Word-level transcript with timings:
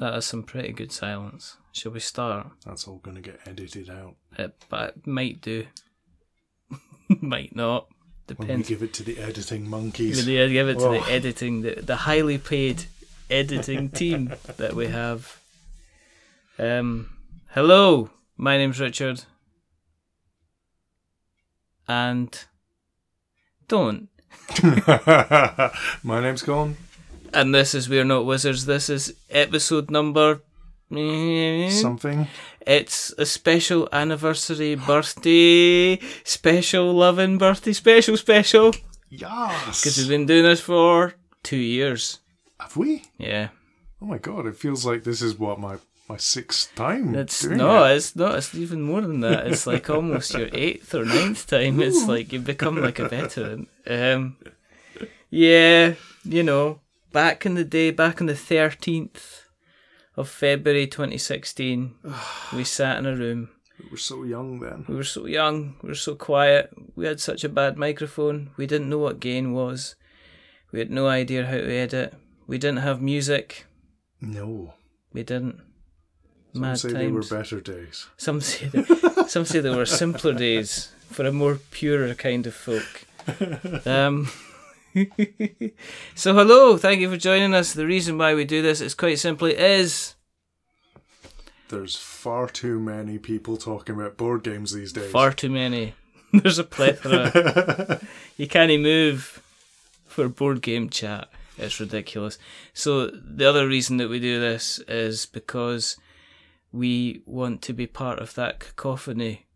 that 0.00 0.14
is 0.16 0.24
some 0.24 0.42
pretty 0.42 0.72
good 0.72 0.90
silence. 0.90 1.56
Shall 1.72 1.92
we 1.92 2.00
start? 2.00 2.48
That's 2.66 2.88
all 2.88 2.98
going 2.98 3.14
to 3.14 3.22
get 3.22 3.38
edited 3.46 3.88
out 3.88 4.16
It, 4.36 4.54
but 4.68 4.94
it 4.96 5.06
might 5.06 5.40
do. 5.40 5.66
might 7.20 7.54
not. 7.54 7.86
when 8.36 8.58
we 8.58 8.64
give 8.64 8.82
it 8.82 8.92
to 8.94 9.02
the 9.04 9.18
editing 9.18 9.68
monkeys. 9.70 10.26
It, 10.26 10.48
give 10.50 10.68
it 10.68 10.78
to 10.80 10.86
Oh. 10.86 10.92
the 10.92 11.10
editing, 11.10 11.62
the, 11.62 11.76
the 11.80 11.94
highly 11.96 12.38
paid 12.38 12.84
editing 13.30 13.88
team 14.00 14.32
that 14.56 14.74
we 14.74 14.88
have. 14.88 15.38
Um, 16.58 17.10
hello, 17.50 18.10
my 18.36 18.56
name's 18.56 18.80
Richard. 18.80 19.24
And 21.88 22.44
don't. 23.68 24.08
My 26.04 26.20
name's 26.20 26.42
Colin. 26.42 26.76
And 27.32 27.54
this 27.54 27.74
is 27.74 27.88
We're 27.88 28.04
Not 28.04 28.26
Wizards. 28.26 28.66
This 28.66 28.90
is 28.90 29.14
episode 29.30 29.90
number. 29.90 30.42
Something. 30.90 32.26
It's 32.66 33.14
a 33.18 33.24
special 33.24 33.88
anniversary 33.92 34.74
birthday, 34.74 36.00
special 36.24 36.92
loving 36.92 37.38
birthday, 37.38 37.72
special, 37.72 38.16
special. 38.16 38.74
Yes. 39.08 39.80
Because 39.80 39.98
we've 39.98 40.08
been 40.08 40.26
doing 40.26 40.42
this 40.42 40.60
for 40.60 41.14
two 41.44 41.56
years. 41.56 42.18
Have 42.58 42.76
we? 42.76 43.04
Yeah. 43.16 43.50
Oh 44.02 44.06
my 44.06 44.18
god! 44.18 44.46
It 44.46 44.56
feels 44.56 44.84
like 44.84 45.04
this 45.04 45.22
is 45.22 45.38
what 45.38 45.60
my 45.60 45.76
my 46.08 46.16
sixth 46.16 46.74
time. 46.74 47.14
It's 47.14 47.44
no, 47.44 47.84
it. 47.84 47.96
it's 47.96 48.16
not. 48.16 48.34
It's 48.36 48.54
even 48.54 48.82
more 48.82 49.02
than 49.02 49.20
that. 49.20 49.46
It's 49.46 49.66
like 49.66 49.88
almost 49.90 50.34
your 50.34 50.48
eighth 50.52 50.92
or 50.94 51.04
ninth 51.04 51.46
time. 51.46 51.80
It's 51.80 52.08
like 52.08 52.32
you've 52.32 52.44
become 52.44 52.82
like 52.82 52.98
a 52.98 53.08
veteran. 53.08 53.68
Um, 53.86 54.36
yeah, 55.30 55.94
you 56.24 56.42
know, 56.42 56.80
back 57.12 57.46
in 57.46 57.54
the 57.54 57.64
day, 57.64 57.90
back 57.90 58.20
on 58.20 58.26
the 58.26 58.34
thirteenth 58.36 59.44
of 60.16 60.28
February, 60.28 60.86
twenty 60.86 61.18
sixteen, 61.18 61.94
we 62.54 62.64
sat 62.64 62.98
in 62.98 63.06
a 63.06 63.14
room. 63.16 63.50
We 63.82 63.90
were 63.90 63.96
so 63.96 64.24
young 64.24 64.60
then. 64.60 64.84
We 64.88 64.94
were 64.94 65.04
so 65.04 65.26
young. 65.26 65.76
We 65.82 65.88
were 65.88 65.94
so 65.94 66.14
quiet. 66.14 66.70
We 66.96 67.06
had 67.06 67.18
such 67.20 67.44
a 67.44 67.48
bad 67.48 67.78
microphone. 67.78 68.50
We 68.58 68.66
didn't 68.66 68.90
know 68.90 68.98
what 68.98 69.20
gain 69.20 69.52
was. 69.52 69.94
We 70.70 70.78
had 70.80 70.90
no 70.90 71.08
idea 71.08 71.46
how 71.46 71.56
to 71.56 71.72
edit. 71.72 72.14
We 72.46 72.58
didn't 72.58 72.80
have 72.80 73.00
music. 73.00 73.64
No. 74.20 74.74
We 75.12 75.22
didn't. 75.22 75.60
Some 76.52 76.62
Mad 76.62 76.78
say 76.78 76.88
times. 76.92 76.98
they 76.98 77.08
were 77.08 77.22
better 77.40 77.60
days. 77.60 78.06
Some 78.16 78.40
say 78.40 78.66
that, 78.66 79.26
some 79.30 79.44
say 79.44 79.60
there 79.60 79.76
were 79.76 79.86
simpler 79.86 80.34
days 80.34 80.92
for 81.08 81.24
a 81.24 81.32
more 81.32 81.58
purer 81.70 82.14
kind 82.14 82.46
of 82.46 82.54
folk. 82.54 83.06
Um, 83.86 84.28
so 86.14 86.34
hello, 86.34 86.76
thank 86.76 87.00
you 87.00 87.08
for 87.10 87.16
joining 87.16 87.54
us. 87.54 87.72
The 87.72 87.86
reason 87.86 88.18
why 88.18 88.34
we 88.34 88.44
do 88.44 88.60
this 88.60 88.80
is 88.80 88.94
quite 88.94 89.18
simply 89.18 89.56
is 89.56 90.16
There's 91.68 91.96
far 91.96 92.48
too 92.48 92.80
many 92.80 93.18
people 93.18 93.56
talking 93.56 93.94
about 93.94 94.16
board 94.16 94.42
games 94.42 94.72
these 94.72 94.92
days. 94.92 95.10
far 95.10 95.32
too 95.32 95.50
many. 95.50 95.94
There's 96.32 96.58
a 96.58 96.64
plethora. 96.64 98.00
you 98.36 98.48
can't 98.48 98.82
move 98.82 99.42
for 100.06 100.28
board 100.28 100.62
game 100.62 100.88
chat. 100.90 101.28
It's 101.56 101.78
ridiculous. 101.78 102.38
So 102.72 103.08
the 103.08 103.48
other 103.48 103.68
reason 103.68 103.98
that 103.98 104.08
we 104.08 104.18
do 104.18 104.40
this 104.40 104.78
is 104.88 105.26
because 105.26 105.96
we 106.72 107.22
want 107.26 107.62
to 107.62 107.72
be 107.72 107.86
part 107.86 108.18
of 108.18 108.34
that 108.34 108.60
cacophony 108.60 109.46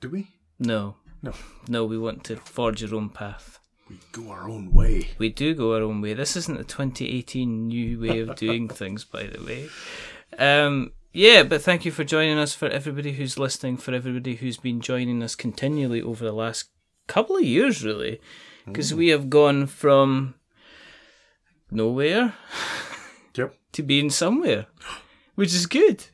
Do 0.00 0.10
we? 0.10 0.28
No. 0.58 0.96
No. 1.22 1.32
No, 1.68 1.84
we 1.84 1.98
want 1.98 2.24
to 2.24 2.36
forge 2.36 2.84
our 2.84 2.94
own 2.94 3.08
path. 3.08 3.58
We 3.92 3.98
go 4.10 4.30
our 4.30 4.48
own 4.48 4.72
way. 4.72 5.10
We 5.18 5.28
do 5.28 5.54
go 5.54 5.74
our 5.74 5.82
own 5.82 6.00
way. 6.00 6.14
This 6.14 6.34
isn't 6.34 6.56
the 6.56 6.64
2018 6.64 7.68
new 7.68 8.00
way 8.00 8.20
of 8.20 8.36
doing 8.36 8.66
things, 8.80 9.04
by 9.04 9.24
the 9.24 9.44
way. 9.44 9.68
Um, 10.38 10.92
yeah, 11.12 11.42
but 11.42 11.60
thank 11.60 11.84
you 11.84 11.92
for 11.92 12.02
joining 12.02 12.38
us, 12.38 12.54
for 12.54 12.68
everybody 12.68 13.12
who's 13.12 13.38
listening, 13.38 13.76
for 13.76 13.92
everybody 13.92 14.36
who's 14.36 14.56
been 14.56 14.80
joining 14.80 15.22
us 15.22 15.34
continually 15.34 16.00
over 16.00 16.24
the 16.24 16.32
last 16.32 16.70
couple 17.06 17.36
of 17.36 17.42
years, 17.42 17.84
really. 17.84 18.18
Because 18.64 18.94
we 18.94 19.08
have 19.08 19.28
gone 19.28 19.66
from 19.66 20.36
nowhere 21.70 22.32
Yep. 23.36 23.54
to 23.72 23.82
being 23.82 24.08
somewhere, 24.08 24.68
which 25.34 25.52
is 25.52 25.66
good. 25.66 26.06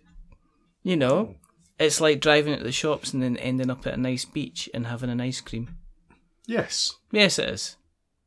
You 0.82 0.96
know, 0.96 1.36
it's 1.78 2.00
like 2.00 2.18
driving 2.20 2.54
at 2.54 2.64
the 2.64 2.72
shops 2.72 3.12
and 3.12 3.22
then 3.22 3.36
ending 3.36 3.70
up 3.70 3.86
at 3.86 3.94
a 3.94 4.00
nice 4.00 4.24
beach 4.24 4.68
and 4.74 4.88
having 4.88 5.10
an 5.10 5.20
ice 5.20 5.40
cream. 5.40 5.77
Yes. 6.48 6.96
Yes, 7.12 7.38
it 7.38 7.50
is. 7.50 7.76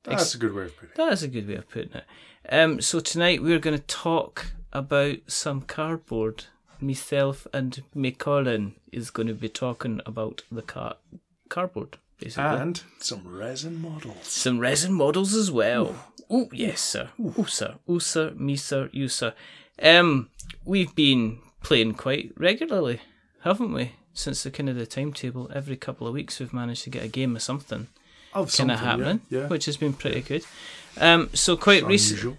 That's 0.03 0.35
a 0.35 0.37
good 0.37 0.53
way 0.53 0.65
of 0.65 0.75
putting 0.75 0.89
it. 0.91 0.95
That 0.95 1.11
is 1.11 1.23
a 1.23 1.27
good 1.27 1.47
way 1.47 1.55
of 1.55 1.67
putting 1.69 1.93
it. 1.93 2.03
Um, 2.47 2.79
so 2.79 2.99
tonight 2.99 3.41
we're 3.41 3.59
going 3.59 3.77
to 3.77 3.83
talk 3.83 4.51
about 4.71 5.17
some 5.27 5.61
cardboard. 5.61 6.45
Myself 6.79 7.47
and 7.51 7.81
me 7.95 8.11
Colin 8.11 8.75
is 8.91 9.09
going 9.09 9.27
to 9.27 9.33
be 9.33 9.49
talking 9.49 10.01
about 10.05 10.43
the 10.51 10.61
car- 10.61 10.97
cardboard, 11.49 11.97
basically. 12.19 12.43
And 12.43 12.81
some 12.99 13.21
resin 13.25 13.81
models. 13.81 14.27
some 14.27 14.59
resin 14.59 14.93
models 14.93 15.33
as 15.33 15.51
well. 15.51 15.95
Oh 16.29 16.47
yes, 16.53 16.79
sir. 16.81 17.09
Oh 17.37 17.45
sir. 17.45 17.75
Oh 17.87 17.99
sir. 17.99 18.31
Me 18.35 18.55
sir. 18.55 18.89
You 18.91 19.07
sir. 19.07 19.33
Um, 19.81 20.29
we've 20.63 20.93
been 20.95 21.39
playing 21.61 21.95
quite 21.95 22.31
regularly, 22.37 23.01
haven't 23.41 23.73
we? 23.73 23.93
Since 24.13 24.43
the 24.43 24.51
kind 24.51 24.69
of 24.69 24.75
the 24.75 24.85
timetable, 24.85 25.51
every 25.53 25.75
couple 25.75 26.07
of 26.07 26.13
weeks 26.13 26.39
we've 26.39 26.53
managed 26.53 26.83
to 26.83 26.89
get 26.89 27.03
a 27.03 27.07
game 27.07 27.35
of 27.35 27.41
something 27.41 27.87
kind 28.33 28.71
of 28.71 28.79
happening, 28.79 29.21
Yeah. 29.29 29.41
yeah. 29.41 29.47
which 29.47 29.65
has 29.65 29.77
been 29.77 29.93
pretty 29.93 30.21
good. 30.21 30.43
Um, 30.99 31.29
so 31.33 31.55
quite 31.57 31.85
recent, 31.85 32.19
Unusual. 32.21 32.37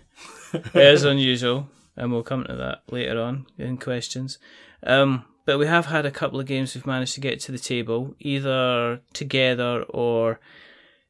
it 0.75 0.95
is 0.95 1.05
unusual, 1.05 1.69
and 1.97 2.13
we'll 2.13 2.23
come 2.23 2.45
to 2.45 2.55
that 2.57 2.83
later 2.91 3.21
on 3.21 3.47
in 3.59 3.77
questions. 3.79 4.39
Um, 4.83 5.25
but 5.45 5.59
we 5.59 5.67
have 5.67 5.87
had 5.87 6.07
a 6.07 6.11
couple 6.11 6.39
of 6.39 6.47
games 6.47 6.75
we've 6.75 6.87
managed 6.87 7.15
to 7.15 7.21
get 7.21 7.41
to 7.41 7.53
the 7.53 7.59
table, 7.59 8.15
either 8.21 9.01
together 9.13 9.83
or 9.89 10.39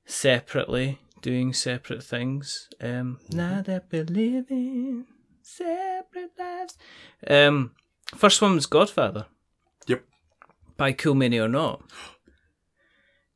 separately, 0.07 0.99
doing 1.21 1.53
separate 1.53 2.03
things. 2.03 2.69
Um, 2.81 3.19
now 3.31 3.63
that 3.63 3.85
we're 3.91 4.05
living 4.05 5.07
separate 5.43 6.33
lives. 6.39 6.77
Um, 7.29 7.73
first 8.17 8.41
one 8.43 8.55
was 8.55 8.67
Godfather 8.67 9.27
Yep. 9.87 10.05
by 10.77 10.93
Cool 10.93 11.15
Mini 11.15 11.39
or 11.39 11.49
Not, 11.49 11.83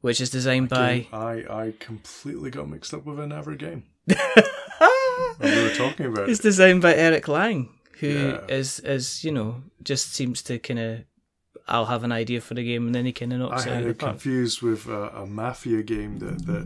which 0.01 0.21
is 0.21 0.31
designed 0.31 0.69
by. 0.69 1.07
I, 1.13 1.45
I 1.49 1.75
completely 1.79 2.51
got 2.51 2.69
mixed 2.69 2.93
up 2.95 3.05
with 3.07 3.19
another 3.21 3.55
game. 3.55 3.85
we 4.09 4.15
were 5.63 5.75
talking 5.75 6.07
about 6.07 6.29
It's 6.29 6.41
it. 6.41 6.45
designed 6.45 6.83
by 6.83 6.95
Eric 6.95 7.29
Lang, 7.29 7.69
who 8.01 8.39
is 8.49 8.81
Yeah. 8.85 8.91
is 8.93 9.25
you 9.25 9.33
know 9.33 9.63
just 9.83 10.13
seems 10.15 10.43
to 10.45 10.59
kind 10.59 10.79
of. 10.81 11.01
I'll 11.69 11.87
have 11.87 12.05
an 12.05 12.13
idea 12.13 12.41
for 12.41 12.55
the 12.55 12.63
game, 12.63 12.87
and 12.87 12.95
then 12.95 13.07
he 13.07 13.13
kind 13.13 13.33
of 13.33 13.41
I 13.41 13.43
knocks 13.43 13.67
it 13.67 13.71
out 13.71 13.75
had 13.79 13.87
it 13.87 13.99
park. 13.99 14.13
confused 14.13 14.63
with 14.63 14.87
a, 14.87 15.09
a 15.23 15.27
mafia 15.27 15.83
game 15.83 16.21
that, 16.21 16.47
that 16.47 16.65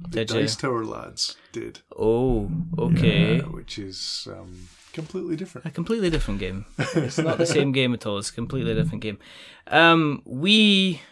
the 0.00 0.08
Did 0.08 0.30
you? 0.30 0.40
Dice 0.40 0.56
Tower 0.56 0.86
lads 0.86 1.36
did. 1.52 1.80
Oh, 1.98 2.50
okay. 2.78 3.36
Yeah, 3.36 3.42
which 3.42 3.78
is 3.78 4.26
um, 4.32 4.68
completely 4.94 5.36
different. 5.36 5.66
A 5.66 5.70
completely 5.70 6.08
different 6.08 6.40
game. 6.40 6.64
It's 6.94 7.18
not 7.18 7.36
the 7.36 7.44
same 7.44 7.72
game 7.72 7.92
at 7.92 8.06
all. 8.06 8.16
It's 8.16 8.30
a 8.30 8.32
completely 8.32 8.72
different 8.74 9.02
game. 9.02 9.18
Um, 9.66 10.22
we, 10.24 11.02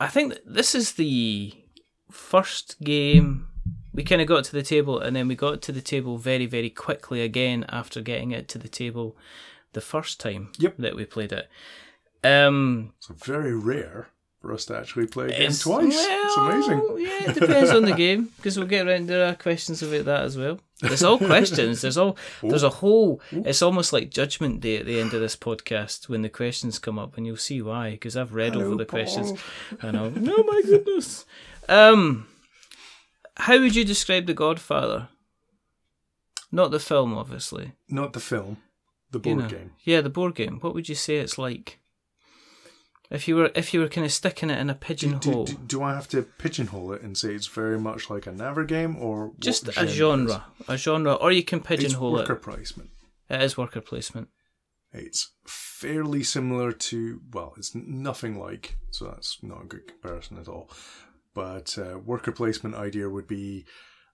I 0.00 0.08
think 0.08 0.34
this 0.44 0.74
is 0.74 0.92
the 0.94 1.52
first 2.10 2.76
game 2.82 3.48
we 3.92 4.04
kind 4.04 4.20
of 4.20 4.28
got 4.28 4.44
to 4.44 4.52
the 4.52 4.62
table, 4.62 5.00
and 5.00 5.16
then 5.16 5.26
we 5.26 5.34
got 5.34 5.62
to 5.62 5.72
the 5.72 5.80
table 5.80 6.18
very, 6.18 6.44
very 6.44 6.68
quickly 6.68 7.22
again 7.22 7.64
after 7.70 8.02
getting 8.02 8.30
it 8.30 8.46
to 8.48 8.58
the 8.58 8.68
table 8.68 9.16
the 9.72 9.80
first 9.80 10.20
time 10.20 10.52
Yep. 10.58 10.74
that 10.78 10.96
we 10.96 11.06
played 11.06 11.32
it. 11.32 11.48
Um, 12.22 12.92
So 13.00 13.14
very 13.14 13.54
rare 13.54 14.08
for 14.46 14.52
us 14.54 14.64
to 14.66 14.76
actually 14.78 15.06
play 15.06 15.26
a 15.26 15.28
game 15.30 15.40
It's- 15.42 15.60
twice. 15.60 15.94
it's 15.96 16.36
well, 16.36 16.50
amazing. 16.50 16.82
Yeah, 16.98 17.30
it 17.30 17.34
depends 17.40 17.70
on 17.70 17.82
the 17.84 17.92
game 18.04 18.30
because 18.36 18.56
we'll 18.58 18.68
get 18.68 18.86
around. 18.86 19.08
There 19.08 19.26
are 19.28 19.34
questions 19.34 19.82
about 19.82 20.04
that 20.04 20.22
as 20.22 20.36
well. 20.38 20.60
There's 20.80 21.02
all 21.02 21.18
questions. 21.18 21.80
There's 21.80 21.96
all. 21.98 22.16
There's 22.42 22.62
a 22.62 22.68
whole. 22.68 23.20
It's 23.32 23.62
almost 23.62 23.92
like 23.92 24.10
Judgment 24.10 24.60
Day 24.60 24.76
at 24.76 24.86
the 24.86 25.00
end 25.00 25.14
of 25.14 25.20
this 25.20 25.34
podcast 25.34 26.08
when 26.08 26.22
the 26.22 26.28
questions 26.28 26.78
come 26.78 26.98
up, 26.98 27.16
and 27.16 27.26
you'll 27.26 27.36
see 27.38 27.60
why. 27.62 27.92
Because 27.92 28.16
I've 28.16 28.34
read 28.34 28.52
Hello, 28.52 28.66
over 28.66 28.76
the 28.76 28.84
questions. 28.84 29.32
Paul. 29.32 29.88
I 29.88 29.90
know. 29.92 30.12
Oh 30.14 30.44
my 30.46 30.62
goodness. 30.64 31.24
Um, 31.68 32.28
how 33.36 33.58
would 33.58 33.74
you 33.74 33.84
describe 33.84 34.26
The 34.26 34.34
Godfather? 34.34 35.08
Not 36.52 36.70
the 36.70 36.78
film, 36.80 37.14
obviously. 37.14 37.72
Not 37.88 38.12
the 38.12 38.20
film, 38.20 38.58
the 39.10 39.18
You 39.18 39.22
board 39.22 39.38
know. 39.38 39.48
game. 39.58 39.70
Yeah, 39.82 40.00
the 40.02 40.10
board 40.10 40.34
game. 40.34 40.58
What 40.60 40.74
would 40.74 40.88
you 40.88 40.94
say 40.94 41.16
it's 41.16 41.38
like? 41.38 41.80
If 43.10 43.28
you 43.28 43.36
were 43.36 43.50
if 43.54 43.72
you 43.72 43.80
were 43.80 43.88
kind 43.88 44.04
of 44.04 44.12
sticking 44.12 44.50
it 44.50 44.58
in 44.58 44.68
a 44.68 44.74
pigeonhole, 44.74 45.44
do, 45.44 45.54
do 45.66 45.82
I 45.82 45.94
have 45.94 46.08
to 46.08 46.22
pigeonhole 46.22 46.92
it 46.92 47.02
and 47.02 47.16
say 47.16 47.34
it's 47.34 47.46
very 47.46 47.78
much 47.78 48.10
like 48.10 48.26
a 48.26 48.32
Naver 48.32 48.64
game 48.64 48.96
or 48.96 49.32
just 49.38 49.68
a 49.68 49.86
genre 49.86 49.86
genre, 49.88 50.44
a 50.68 50.76
genre, 50.76 51.14
or 51.14 51.30
you 51.32 51.44
can 51.44 51.60
Is? 51.60 51.64
It's 51.70 51.82
pigeonhole 51.82 52.12
worker 52.12 52.32
it. 52.34 52.42
placement. 52.42 52.90
It 53.30 53.42
is 53.42 53.56
worker 53.56 53.80
placement. 53.80 54.28
It's 54.92 55.32
fairly 55.46 56.22
similar 56.22 56.72
to 56.72 57.20
well, 57.32 57.54
it's 57.56 57.74
nothing 57.74 58.38
like, 58.38 58.76
so 58.90 59.04
that's 59.06 59.38
not 59.42 59.62
a 59.62 59.66
good 59.66 59.86
comparison 59.86 60.38
at 60.38 60.48
all. 60.48 60.70
But 61.34 61.76
uh, 61.78 61.98
worker 61.98 62.32
placement 62.32 62.74
idea 62.74 63.08
would 63.10 63.26
be 63.28 63.66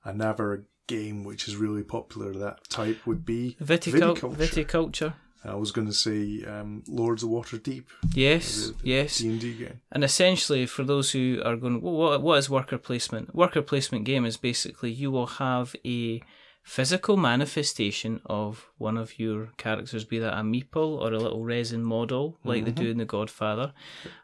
a 0.05 0.13
Naver 0.13 0.67
game 0.89 1.23
which 1.25 1.47
is 1.47 1.57
really 1.57 1.85
popular 1.85 2.33
that 2.35 2.69
type 2.69 3.07
would 3.07 3.25
be 3.25 3.57
Viticul- 3.63 4.17
viticulture. 4.17 4.37
viticulture. 4.37 5.15
I 5.45 5.55
was 5.57 5.73
going 5.73 5.89
to 5.89 5.93
say 5.93 6.45
um, 6.45 6.85
Lords 6.89 7.23
of 7.23 7.31
Waterdeep, 7.31 7.85
Yes, 8.15 8.69
the, 8.69 8.73
the 8.73 8.89
yes. 8.89 9.19
D&D 9.19 9.55
game. 9.55 9.81
And 9.91 10.05
essentially, 10.05 10.67
for 10.67 10.85
those 10.85 11.11
who 11.11 11.43
are 11.45 11.57
going, 11.57 11.81
well, 11.81 11.95
what, 11.95 12.23
what 12.23 12.39
is 12.39 12.49
worker 12.49 12.79
placement? 12.79 13.35
Worker 13.35 13.63
placement 13.63 14.05
game 14.05 14.25
is 14.25 14.37
basically 14.37 14.93
you 14.93 15.11
will 15.11 15.27
have 15.27 15.75
a 15.85 16.23
physical 16.63 17.17
manifestation 17.17 18.21
of 18.27 18.69
one 18.79 18.97
of 18.97 19.19
your 19.19 19.51
characters, 19.57 20.05
be 20.05 20.19
that 20.21 20.39
a 20.39 20.43
meeple 20.43 21.01
or 21.01 21.13
a 21.13 21.19
little 21.19 21.45
resin 21.45 21.83
model, 21.83 22.39
like 22.45 22.65
they 22.65 22.71
do 22.71 22.91
in 22.91 22.99
The 22.99 23.05
Godfather, 23.05 23.73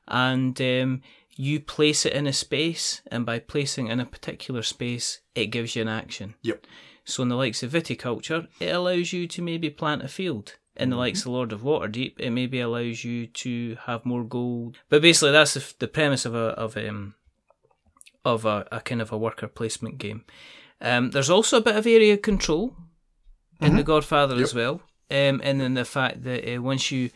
and 0.07 0.61
um, 0.61 1.03
you 1.37 1.61
place 1.61 2.07
it 2.07 2.13
in 2.13 2.27
a 2.27 2.33
space, 2.33 3.03
and 3.09 3.27
by 3.27 3.41
placing 3.41 3.89
in 3.89 4.01
a 4.01 4.07
particular 4.07 4.63
space, 4.63 5.21
it 5.35 5.47
gives 5.47 5.75
you 5.75 5.83
an 5.83 5.89
action. 5.89 6.35
Yep. 6.43 6.67
So 7.05 7.23
in 7.23 7.29
the 7.29 7.37
likes 7.37 7.63
of 7.63 7.73
viticulture, 7.73 8.47
it 8.61 8.69
allows 8.69 9.13
you 9.13 9.27
to 9.29 9.43
maybe 9.43 9.71
plant 9.71 10.03
a 10.03 10.09
field. 10.09 10.57
In 10.79 10.91
the 10.91 10.97
likes 10.97 11.23
of 11.23 11.29
Lord 11.29 11.53
of 11.53 11.63
Waterdeep, 11.63 12.21
it 12.21 12.31
maybe 12.31 12.61
allows 12.61 13.03
you 13.03 13.27
to 13.27 13.77
have 13.87 14.07
more 14.07 14.23
gold. 14.23 14.79
But 14.89 15.03
basically, 15.03 15.33
that's 15.33 15.55
the, 15.55 15.75
the 15.81 15.89
premise 15.89 16.25
of 16.25 16.35
a 16.35 16.51
of 16.57 16.77
um 16.77 17.15
of 18.25 18.45
a, 18.45 18.67
a 18.71 18.81
kind 18.81 19.03
of 19.03 19.11
a 19.11 19.19
worker 19.19 19.49
placement 19.49 19.99
game. 19.99 20.25
Um, 20.81 21.11
there's 21.11 21.31
also 21.31 21.57
a 21.57 21.63
bit 21.63 21.77
of 21.77 21.87
area 21.87 22.17
control 22.17 22.77
in 23.61 23.75
The 23.77 23.83
Godfather 23.83 24.37
as 24.37 24.55
well, 24.55 24.83
um, 25.11 25.41
and 25.43 25.61
then 25.61 25.75
the 25.75 25.85
fact 25.85 26.23
that 26.23 26.55
uh, 26.55 26.63
once 26.63 26.93
you, 26.93 27.11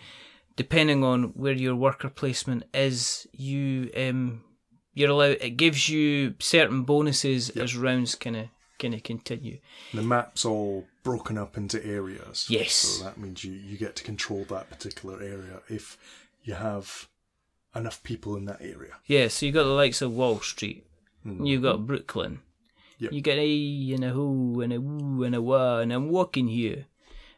depending 0.56 1.04
on 1.04 1.24
where 1.34 1.52
your 1.52 1.76
worker 1.76 2.08
placement 2.08 2.64
is, 2.74 3.28
you 3.32 3.90
um 3.96 4.42
you're 4.94 5.10
allowed. 5.10 5.38
It 5.40 5.56
gives 5.56 5.88
you 5.88 6.34
certain 6.40 6.82
bonuses 6.82 7.50
as 7.50 7.76
rounds 7.76 8.16
kind 8.16 8.36
of 8.36 8.48
kind 8.82 8.94
of 8.94 9.02
continue. 9.02 9.58
The 9.94 10.02
map's 10.02 10.44
all 10.44 10.86
broken 11.02 11.38
up 11.38 11.56
into 11.56 11.84
areas. 11.84 12.46
Yes. 12.48 12.72
So 12.72 13.04
that 13.04 13.16
means 13.16 13.44
you, 13.44 13.52
you 13.52 13.78
get 13.78 13.96
to 13.96 14.04
control 14.04 14.44
that 14.48 14.68
particular 14.68 15.22
area 15.22 15.60
if 15.68 15.96
you 16.42 16.54
have 16.54 17.08
enough 17.74 18.02
people 18.02 18.36
in 18.36 18.44
that 18.46 18.60
area. 18.60 18.94
Yeah, 19.06 19.28
so 19.28 19.46
you 19.46 19.52
got 19.52 19.64
the 19.64 19.70
likes 19.70 20.02
of 20.02 20.12
Wall 20.12 20.40
Street. 20.40 20.84
Mm-hmm. 21.26 21.44
You've 21.44 21.62
got 21.62 21.86
Brooklyn. 21.86 22.40
Yep. 22.98 23.12
You 23.12 23.20
got 23.20 23.38
a 23.38 23.92
and 23.94 24.04
a 24.04 24.10
who 24.10 24.60
and 24.60 24.72
a 24.72 24.80
woo 24.80 25.22
and 25.24 25.34
a 25.34 25.42
wah 25.42 25.78
and 25.78 25.92
I'm 25.92 26.10
walking 26.10 26.48
here. 26.48 26.86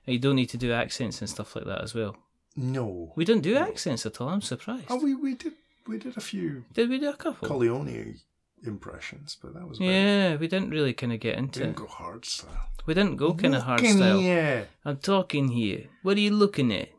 And 0.06 0.14
you 0.14 0.18
don't 0.18 0.36
need 0.36 0.50
to 0.50 0.58
do 0.58 0.72
accents 0.72 1.20
and 1.20 1.30
stuff 1.30 1.56
like 1.56 1.64
that 1.66 1.82
as 1.82 1.94
well. 1.94 2.16
No. 2.56 3.12
We 3.16 3.24
don't 3.24 3.40
do 3.40 3.56
accents 3.56 4.04
at 4.06 4.20
all. 4.20 4.28
I'm 4.28 4.42
surprised. 4.42 4.86
Oh, 4.90 5.02
we, 5.02 5.14
we 5.14 5.34
did 5.34 5.54
we 5.86 5.98
did 5.98 6.16
a 6.16 6.20
few 6.20 6.64
Did 6.72 6.88
we 6.88 6.98
do 6.98 7.10
a 7.10 7.14
couple? 7.14 7.48
Corleone 7.48 8.18
impressions, 8.66 9.36
but 9.40 9.54
that 9.54 9.68
was 9.68 9.78
about 9.78 9.86
yeah, 9.88 10.36
we 10.36 10.48
didn't 10.48 10.70
really 10.70 10.92
kind 10.92 11.12
of 11.12 11.20
get 11.20 11.36
We 11.36 11.42
into 11.42 11.60
didn't 11.60 11.74
it. 11.74 11.76
go 11.80 11.86
hard 11.86 12.24
style. 12.24 12.68
We 12.86 12.94
didn't 12.94 13.16
go 13.16 13.32
kind 13.34 13.54
of 13.54 13.62
hard 13.62 13.80
Looking 13.80 13.96
style. 13.96 14.18
here. 14.18 14.68
I'm 14.84 14.98
talking 14.98 15.48
here. 15.48 15.84
What 16.02 16.16
are 16.16 16.20
you 16.20 16.32
looking 16.32 16.72
at? 16.72 16.90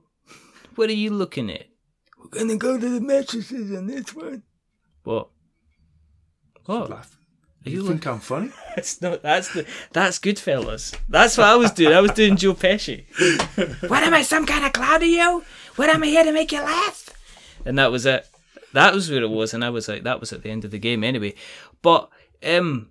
What 0.76 0.90
are 0.90 0.94
you 0.94 1.10
looking 1.12 1.50
at? 1.52 1.68
We're 2.20 2.30
gonna 2.30 2.58
go 2.58 2.80
to 2.80 2.90
the 2.90 3.02
mattresses 3.02 3.76
on 3.76 3.88
this 3.88 4.14
one. 4.16 4.44
What? 5.04 5.30
What? 6.66 7.08
You, 7.64 7.82
you 7.82 7.88
think 7.88 8.06
I'm 8.06 8.20
funny? 8.20 8.52
That's 8.76 9.02
not. 9.02 9.22
That's 9.24 9.54
the. 9.54 9.66
That's 9.92 10.20
Goodfellas. 10.20 10.96
That's 11.10 11.38
what 11.38 11.48
I 11.48 11.56
was 11.56 11.72
doing. 11.72 11.94
I 11.96 12.02
was 12.02 12.12
doing 12.12 12.36
Joe 12.36 12.54
Pesci. 12.54 13.06
what 13.90 14.04
am 14.04 14.14
I? 14.14 14.22
Some 14.22 14.46
kind 14.46 14.66
of 14.66 14.74
clown 14.74 15.00
to 15.00 15.06
you? 15.08 15.44
What 15.76 15.90
am 15.90 16.04
I 16.04 16.08
here 16.08 16.24
to 16.24 16.32
make 16.32 16.52
you 16.52 16.62
laugh? 16.62 17.10
And 17.66 17.78
that 17.80 17.92
was 17.92 18.06
it. 18.06 18.28
That 18.76 18.94
was 18.94 19.10
where 19.10 19.24
it 19.24 19.30
was, 19.30 19.54
and 19.54 19.64
I 19.64 19.70
was 19.70 19.88
like, 19.88 20.04
that 20.04 20.20
was 20.20 20.34
at 20.34 20.44
the 20.44 20.52
end 20.52 20.66
of 20.66 20.72
the 20.72 20.78
game 20.80 21.02
anyway. 21.02 21.34
But 21.82 22.10
um, 22.46 22.90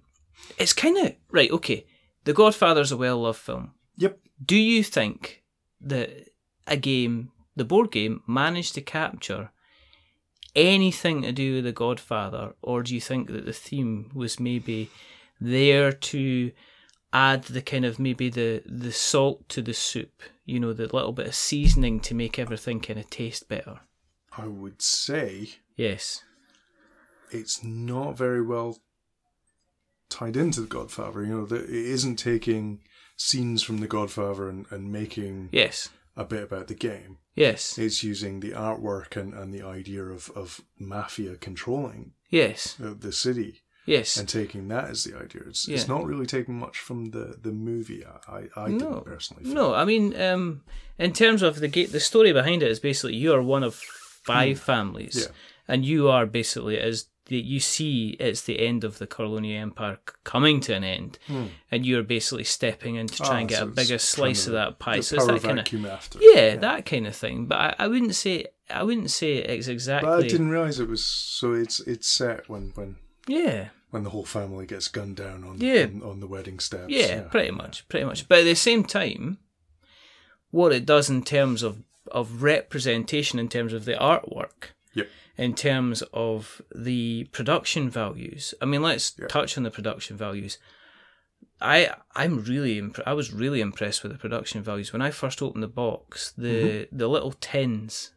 it's 0.57 0.73
kind 0.73 0.97
of 0.97 1.15
right. 1.31 1.51
Okay, 1.51 1.85
The 2.25 2.33
Godfather's 2.33 2.91
a 2.91 2.97
well-loved 2.97 3.39
film. 3.39 3.73
Yep. 3.99 4.19
Do 4.43 4.57
you 4.57 4.83
think 4.83 5.43
that 5.83 6.31
a 6.67 6.79
game, 6.79 7.33
the 7.55 7.67
board 7.67 7.93
game, 7.93 8.23
managed 8.27 8.75
to 8.77 8.81
capture 8.81 9.51
anything 10.57 11.21
to 11.21 11.33
do 11.33 11.57
with 11.57 11.65
The 11.65 11.73
Godfather, 11.73 12.55
or 12.63 12.83
do 12.83 12.95
you 12.95 13.01
think 13.01 13.31
that 13.31 13.45
the 13.45 13.53
theme 13.53 14.11
was 14.15 14.41
maybe 14.41 14.91
there 15.39 15.93
to 15.93 16.51
add 17.13 17.45
the 17.45 17.61
kind 17.61 17.85
of 17.85 17.99
maybe 17.99 18.31
the 18.31 18.63
the 18.65 18.91
salt 18.91 19.47
to 19.51 19.61
the 19.61 19.75
soup, 19.75 20.23
you 20.47 20.59
know, 20.59 20.73
the 20.73 20.85
little 20.85 21.13
bit 21.13 21.27
of 21.27 21.35
seasoning 21.35 22.01
to 22.01 22.15
make 22.15 22.39
everything 22.39 22.81
kind 22.81 22.99
of 22.99 23.11
taste 23.11 23.51
better? 23.51 23.81
I 24.37 24.47
would 24.47 24.81
say 24.81 25.51
Yes. 25.77 26.23
it's 27.31 27.65
not 27.65 28.17
very 28.17 28.41
well 28.43 28.79
tied 30.09 30.37
into 30.37 30.61
the 30.61 30.67
Godfather. 30.67 31.25
You 31.25 31.39
know, 31.39 31.47
that 31.47 31.65
it 31.65 31.71
isn't 31.71 32.17
taking 32.17 32.81
scenes 33.17 33.63
from 33.63 33.79
the 33.79 33.89
Godfather 33.89 34.49
and, 34.49 34.67
and 34.71 34.93
making 34.93 35.49
Yes. 35.53 35.89
a 36.17 36.25
bit 36.25 36.45
about 36.45 36.69
the 36.69 36.75
game. 36.75 37.19
Yes. 37.35 37.77
It's 37.79 38.05
using 38.05 38.39
the 38.41 38.53
artwork 38.53 39.17
and, 39.17 39.35
and 39.35 39.53
the 39.53 39.63
idea 39.63 40.05
of, 40.05 40.31
of 40.37 40.61
mafia 40.79 41.37
controlling 41.37 42.13
Yes. 42.31 42.77
uh, 42.81 42.95
the 42.97 43.11
city 43.13 43.63
Yes. 43.87 44.17
and 44.17 44.29
taking 44.29 44.69
that 44.69 44.91
as 44.91 45.03
the 45.05 45.17
idea. 45.17 45.43
It's, 45.49 45.67
it's 45.69 45.89
not 45.89 46.05
really 46.07 46.27
taking 46.27 46.59
much 46.59 46.79
from 46.79 47.07
the, 47.07 47.37
the 47.43 47.53
movie. 47.53 48.05
I, 48.29 48.45
I 48.57 48.69
No. 48.69 48.79
didn't 48.79 49.05
personally. 49.07 49.45
Feel. 49.45 49.55
No, 49.55 49.75
I 49.75 49.85
mean, 49.85 50.19
um, 50.21 50.63
in 50.99 51.13
terms 51.13 51.43
of 51.43 51.59
the 51.59 51.69
ga- 51.69 51.87
the 51.87 52.01
story 52.01 52.33
behind 52.33 52.63
it 52.63 52.71
is 52.71 52.79
basically 52.81 53.17
you 53.17 53.33
are 53.35 53.43
one 53.43 53.65
of 53.65 53.75
five 53.75 54.59
families, 54.61 55.17
Yeah. 55.29 55.35
And 55.69 55.85
you 55.85 56.09
are 56.09 56.27
basically 56.27 56.79
as 56.79 57.07
the, 57.27 57.39
you 57.39 57.59
see 57.59 58.11
it's 58.21 58.43
the 58.43 58.61
end 58.61 58.85
of 58.85 58.99
the 58.99 59.07
Corleone 59.07 59.47
Empire 59.47 59.99
coming 60.25 60.61
to 60.61 60.75
an 60.75 60.85
end, 60.85 61.19
and 61.71 61.87
you're 61.87 62.03
basically 62.03 62.45
stepping 62.45 62.97
in 62.97 63.07
to 63.07 63.17
try. 63.17 63.29
Ah, 63.29 63.39
and 63.39 63.49
get 63.49 63.59
so 63.59 63.65
a 63.65 63.69
bigger 63.69 63.89
kind 63.91 64.01
slice 64.01 64.47
of, 64.47 64.53
that 64.53 64.79
pie. 64.79 65.01
So 65.01 65.17
it's 65.17 65.27
that 65.27 65.43
kind 65.43 65.59
of 65.59 65.87
after. 65.87 66.19
yeah, 66.21 66.57
that 66.57 66.85
kind 66.85 67.07
of 67.07 67.17
thing. 67.17 67.47
But 67.47 67.59
I, 67.59 67.75
I 67.85 67.89
wouldn't 67.89 68.15
say 68.15 68.47
I 68.71 68.83
wouldn't 68.83 69.11
say 69.11 69.37
it's 69.37 69.69
exactly 69.69 70.11
But 70.11 70.25
I 70.25 70.29
didn't 70.29 70.51
realize 70.51 70.81
it 70.81 70.89
was 70.89 71.05
so. 71.05 71.53
It's 71.53 71.81
it's 71.81 72.09
set 72.09 72.49
when 72.49 72.73
when 72.75 72.97
yeah. 73.27 73.69
when 73.91 74.05
the 74.05 74.11
whole 74.11 74.25
family 74.25 74.67
gets 74.67 74.89
gunned 74.89 75.17
down 75.17 75.45
on 75.45 75.59
Yeah. 75.59 75.85
on, 75.85 76.03
on 76.03 76.21
the 76.21 76.27
wedding 76.27 76.59
steps. 76.59 76.87
Yeah, 76.89 77.23
pretty 77.23 77.53
much, 77.53 77.89
pretty 77.89 78.05
much. 78.05 78.29
But 78.29 78.41
at 78.41 78.45
the 78.45 78.55
same 78.55 78.85
time, 78.85 79.39
what 80.51 80.73
it 80.73 80.85
does 80.85 81.09
in 81.09 81.23
terms 81.23 81.63
of 81.63 81.83
of 82.13 82.43
representation, 82.43 83.39
in 83.39 83.49
terms 83.49 83.73
of 83.73 83.87
the 83.87 83.95
artwork, 83.95 84.73
Yep. 84.95 85.09
in 85.37 85.55
terms 85.55 86.03
of 86.13 86.63
the 86.75 87.25
production 87.33 87.91
values. 87.91 88.55
I 88.61 88.65
mean, 88.65 88.83
let's 88.83 89.15
Yeah. 89.19 89.27
touch 89.27 89.57
on 89.59 89.65
the 89.65 89.71
production 89.71 90.17
values. 90.17 90.59
I 91.61 91.95
I'm 92.15 92.43
really 92.45 92.79
imp- 92.79 93.01
I 93.07 93.13
was 93.15 93.33
really 93.33 93.61
impressed 93.61 94.03
with 94.03 94.13
the 94.13 94.19
production 94.19 94.63
values 94.63 94.93
when 94.93 95.03
I 95.03 95.11
first 95.11 95.41
opened 95.43 95.63
the 95.63 95.69
box. 95.69 96.33
The 96.37 96.89
the 96.93 97.09
little 97.09 97.33
tins 97.33 98.13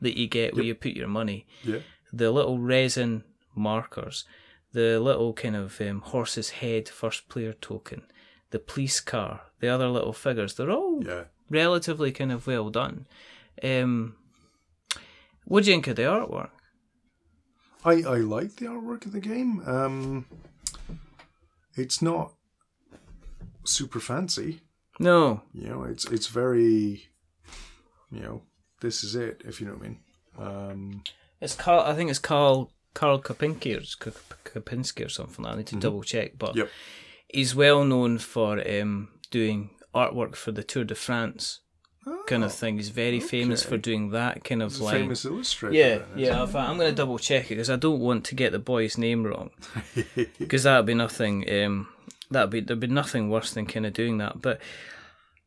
that 0.00 0.16
you 0.18 0.26
get 0.26 0.54
where 0.54 0.62
Yep. 0.64 0.68
you 0.68 0.74
put 0.74 0.96
your 0.98 1.08
money, 1.08 1.46
Yeah. 1.62 1.80
the 2.12 2.30
little 2.30 2.58
resin 2.58 3.24
markers, 3.54 4.24
the 4.72 4.98
little 4.98 5.32
kind 5.34 5.56
of 5.56 5.80
um, 5.80 6.00
horse's 6.00 6.50
head 6.50 6.88
first 6.88 7.28
player 7.28 7.52
token, 7.52 8.02
the 8.50 8.58
police 8.58 9.00
car, 9.00 9.42
the 9.60 9.68
other 9.68 9.88
little 9.88 10.12
figures. 10.14 10.54
They're 10.54 10.70
all 10.70 11.04
Yeah. 11.04 11.24
relatively 11.50 12.12
kind 12.12 12.32
of 12.32 12.46
well 12.46 12.70
done. 12.70 13.06
Um, 13.62 14.16
what 15.50 15.64
do 15.64 15.70
you 15.70 15.74
think 15.76 15.88
of 15.88 15.96
the 15.96 16.02
artwork? 16.02 16.50
I, 17.84 17.94
I 18.14 18.16
like 18.18 18.56
the 18.56 18.66
artwork 18.66 19.06
of 19.06 19.12
the 19.12 19.20
game. 19.20 19.62
Um, 19.66 20.26
it's 21.74 22.00
not 22.02 22.32
super 23.64 24.00
fancy. 24.00 24.60
No, 24.98 25.42
You 25.54 25.68
know, 25.68 25.82
it's 25.84 26.04
it's 26.06 26.26
very, 26.26 27.08
you 28.12 28.20
know, 28.20 28.42
this 28.82 29.02
is 29.02 29.14
it. 29.14 29.42
If 29.46 29.60
you 29.60 29.66
know 29.66 29.74
what 29.74 29.82
I 29.84 29.88
mean. 29.88 29.98
Um, 30.38 31.02
it's 31.40 31.54
Carl. 31.54 31.80
I 31.80 31.94
think 31.94 32.10
it's 32.10 32.18
Carl 32.18 32.70
Karl 32.92 33.18
Kopinski 33.20 33.76
or 33.76 33.80
K- 34.04 34.18
K- 34.44 34.60
Kopinski 34.60 35.06
or 35.06 35.08
something. 35.08 35.46
I 35.46 35.56
need 35.56 35.66
to 35.68 35.76
double 35.76 36.02
check, 36.02 36.32
but 36.38 36.54
Yep. 36.54 36.68
he's 37.28 37.54
well 37.54 37.82
known 37.84 38.18
for 38.18 38.60
um, 38.68 39.08
doing 39.30 39.70
artwork 39.94 40.36
for 40.36 40.52
the 40.52 40.62
Tour 40.62 40.84
de 40.84 40.94
France 40.94 41.60
kind 42.26 42.44
of 42.44 42.50
oh, 42.50 42.52
thing. 42.52 42.76
He's 42.76 42.88
very 42.88 43.20
famous 43.20 43.62
for 43.62 43.76
doing 43.76 44.10
that 44.10 44.44
kind 44.44 44.62
of 44.62 44.78
line. 44.80 45.02
famous 45.02 45.24
illustrator. 45.24 45.74
Yeah, 45.74 45.98
then, 45.98 46.06
yeah. 46.16 46.46
fact, 46.46 46.68
I'm 46.68 46.76
going 46.76 46.90
to 46.90 46.94
double 46.94 47.18
check 47.18 47.46
it 47.46 47.50
because 47.50 47.70
I 47.70 47.76
don't 47.76 48.00
want 48.00 48.24
to 48.26 48.34
get 48.34 48.52
the 48.52 48.58
boy's 48.58 48.96
name 48.96 49.24
wrong. 49.24 49.50
Because 50.38 50.64
that'd 50.64 50.86
be 50.86 50.94
nothing. 50.94 51.48
Um, 51.50 51.88
that'd 52.30 52.50
be 52.50 52.60
there'd 52.60 52.80
be 52.80 52.86
nothing 52.86 53.30
worse 53.30 53.52
than 53.52 53.66
kind 53.66 53.86
of 53.86 53.92
doing 53.92 54.18
that. 54.18 54.40
But 54.40 54.60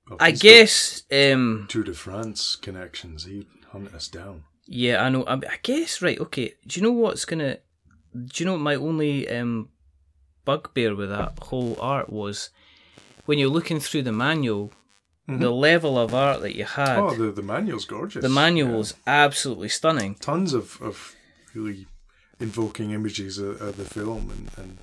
Well, 0.09 0.17
I 0.19 0.31
guess, 0.31 1.03
um, 1.11 1.65
Tour 1.69 1.83
de 1.83 1.93
France 1.93 2.55
connections. 2.55 3.25
He 3.25 3.47
hunt 3.71 3.93
us 3.93 4.07
down. 4.07 4.43
yeah, 4.67 5.03
I 5.03 5.09
know. 5.09 5.23
I, 5.23 5.35
I 5.35 5.59
guess 5.63 6.01
right. 6.01 6.19
Okay. 6.19 6.53
Do 6.67 6.79
you 6.79 6.85
know 6.85 6.91
what's 6.91 7.25
gonna? 7.25 7.57
Do 8.13 8.43
you 8.43 8.45
know 8.45 8.53
what 8.53 8.61
my 8.61 8.75
only 8.75 9.27
um 9.29 9.69
bugbear 10.45 10.95
with 10.95 11.09
that 11.09 11.39
whole 11.39 11.77
art 11.79 12.11
was 12.11 12.49
when 13.25 13.39
you're 13.39 13.49
looking 13.49 13.79
through 13.79 14.03
the 14.03 14.11
manual, 14.11 14.71
the 15.27 15.51
level 15.51 15.97
of 15.97 16.13
art 16.13 16.41
that 16.41 16.55
you 16.55 16.65
had. 16.65 16.97
Mm-hmm. 16.97 17.21
Oh, 17.21 17.25
the 17.25 17.31
the 17.31 17.41
manual's 17.41 17.85
gorgeous. 17.85 18.21
the 18.21 18.29
manual 18.29 18.67
manual's 18.67 18.93
absolutely 19.07 19.69
stunning. 19.69 20.15
tons 20.15 20.53
of, 20.53 20.81
of 20.81 21.15
really 21.53 21.87
invoking 22.39 22.91
images 22.91 23.37
of, 23.37 23.61
of 23.61 23.77
the 23.77 23.85
film 23.85 24.29
and, 24.29 24.49
and 24.65 24.77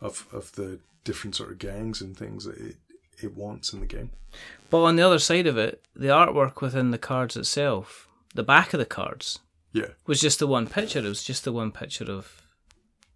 of 0.00 0.26
of 0.32 0.52
the 0.52 0.78
different 1.04 1.34
sort 1.34 1.50
of 1.50 1.58
gangs 1.58 2.00
and 2.00 2.16
things 2.16 2.44
that 2.44 2.56
it 2.58 2.76
it 3.22 3.34
wants 3.36 3.72
in 3.72 3.80
the 3.80 3.86
game. 3.86 4.10
But 4.70 4.82
on 4.82 4.96
the 4.96 5.02
other 5.02 5.18
side 5.18 5.46
of 5.46 5.56
it, 5.56 5.82
the 5.94 6.08
artwork 6.08 6.60
within 6.60 6.90
the 6.90 6.98
cards 6.98 7.36
itself, 7.36 8.08
the 8.34 8.42
back 8.42 8.74
of 8.74 8.78
the 8.78 8.84
cards, 8.86 9.38
Yeah, 9.72 9.90
was 10.06 10.20
just 10.20 10.38
the 10.38 10.46
one 10.46 10.66
picture. 10.66 10.98
It 10.98 11.04
was 11.08 11.24
just 11.24 11.44
the 11.44 11.52
one 11.52 11.72
picture 11.72 12.04
of 12.10 12.42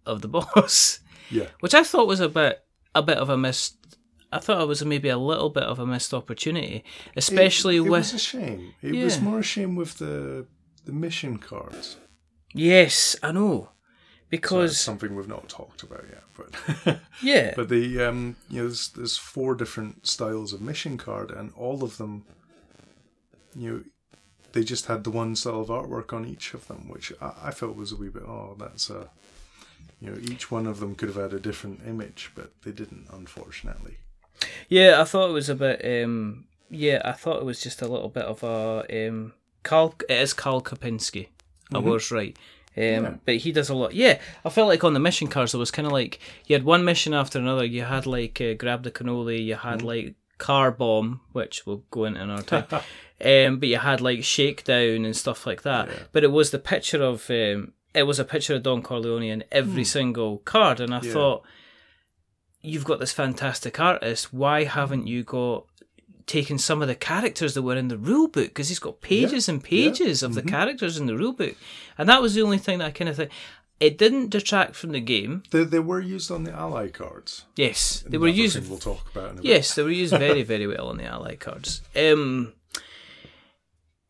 of 0.05 0.21
the 0.21 0.27
boss, 0.35 0.99
yeah. 1.29 1.47
which 1.59 1.75
I 1.75 1.83
thought 1.83 2.07
was 2.07 2.19
a 2.19 2.29
bit 2.29 2.63
a 2.95 3.01
bit 3.03 3.17
of 3.17 3.29
a 3.29 3.37
missed. 3.37 3.77
I 4.31 4.39
thought 4.39 4.61
it 4.61 4.67
was 4.67 4.83
maybe 4.85 5.09
a 5.09 5.17
little 5.17 5.49
bit 5.49 5.63
of 5.63 5.79
a 5.79 5.85
missed 5.85 6.13
opportunity, 6.13 6.83
especially 7.15 7.75
it, 7.75 7.79
it 7.79 7.81
with 7.81 7.91
was 7.91 8.13
a 8.13 8.19
shame. 8.19 8.73
It 8.81 8.95
was 9.03 9.19
more 9.19 9.39
a 9.39 9.43
shame 9.43 9.75
with 9.75 9.97
the 9.97 10.45
the 10.85 10.91
mission 10.93 11.37
cards. 11.37 11.97
yes, 12.53 13.15
I 13.21 13.31
know, 13.31 13.69
because 14.29 14.79
something 14.79 15.15
we've 15.15 15.27
not 15.27 15.49
talked 15.49 15.83
about 15.83 16.05
yet, 16.09 16.23
but 16.35 16.99
yeah, 17.21 17.53
but 17.55 17.69
the 17.69 18.01
um 18.03 18.35
you 18.49 18.61
know 18.61 18.67
there's, 18.67 18.89
there's 18.89 19.17
four 19.17 19.53
different 19.55 20.07
styles 20.07 20.53
of 20.53 20.61
mission 20.61 20.97
card 20.97 21.29
and 21.31 21.51
all 21.55 21.83
of 21.83 21.97
them 21.97 22.25
you 23.55 23.69
know 23.69 23.83
they 24.53 24.63
just 24.63 24.85
had 24.87 25.03
the 25.03 25.11
one 25.11 25.35
style 25.35 25.61
of 25.61 25.67
artwork 25.67 26.13
on 26.13 26.25
each 26.25 26.53
of 26.53 26.67
them 26.67 26.87
which 26.89 27.11
I, 27.21 27.33
I 27.43 27.51
felt 27.51 27.75
was 27.75 27.91
a 27.91 27.95
wee 27.95 28.09
bit 28.09 28.23
oh 28.23 28.55
that's 28.57 28.89
a 28.89 29.09
you 29.99 30.09
know 30.09 30.17
each 30.21 30.49
one 30.49 30.65
of 30.65 30.79
them 30.79 30.95
could 30.95 31.09
have 31.09 31.17
had 31.17 31.33
a 31.33 31.39
different 31.39 31.81
image 31.85 32.31
but 32.35 32.51
they 32.63 32.71
didn't 32.71 33.07
unfortunately 33.11 33.97
yeah, 34.69 35.01
I 35.01 35.03
thought 35.03 35.29
it 35.29 35.33
was 35.33 35.49
a 35.49 35.55
bit. 35.55 36.03
Um, 36.03 36.45
yeah, 36.69 37.01
I 37.03 37.11
thought 37.13 37.41
it 37.41 37.45
was 37.45 37.61
just 37.61 37.81
a 37.81 37.87
little 37.87 38.09
bit 38.09 38.25
of 38.25 38.43
a 38.43 39.07
um, 39.07 39.33
Carl. 39.63 39.95
It 40.09 40.19
is 40.19 40.33
Karl 40.33 40.61
Kopinski. 40.61 41.27
I 41.73 41.77
was 41.77 42.11
right. 42.11 42.37
Um, 42.77 42.83
Yeah. 42.83 43.13
But 43.25 43.37
he 43.37 43.51
does 43.51 43.69
a 43.69 43.75
lot. 43.75 43.93
Yeah, 43.93 44.19
I 44.45 44.49
felt 44.49 44.67
like 44.67 44.83
on 44.83 44.93
the 44.93 44.99
mission 44.99 45.27
cards, 45.27 45.53
it 45.53 45.57
was 45.57 45.71
kind 45.71 45.85
of 45.85 45.91
like 45.91 46.19
you 46.45 46.55
had 46.55 46.63
one 46.63 46.85
mission 46.85 47.13
after 47.13 47.39
another. 47.39 47.65
You 47.65 47.83
had 47.83 48.05
like 48.05 48.39
uh, 48.41 48.53
grab 48.53 48.83
the 48.83 48.91
cannoli. 48.91 49.43
You 49.43 49.55
had 49.55 49.81
like 49.81 50.15
car 50.37 50.71
bomb, 50.71 51.21
which 51.33 51.65
we'll 51.65 51.83
go 51.91 52.05
into 52.05 52.21
another 52.21 52.43
time. 52.43 52.65
um, 52.73 53.59
but 53.59 53.69
you 53.69 53.77
had 53.77 54.01
like 54.01 54.23
shakedown 54.23 55.05
and 55.05 55.15
stuff 55.15 55.45
like 55.45 55.63
that. 55.63 55.87
Yeah. 55.87 55.99
But 56.11 56.23
it 56.23 56.31
was 56.31 56.51
the 56.51 56.59
picture 56.59 57.03
of 57.03 57.29
um, 57.29 57.73
it 57.93 58.03
was 58.03 58.19
a 58.19 58.25
picture 58.25 58.55
of 58.55 58.63
Don 58.63 58.81
Corleone 58.81 59.23
in 59.23 59.43
every 59.51 59.83
single 59.83 60.37
card, 60.39 60.79
and 60.79 60.93
I. 60.93 61.01
Yeah. 61.01 61.13
thought, 61.13 61.43
you've 62.61 62.85
got 62.85 62.99
this 62.99 63.11
fantastic 63.11 63.79
artist. 63.79 64.33
Why 64.33 64.63
haven't 64.63 65.07
you 65.07 65.23
got 65.23 65.65
taken 66.25 66.57
some 66.57 66.81
of 66.81 66.87
the 66.87 66.95
characters 66.95 67.53
that 67.53 67.61
were 67.61 67.75
in 67.75 67.87
the 67.87 67.97
rule 67.97 68.27
book? 68.27 68.49
Because 68.49 68.69
he's 68.69 68.79
got 68.79 69.01
pages 69.01 69.49
and 69.49 69.63
pages 69.63 70.23
of 70.23 70.33
the 70.33 70.41
characters 70.43 70.97
in 70.97 71.07
the 71.07 71.17
rule 71.17 71.33
book, 71.33 71.55
and 71.97 72.07
that 72.09 72.21
was 72.21 72.33
the 72.33 72.41
only 72.41 72.57
thing 72.57 72.79
that 72.79 72.85
I 72.85 72.91
kind 72.91 73.09
of 73.09 73.15
think. 73.15 73.31
It 73.79 73.97
didn't 73.97 74.29
detract 74.29 74.75
from 74.75 74.91
the 74.91 74.99
game. 74.99 75.41
they, 75.49 75.63
they 75.63 75.79
were 75.79 75.99
used 75.99 76.29
on 76.29 76.43
the 76.43 76.51
ally 76.51 76.89
cards 76.89 77.45
Yes, 77.55 78.03
they 78.07 78.19
were 78.19 78.27
used 78.27 78.69
we'll 78.69 78.77
talk 78.77 79.09
about 79.09 79.31
in 79.31 79.39
a 79.39 79.41
bit. 79.41 79.45
Yes, 79.45 79.73
they 79.73 79.81
were 79.81 79.89
used 79.89 80.15
very, 80.15 80.43
very 80.43 80.67
well 80.67 80.89
on 80.89 80.97
the 80.97 81.05
ally 81.05 81.35
cards. 81.35 81.81
Um, 81.95 82.53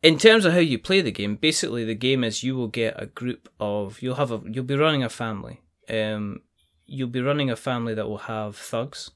in 0.02 0.18
terms 0.18 0.44
of 0.44 0.52
how 0.52 0.58
you 0.58 0.78
play 0.78 1.00
the 1.00 1.10
game, 1.10 1.36
basically 1.36 1.84
the 1.84 1.94
game 1.94 2.22
is 2.22 2.42
you 2.42 2.54
will 2.54 2.68
get 2.68 3.00
a 3.00 3.06
group 3.06 3.48
of 3.58 4.02
you'll 4.02 4.16
have 4.16 4.30
a 4.30 4.42
you'll 4.44 4.64
be 4.64 4.76
running 4.76 5.02
a 5.02 5.08
family. 5.08 5.60
Um, 5.88 6.42
you'll 6.96 7.08
be 7.18 7.20
running 7.30 7.50
a 7.50 7.56
family 7.56 7.94
that 7.94 8.08
will 8.08 8.24
have 8.36 8.56
thugs. 8.56 9.10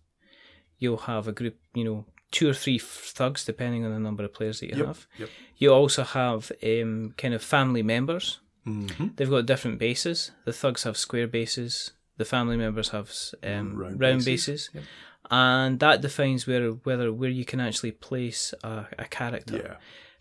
You'll 0.78 1.04
have 1.12 1.24
a 1.28 1.32
group, 1.32 1.56
you 1.74 1.84
know, 1.84 2.04
two 2.30 2.48
or 2.48 2.54
three 2.54 2.78
thugs 3.18 3.44
depending 3.44 3.84
on 3.84 3.92
the 3.92 4.00
number 4.00 4.24
of 4.24 4.32
players 4.38 4.60
that 4.60 4.68
you 4.70 4.76
Yep, 4.78 4.86
have. 4.86 5.06
yep. 5.18 5.28
You 5.56 5.72
also 5.72 6.02
have 6.02 6.50
um, 6.62 7.14
kind 7.16 7.34
of 7.34 7.42
family 7.42 7.82
members. 7.82 8.40
hmm 8.64 9.08
They've 9.16 9.30
got 9.36 9.46
different 9.46 9.78
bases. 9.78 10.32
The 10.44 10.52
thugs 10.52 10.82
have 10.84 10.96
square 10.96 11.28
bases. 11.28 11.92
The 12.18 12.24
family 12.24 12.56
members 12.56 12.88
have 12.90 13.08
um, 13.42 13.76
round, 13.76 14.00
Round 14.00 14.24
bases, 14.24 14.68
bases. 14.68 14.70
Yep. 14.74 14.84
and 15.30 15.80
that 15.80 16.00
defines 16.00 16.46
where 16.46 16.70
whether 16.86 17.12
where 17.12 17.30
you 17.40 17.44
can 17.44 17.60
actually 17.60 17.92
place 17.92 18.54
a, 18.64 18.86
a 18.98 19.04
character. 19.18 19.56
yeah 19.64 19.74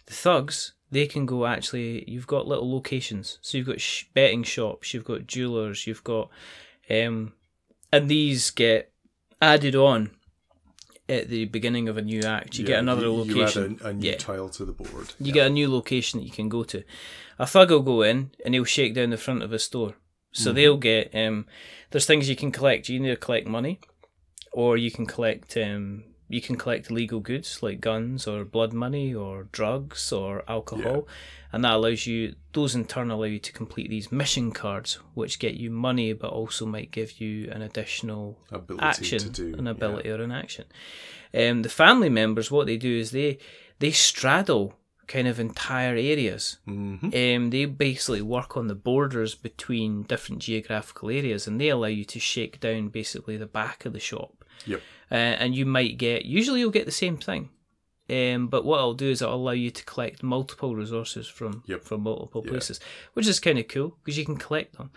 The 0.07 0.13
thugs 0.13 0.73
they 0.91 1.07
can 1.07 1.25
go 1.25 1.45
actually. 1.55 2.03
You've 2.13 2.27
got 2.35 2.47
little 2.47 2.69
locations, 2.77 3.39
so 3.41 3.57
you've 3.57 3.67
got 3.73 3.81
sh- 3.81 4.05
betting 4.13 4.43
shops, 4.43 4.93
you've 4.93 5.03
got 5.13 5.25
jewelers, 5.35 5.87
you've 5.87 6.03
got, 6.03 6.29
um, 6.89 7.33
and 7.95 8.09
these 8.09 8.51
get 8.51 8.91
added 9.41 9.75
on 9.75 10.11
at 11.07 11.27
the 11.29 11.45
beginning 11.45 11.87
of 11.87 11.97
a 11.97 12.01
new 12.01 12.21
act. 12.21 12.57
You 12.57 12.63
Yeah, 12.63 12.67
get 12.67 12.79
another 12.79 13.03
you, 13.03 13.13
location. 13.13 13.63
you 13.71 13.77
add 13.77 13.85
a, 13.85 13.87
a 13.89 13.93
new 13.93 14.09
Yeah. 14.09 14.17
tile 14.17 14.49
to 14.49 14.65
the 14.65 14.71
board 14.71 15.13
You 15.19 15.31
get 15.31 15.47
a 15.47 15.49
new 15.49 15.69
location 15.71 16.19
that 16.19 16.25
you 16.25 16.31
can 16.31 16.49
go 16.49 16.63
to. 16.63 16.83
A 17.37 17.45
thug 17.45 17.69
will 17.71 17.81
go 17.81 18.01
in 18.01 18.31
and 18.43 18.53
he'll 18.53 18.63
shake 18.65 18.93
down 18.95 19.11
the 19.11 19.17
front 19.17 19.43
of 19.43 19.53
a 19.53 19.59
store. 19.59 19.95
So 20.31 20.51
they'll 20.51 20.77
get 20.77 21.15
um 21.15 21.45
there's 21.91 22.05
things 22.05 22.27
you 22.29 22.35
can 22.35 22.51
collect. 22.51 22.89
You 22.89 22.99
can 22.99 23.05
either 23.05 23.15
collect 23.15 23.47
money 23.47 23.79
or 24.51 24.75
you 24.77 24.91
can 24.91 25.05
collect 25.05 25.55
um 25.57 26.03
you 26.27 26.41
can 26.41 26.55
collect 26.55 26.89
illegal 26.89 27.19
goods 27.19 27.61
like 27.61 27.79
guns 27.79 28.27
or 28.27 28.43
blood 28.43 28.73
money 28.73 29.13
or 29.13 29.47
drugs 29.51 30.11
or 30.11 30.43
alcohol. 30.49 31.07
And 31.53 31.63
that 31.63 31.73
allows 31.73 32.05
you 32.05 32.35
those 32.51 32.75
in 32.75 32.85
turn 32.85 33.11
allow 33.11 33.23
you 33.23 33.39
to 33.39 33.51
complete 33.53 33.89
these 33.89 34.11
mission 34.11 34.51
cards 34.51 34.95
which 35.13 35.39
get 35.39 35.53
you 35.53 35.71
money 35.71 36.11
but 36.13 36.31
also 36.31 36.65
might 36.65 36.91
give 36.91 37.21
you 37.21 37.49
an 37.51 37.61
additional 37.61 38.39
ability 38.51 38.85
action, 38.85 39.19
to 39.19 39.29
do 39.29 39.55
an 39.57 39.65
yeah. 39.65 39.71
ability 39.71 40.09
or 40.09 40.21
an 40.21 40.31
action. 40.31 40.65
Um, 41.33 41.61
the 41.61 41.69
family 41.69 42.09
members, 42.09 42.51
what 42.51 42.67
they 42.67 42.77
do 42.77 42.97
is 42.97 43.11
they 43.11 43.37
they 43.79 43.91
straddle 43.91 44.73
kind 45.07 45.27
of 45.27 45.39
entire 45.39 45.95
areas. 45.95 46.57
Mhm. 46.67 47.13
Um, 47.13 47.49
they 47.51 47.65
basically 47.65 48.21
work 48.21 48.57
on 48.57 48.67
the 48.67 48.75
borders 48.75 49.35
between 49.35 50.03
different 50.03 50.41
geographical 50.41 51.09
areas, 51.09 51.47
and 51.47 51.59
they 51.61 51.69
allow 51.69 51.87
you 51.87 52.05
to 52.05 52.19
shake 52.19 52.59
down 52.59 52.89
basically 52.89 53.37
the 53.37 53.45
back 53.45 53.85
of 53.85 53.93
the 53.93 53.99
shop. 53.99 54.44
Yep. 54.65 54.81
Uh, 55.11 55.15
and 55.15 55.55
you 55.55 55.65
might 55.65 55.97
get 55.97 56.25
usually 56.25 56.59
you'll 56.59 56.71
get 56.71 56.85
the 56.85 56.91
same 56.91 57.17
thing. 57.17 57.49
Um, 58.09 58.47
but 58.47 58.65
what 58.65 58.79
I'll 58.79 58.93
do 58.93 59.09
is 59.09 59.21
I'll 59.21 59.33
allow 59.33 59.51
you 59.51 59.71
to 59.71 59.83
collect 59.85 60.21
multiple 60.23 60.75
resources 60.75 61.27
from 61.27 61.63
Yep. 61.67 61.83
from 61.83 62.01
multiple 62.01 62.41
Yeah. 62.45 62.51
places, 62.51 62.79
which 63.13 63.27
is 63.27 63.39
kind 63.39 63.57
of 63.59 63.67
cool 63.67 63.97
because 64.03 64.17
you 64.17 64.25
can 64.25 64.37
collect 64.37 64.77
them. 64.77 64.91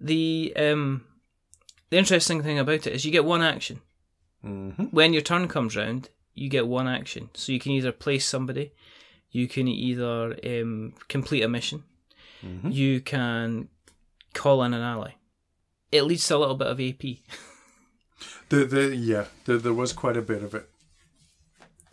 The 0.00 0.52
um, 0.56 1.04
the 1.90 1.98
interesting 1.98 2.42
thing 2.42 2.58
about 2.58 2.86
it 2.86 2.92
is 2.92 3.04
you 3.04 3.10
get 3.12 3.24
one 3.24 3.42
action 3.42 3.80
Mhm. 4.44 4.92
when 4.92 5.12
your 5.12 5.22
turn 5.22 5.46
comes 5.48 5.76
round. 5.76 6.08
You 6.34 6.48
get 6.48 6.66
one 6.66 6.86
action, 6.88 7.28
so 7.34 7.52
you 7.52 7.58
can 7.60 7.72
either 7.72 7.92
place 7.92 8.24
somebody, 8.26 8.72
you 9.30 9.46
can 9.48 9.68
either 9.68 10.36
um, 10.44 10.94
complete 11.08 11.42
a 11.42 11.48
mission, 11.48 11.82
Mhm. 12.42 12.72
you 12.72 13.00
can 13.00 13.68
call 14.32 14.62
in 14.62 14.72
an 14.72 14.80
ally. 14.80 15.12
It 15.92 16.02
leads 16.02 16.26
to 16.28 16.36
a 16.36 16.38
little 16.38 16.54
bit 16.56 16.68
of 16.68 16.80
AP. 16.80 17.22
The, 18.48 18.64
the, 18.64 18.96
yeah, 18.96 19.26
the, 19.44 19.58
there 19.58 19.72
was 19.74 19.92
quite 19.92 20.16
a 20.16 20.22
bit 20.22 20.42
of 20.42 20.54
it. 20.54 20.68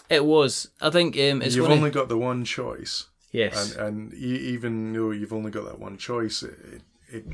It 0.09 0.25
was, 0.25 0.69
I 0.81 0.89
think, 0.89 1.15
um, 1.17 1.41
it's 1.41 1.55
you've 1.55 1.63
one 1.63 1.71
of- 1.73 1.77
only 1.79 1.91
got 1.91 2.07
the 2.09 2.17
one 2.17 2.45
choice, 2.45 3.07
yes, 3.31 3.75
and 3.75 3.81
and 4.11 4.13
e- 4.13 4.17
even 4.53 4.93
though 4.93 5.11
you've 5.11 5.33
only 5.33 5.51
got 5.51 5.65
that 5.65 5.79
one 5.79 5.97
choice, 5.97 6.43
it, 6.43 6.57
it, 6.73 6.81
it 7.09 7.25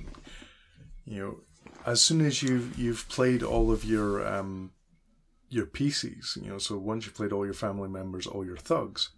you 1.05 1.19
know, 1.19 1.39
as 1.85 2.01
soon 2.01 2.21
as 2.21 2.41
you've 2.41 2.77
you've 2.77 3.07
played 3.09 3.43
all 3.43 3.71
of 3.71 3.83
your 3.85 4.25
um 4.25 4.71
your 5.49 5.67
PCs, 5.67 6.35
you 6.41 6.49
know, 6.49 6.57
so 6.57 6.77
once 6.77 7.05
you've 7.05 7.13
played 7.15 7.31
all 7.31 7.45
your 7.45 7.53
family 7.53 7.89
members, 7.89 8.25
all 8.25 8.43
your 8.43 8.57
thugs, 8.57 9.09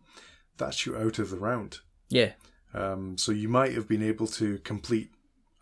that's 0.57 0.85
you 0.85 0.97
out 0.97 1.17
of 1.17 1.29
the 1.29 1.37
round. 1.37 1.79
yeah, 2.09 2.33
Um, 2.73 3.17
so 3.17 3.31
you 3.31 3.47
might 3.47 3.71
have 3.73 3.87
been 3.87 4.03
able 4.03 4.27
to 4.27 4.57
complete 4.59 5.11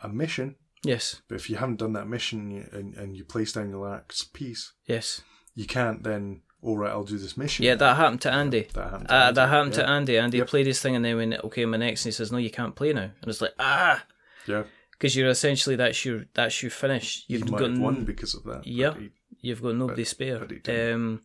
a 0.02 0.10
mission, 0.10 0.56
yes, 0.84 1.22
but 1.28 1.36
if 1.36 1.50
you 1.50 1.56
haven't 1.58 1.80
done 1.80 1.94
that 1.94 2.08
mission 2.08 2.68
and, 2.72 2.94
and 2.96 3.16
you 3.18 3.24
place 3.24 3.54
down 3.54 3.70
your 3.70 3.80
last 3.88 4.34
piece, 4.34 4.74
yes, 4.86 5.22
you 5.56 5.66
can't 5.66 6.04
then. 6.04 6.42
All 6.62 6.78
right, 6.78 6.92
I'll 6.92 7.04
do 7.04 7.18
this 7.18 7.36
mission. 7.36 7.66
yeah. 7.66 7.76
That 7.76 7.98
happened 7.98 8.22
to 8.22 8.32
Andy. 8.32 8.70
that 8.74 8.84
happened. 8.90 9.08
to 9.10 9.14
Uh, 9.14 9.18
Andy, 9.28 9.36
that 9.36 9.50
happened 9.50 9.74
yeah. 9.76 9.82
to 9.84 9.90
Andy. 9.90 10.18
Andy 10.18 10.38
Yep. 10.38 10.48
played 10.48 10.66
his 10.68 10.80
thing, 10.82 10.96
and 10.96 11.04
then 11.04 11.18
when 11.18 11.34
okay, 11.34 11.66
my 11.66 11.76
next, 11.76 12.06
and 12.06 12.14
he 12.14 12.16
says, 12.16 12.32
"No, 12.32 12.38
you 12.38 12.50
can't 12.52 12.74
play 12.76 12.94
now," 12.94 13.02
and 13.22 13.28
it's 13.28 13.42
like 13.42 13.52
ah, 13.60 14.06
Yeah, 14.48 14.64
because 14.94 15.14
you're 15.14 15.28
essentially 15.30 15.76
that's 15.76 16.06
your 16.06 16.24
that's 16.34 16.62
your 16.64 16.72
finish. 16.72 17.26
you 17.28 17.40
You've 17.40 17.52
got 17.52 17.70
have 17.72 17.80
won 17.80 18.06
because 18.06 18.34
of 18.34 18.44
that. 18.46 18.66
Yeah. 18.66 18.94
he- 18.98 19.10
You've 19.42 19.62
got 19.62 19.76
nobody 19.76 20.04
But- 20.04 20.08
spare. 20.08 20.40
but. 20.40 20.70
Um, 20.94 21.22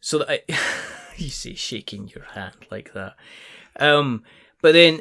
so 0.00 0.18
that 0.20 0.30
I, 0.30 0.42
you 1.18 1.28
say 1.28 1.54
shaking 1.54 2.08
your 2.08 2.24
hand 2.24 2.56
like 2.70 2.94
that. 2.94 3.16
Um, 3.78 4.22
but 4.62 4.72
then 4.72 5.00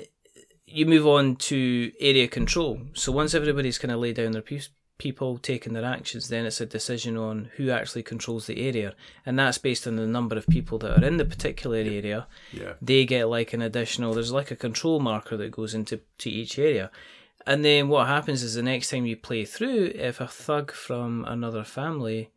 you 0.73 0.85
move 0.85 1.05
on 1.05 1.35
to 1.35 1.91
area 1.99 2.27
control. 2.27 2.81
So 2.93 3.11
once 3.11 3.33
everybody's 3.33 3.77
kind 3.77 3.91
of 3.91 3.99
laid 3.99 4.15
down 4.15 4.31
their 4.31 4.41
piece, 4.41 4.69
people 4.97 5.37
taking 5.37 5.73
their 5.73 5.85
actions, 5.85 6.29
then 6.29 6.45
it's 6.45 6.61
a 6.61 6.65
decision 6.65 7.15
on 7.17 7.51
who 7.57 7.69
actually 7.69 8.03
controls 8.03 8.47
the 8.47 8.65
area, 8.67 8.95
and 9.25 9.37
that's 9.37 9.57
based 9.57 9.85
on 9.85 9.95
the 9.95 10.07
number 10.07 10.35
of 10.35 10.47
people 10.47 10.77
that 10.79 10.99
are 10.99 11.05
in 11.05 11.17
the 11.17 11.25
particular 11.25 11.77
area. 11.77 12.27
yeah, 12.51 12.73
They 12.81 13.05
get 13.05 13.27
like 13.27 13.53
an 13.53 13.61
additional. 13.61 14.13
There's 14.13 14.31
like 14.31 14.51
a 14.51 14.55
control 14.55 14.99
marker 14.99 15.37
that 15.37 15.51
goes 15.51 15.73
into 15.73 16.01
to 16.19 16.29
each 16.29 16.57
area. 16.57 16.89
And 17.45 17.63
then 17.63 17.89
what 17.89 18.07
happens 18.07 18.41
is 18.41 18.55
the 18.55 18.63
next 18.63 18.89
time 18.89 19.05
you 19.05 19.17
play 19.17 19.45
through, 19.45 19.91
if 19.95 20.21
a 20.21 20.27
thug 20.27 20.71
from 20.71 21.25
another 21.25 21.63
family 21.63 22.31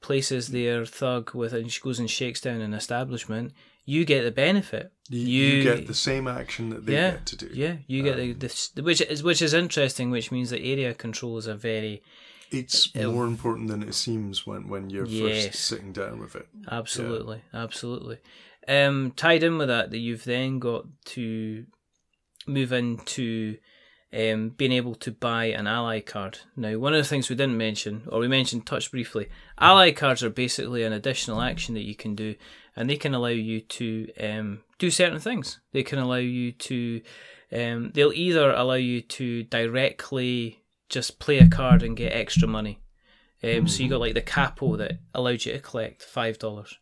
places 0.00 0.48
their 0.48 0.84
thug 0.84 1.34
with 1.34 1.54
and 1.54 1.80
goes 1.80 1.98
and 1.98 2.10
shakes 2.10 2.40
down 2.40 2.60
an 2.60 2.74
establishment, 2.74 3.52
you 3.92 4.04
get 4.04 4.22
the 4.22 4.30
benefit. 4.30 4.86
you, 5.08 5.18
You- 5.20 5.46
you 5.56 5.62
get 5.62 5.86
the 5.86 5.94
same 6.08 6.26
action 6.40 6.70
that 6.70 6.86
they 6.86 6.92
yeah, 6.94 7.10
get 7.12 7.26
to 7.26 7.36
do. 7.36 7.48
Yeah, 7.52 7.74
you 7.92 8.02
get 8.02 8.18
Um, 8.20 8.38
the, 8.38 8.48
the 8.76 8.82
which 8.82 9.00
is 9.00 9.22
which 9.28 9.42
is 9.42 9.52
interesting, 9.54 10.10
which 10.10 10.30
means 10.30 10.50
that 10.50 10.60
area 10.74 10.94
control 10.94 11.36
is 11.38 11.46
a 11.46 11.54
very 11.56 12.02
It's 12.52 12.88
It'll- 12.94 13.12
more 13.12 13.26
important 13.26 13.68
than 13.68 13.82
it 13.82 13.94
seems 13.94 14.46
when, 14.46 14.68
when 14.68 14.90
you're 14.90 15.06
Yes. 15.06 15.46
first 15.46 15.64
sitting 15.70 15.92
down 15.92 16.18
with 16.20 16.34
it. 16.36 16.46
Absolutely, 16.70 17.40
absolutely. 17.54 18.18
Um, 18.68 19.12
tied 19.16 19.42
in 19.42 19.58
with 19.58 19.68
that, 19.68 19.90
that 19.90 19.98
you've 19.98 20.24
then 20.24 20.58
got 20.58 20.84
to 21.16 21.64
move 22.46 22.72
into 22.72 23.56
um, 24.12 24.48
being 24.50 24.72
able 24.72 24.96
to 24.96 25.12
buy 25.12 25.44
an 25.46 25.66
ally 25.68 26.00
card. 26.00 26.38
Now, 26.56 26.76
one 26.78 26.92
of 26.94 26.98
the 27.02 27.08
things 27.08 27.28
we 27.30 27.36
didn't 27.36 27.56
mention, 27.56 28.02
or 28.08 28.18
we 28.18 28.26
mentioned 28.28 28.66
touch 28.66 28.90
briefly, 28.90 29.28
ally 29.58 29.92
cards 29.92 30.22
are 30.24 30.30
basically 30.30 30.82
an 30.82 30.92
additional 30.92 31.40
action 31.40 31.74
that 31.74 31.84
you 31.86 31.94
can 31.94 32.14
do, 32.16 32.34
and 32.76 32.88
they 32.88 32.96
can 32.96 33.14
allow 33.14 33.28
you 33.28 33.60
to 33.60 34.08
um, 34.20 34.60
do 34.78 34.90
certain 34.90 35.18
things. 35.20 35.60
They 35.72 35.82
can 35.82 35.98
allow 35.98 36.16
you 36.16 36.52
to, 36.52 37.00
um, 37.52 37.90
they'll 37.94 38.12
either 38.12 38.50
allow 38.52 38.74
you 38.74 39.00
to 39.02 39.42
directly 39.44 40.60
just 40.88 41.18
play 41.18 41.38
a 41.38 41.48
card 41.48 41.82
and 41.82 41.96
get 41.96 42.12
extra 42.12 42.48
money. 42.48 42.80
Um, 43.42 43.66
So 43.68 43.82
you 43.82 43.88
got 43.88 44.00
like 44.00 44.14
the 44.14 44.20
capo 44.20 44.76
that 44.76 44.98
allowed 45.14 45.44
you 45.44 45.52
to 45.52 45.60
collect 45.60 46.02
five 46.02 46.38
dollars. 46.38 46.78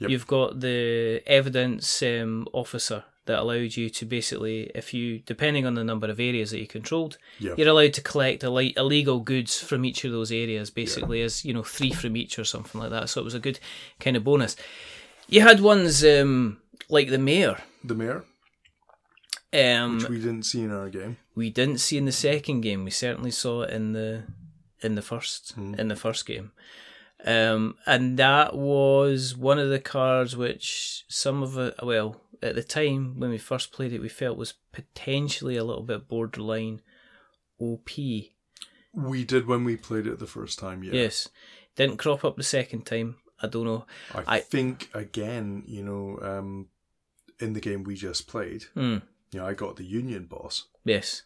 Yep. 0.00 0.10
You've 0.10 0.26
got 0.26 0.60
the 0.60 1.22
evidence 1.26 2.02
um, 2.02 2.46
officer 2.52 3.04
that 3.26 3.38
allowed 3.38 3.74
you 3.76 3.88
to 3.88 4.04
basically, 4.04 4.70
if 4.74 4.92
you, 4.92 5.20
depending 5.20 5.64
on 5.66 5.74
the 5.74 5.84
number 5.84 6.08
of 6.10 6.20
areas 6.20 6.50
that 6.50 6.58
you 6.58 6.66
controlled, 6.66 7.16
Yeah. 7.38 7.54
you're 7.56 7.68
allowed 7.68 7.94
to 7.94 8.02
collect 8.02 8.42
Ill- 8.44 8.58
illegal 8.58 9.20
goods 9.20 9.58
from 9.62 9.84
each 9.84 10.04
of 10.04 10.12
those 10.12 10.30
areas, 10.32 10.68
basically 10.70 11.22
as 11.22 11.42
you 11.44 11.54
know 11.54 11.62
three 11.62 11.92
from 11.92 12.16
each 12.16 12.38
or 12.38 12.44
something 12.44 12.80
like 12.80 12.90
that. 12.90 13.08
So 13.08 13.20
it 13.20 13.24
was 13.24 13.34
a 13.34 13.40
good 13.40 13.60
kind 14.00 14.16
of 14.16 14.24
bonus. 14.24 14.56
You 15.28 15.40
had 15.40 15.60
ones 15.60 16.04
um, 16.04 16.58
like 16.88 17.08
the 17.08 17.18
mayor, 17.18 17.58
The 17.82 17.94
mayor, 17.94 18.24
um, 19.52 19.98
which 19.98 20.08
we 20.08 20.18
didn't 20.18 20.44
see 20.44 20.62
in 20.62 20.70
our 20.72 20.88
game. 20.90 21.16
we 21.34 21.50
didn't 21.50 21.78
see 21.78 21.96
in 21.96 22.04
the 22.04 22.12
second 22.12 22.60
game. 22.62 22.84
We 22.84 22.90
certainly 22.90 23.30
saw 23.30 23.62
it 23.62 23.70
in 23.70 23.92
the 23.92 24.24
in 24.82 24.94
the 24.94 25.02
first 25.02 25.54
in 25.56 25.88
the 25.88 25.96
first 25.96 26.26
game, 26.26 26.52
um, 27.24 27.76
and 27.86 28.18
that 28.18 28.54
was 28.56 29.36
one 29.36 29.58
of 29.58 29.70
the 29.70 29.80
cards 29.80 30.36
which 30.36 31.04
some 31.08 31.42
of 31.42 31.56
it. 31.58 31.74
Well, 31.82 32.20
at 32.42 32.54
the 32.54 32.62
time 32.62 33.18
when 33.18 33.30
we 33.30 33.38
first 33.38 33.72
played 33.72 33.92
it, 33.92 34.00
we 34.02 34.08
felt 34.10 34.36
was 34.36 34.54
potentially 34.72 35.56
a 35.56 35.64
little 35.64 35.84
bit 35.84 36.08
borderline 36.08 36.82
OP. 37.58 37.88
We 38.92 39.24
did 39.24 39.46
when 39.46 39.64
we 39.64 39.76
played 39.76 40.06
it 40.06 40.18
the 40.18 40.26
first 40.26 40.58
time, 40.58 40.84
yeah. 40.84 40.92
Yes, 40.92 41.28
didn't 41.76 41.96
crop 41.96 42.24
up 42.24 42.36
the 42.36 42.42
second 42.42 42.84
time. 42.84 43.16
I 43.44 43.46
don't 43.48 43.64
know. 43.64 43.86
I, 44.14 44.36
I- 44.36 44.40
think, 44.40 44.88
again, 44.94 45.62
you 45.66 45.82
know, 45.84 46.18
um, 46.22 46.68
in 47.40 47.52
the 47.52 47.60
game 47.60 47.84
we 47.84 47.94
just 47.94 48.26
played, 48.28 48.64
Hmm. 48.74 48.98
you 49.32 49.40
know, 49.40 49.46
I 49.46 49.54
got 49.54 49.76
the 49.76 49.84
Union 49.84 50.24
boss, 50.26 50.66
Yes. 50.84 51.22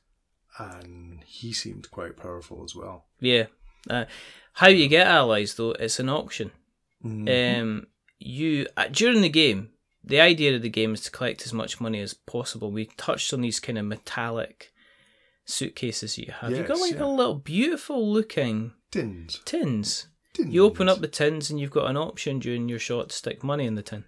and 0.59 1.23
he 1.25 1.53
seemed 1.53 1.91
quite 1.91 2.17
powerful 2.17 2.63
as 2.65 2.75
well. 2.75 3.07
Yeah. 3.21 3.47
Uh, 3.89 4.05
how 4.55 4.69
you 4.69 4.88
get 4.88 5.07
allies 5.07 5.55
though? 5.55 5.73
It's 5.73 6.01
an 6.01 6.09
auction. 6.09 6.51
Mhm. 7.05 7.61
um, 7.61 7.87
you 8.19 8.66
uh, 8.77 8.88
during 8.90 9.21
the 9.23 9.29
game, 9.29 9.71
the 10.03 10.21
idea 10.21 10.57
of 10.57 10.62
the 10.62 10.69
game 10.69 10.92
is 10.95 11.03
to 11.03 11.11
collect 11.12 11.47
as 11.47 11.53
much 11.53 11.81
money 11.81 12.01
as 12.01 12.12
possible. 12.14 12.73
We 12.73 12.87
touched 12.97 13.33
on 13.33 13.40
these 13.42 13.61
kind 13.61 13.79
of 13.79 13.85
metallic 13.85 14.73
suitcases 15.45 16.19
you 16.19 16.33
have. 16.40 16.51
You've 16.51 16.66
got 16.66 16.79
like 16.81 16.95
yeah. 16.95 17.05
a 17.05 17.07
little 17.07 17.37
beautiful 17.37 18.11
looking 18.12 18.73
Tins. 18.90 19.40
tins. 19.45 20.09
Tins. 20.38 20.55
You 20.55 20.64
open 20.64 20.88
up 20.88 21.01
the 21.01 21.09
tins 21.09 21.51
and 21.51 21.61
you've 21.61 21.70
got 21.70 21.90
an 21.90 21.96
option 21.96 22.38
during 22.38 22.68
your 22.68 22.79
shot 22.79 23.11
to 23.11 23.16
stick 23.16 23.44
money 23.44 23.66
in 23.66 23.74
the 23.74 23.83
tin. 23.83 24.05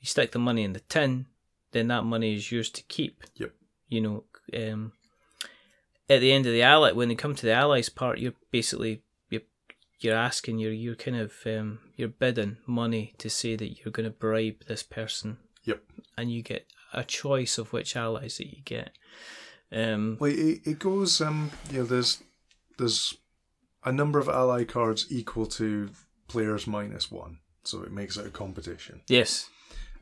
You 0.00 0.06
stick 0.06 0.32
the 0.32 0.38
money 0.38 0.62
in 0.62 0.72
the 0.72 0.80
tin, 0.80 1.26
then 1.72 1.88
that 1.88 2.04
money 2.04 2.34
is 2.34 2.50
yours 2.52 2.70
to 2.70 2.82
keep. 2.84 3.22
Yep. 3.36 3.52
You 3.88 4.00
know, 4.00 4.24
um, 4.56 4.92
at 6.08 6.20
the 6.20 6.32
end 6.32 6.46
of 6.46 6.52
the 6.52 6.62
ally, 6.62 6.92
when 6.92 7.08
they 7.08 7.14
come 7.14 7.34
to 7.34 7.46
the 7.46 7.52
allies 7.52 7.88
part, 7.88 8.18
you're 8.18 8.34
basically 8.50 9.02
you're 9.28 9.42
you're 10.00 10.16
asking, 10.16 10.58
you're 10.58 10.72
you're 10.72 10.94
kind 10.94 11.16
of 11.16 11.32
um, 11.46 11.80
you're 11.96 12.08
bidding 12.08 12.56
money 12.66 13.14
to 13.18 13.28
say 13.28 13.56
that 13.56 13.78
you're 13.84 13.92
going 13.92 14.04
to 14.10 14.10
bribe 14.16 14.64
this 14.66 14.82
person, 14.82 15.38
Yep. 15.64 15.82
and 16.16 16.32
you 16.32 16.42
get 16.42 16.66
a 16.92 17.04
choice 17.04 17.58
of 17.58 17.72
which 17.72 17.94
allies 17.96 18.38
that 18.38 18.46
you 18.48 18.62
get. 18.64 18.92
Um, 19.72 20.16
Well, 20.18 20.32
it, 20.32 20.60
it 20.64 20.78
goes, 20.80 21.20
um, 21.20 21.50
you 21.70 21.78
know, 21.78 21.84
there's, 21.84 22.20
there's 22.78 23.14
a 23.84 23.92
number 23.92 24.18
of 24.18 24.28
ally 24.28 24.64
cards 24.64 25.06
equal 25.10 25.46
to 25.46 25.90
players 26.28 26.66
minus 26.66 27.10
one. 27.10 27.38
So 27.62 27.82
it 27.82 27.92
makes 27.92 28.16
it 28.16 28.26
a 28.26 28.30
competition. 28.30 29.02
yes. 29.08 29.48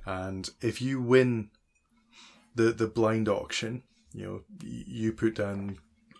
And 0.06 0.48
if 0.62 0.80
you 0.80 1.02
win 1.02 1.50
the 2.54 2.72
the 2.72 2.86
blind 2.86 3.28
auction, 3.28 3.82
you 4.14 4.24
know, 4.26 4.40
you 4.64 5.12
put 5.12 5.34
down 5.34 5.78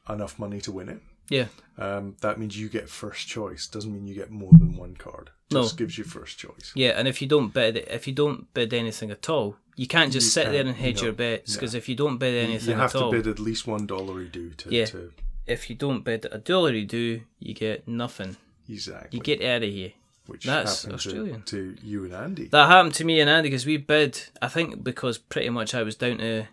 enough 0.09 0.38
money 0.38 0.61
to 0.62 0.73
win 0.73 0.88
it. 0.88 1.01
Yeah. 1.31 1.47
Um, 1.79 2.16
that 2.21 2.38
means 2.38 2.59
you 2.59 2.68
get 2.68 2.88
first 2.88 3.29
choice. 3.29 3.66
Doesn't 3.66 3.92
mean 3.92 4.07
you 4.07 4.14
get 4.14 4.31
more 4.31 4.51
than 4.53 4.77
one 4.77 4.94
card. 4.97 5.31
No. 5.51 5.66
Gives 5.68 5.97
you 5.97 6.05
first 6.05 6.38
choice. 6.38 6.73
Yeah, 6.75 6.90
and 6.99 7.09
if 7.09 7.23
you 7.23 7.29
don't 7.29 7.53
bid, 7.55 7.77
if 7.77 8.07
you 8.07 8.12
don't 8.14 8.53
bid 8.53 8.75
anything 8.75 9.11
at 9.11 9.29
all, 9.31 9.57
you 9.77 9.87
can't 9.87 10.12
just 10.12 10.27
You 10.27 10.31
sit 10.31 10.44
there 10.53 10.64
can't, 10.64 10.68
and 10.68 10.77
hedge 10.77 10.97
no, 10.99 11.05
your 11.05 11.12
bets 11.14 11.55
no. 11.55 11.61
because 11.61 11.75
if 11.75 11.88
you 11.88 11.94
don't 11.94 12.18
bid 12.18 12.35
anything 12.44 12.71
you 12.75 12.81
have 12.81 12.92
to 12.92 13.05
all, 13.05 13.11
bid 13.11 13.27
at 13.27 13.38
least 13.38 13.66
one 13.66 13.87
dollar 13.87 14.25
due 14.25 14.51
to, 14.51 14.71
Yeah. 14.75 14.85
to 14.87 15.12
if 15.48 15.68
you 15.70 15.76
don't 15.76 16.04
bid 16.04 16.26
a 16.30 16.38
dollar, 16.38 16.72
you 16.72 16.84
do, 16.87 17.22
you 17.38 17.54
get 17.54 17.87
nothing. 17.88 18.37
exactly. 18.68 19.16
You 19.18 19.22
get 19.22 19.42
out 19.42 19.62
of 19.62 19.70
here. 19.70 19.92
which 20.26 20.44
that's 20.44 20.82
happened 20.84 21.00
to, 21.00 21.08
Australian. 21.08 21.42
to 21.44 21.76
you 21.82 22.04
and 22.04 22.14
Andy. 22.14 22.48
That 22.48 22.68
happened 22.68 22.94
to 22.94 23.04
me 23.04 23.20
and 23.20 23.30
Andy 23.30 23.48
because 23.48 23.64
we 23.66 23.76
bid. 23.78 24.20
I 24.42 24.48
think 24.48 24.84
because 24.84 25.16
pretty 25.18 25.48
much 25.50 25.74
I 25.74 25.82
was 25.82 25.96
down 25.96 26.18
to. 26.18 26.46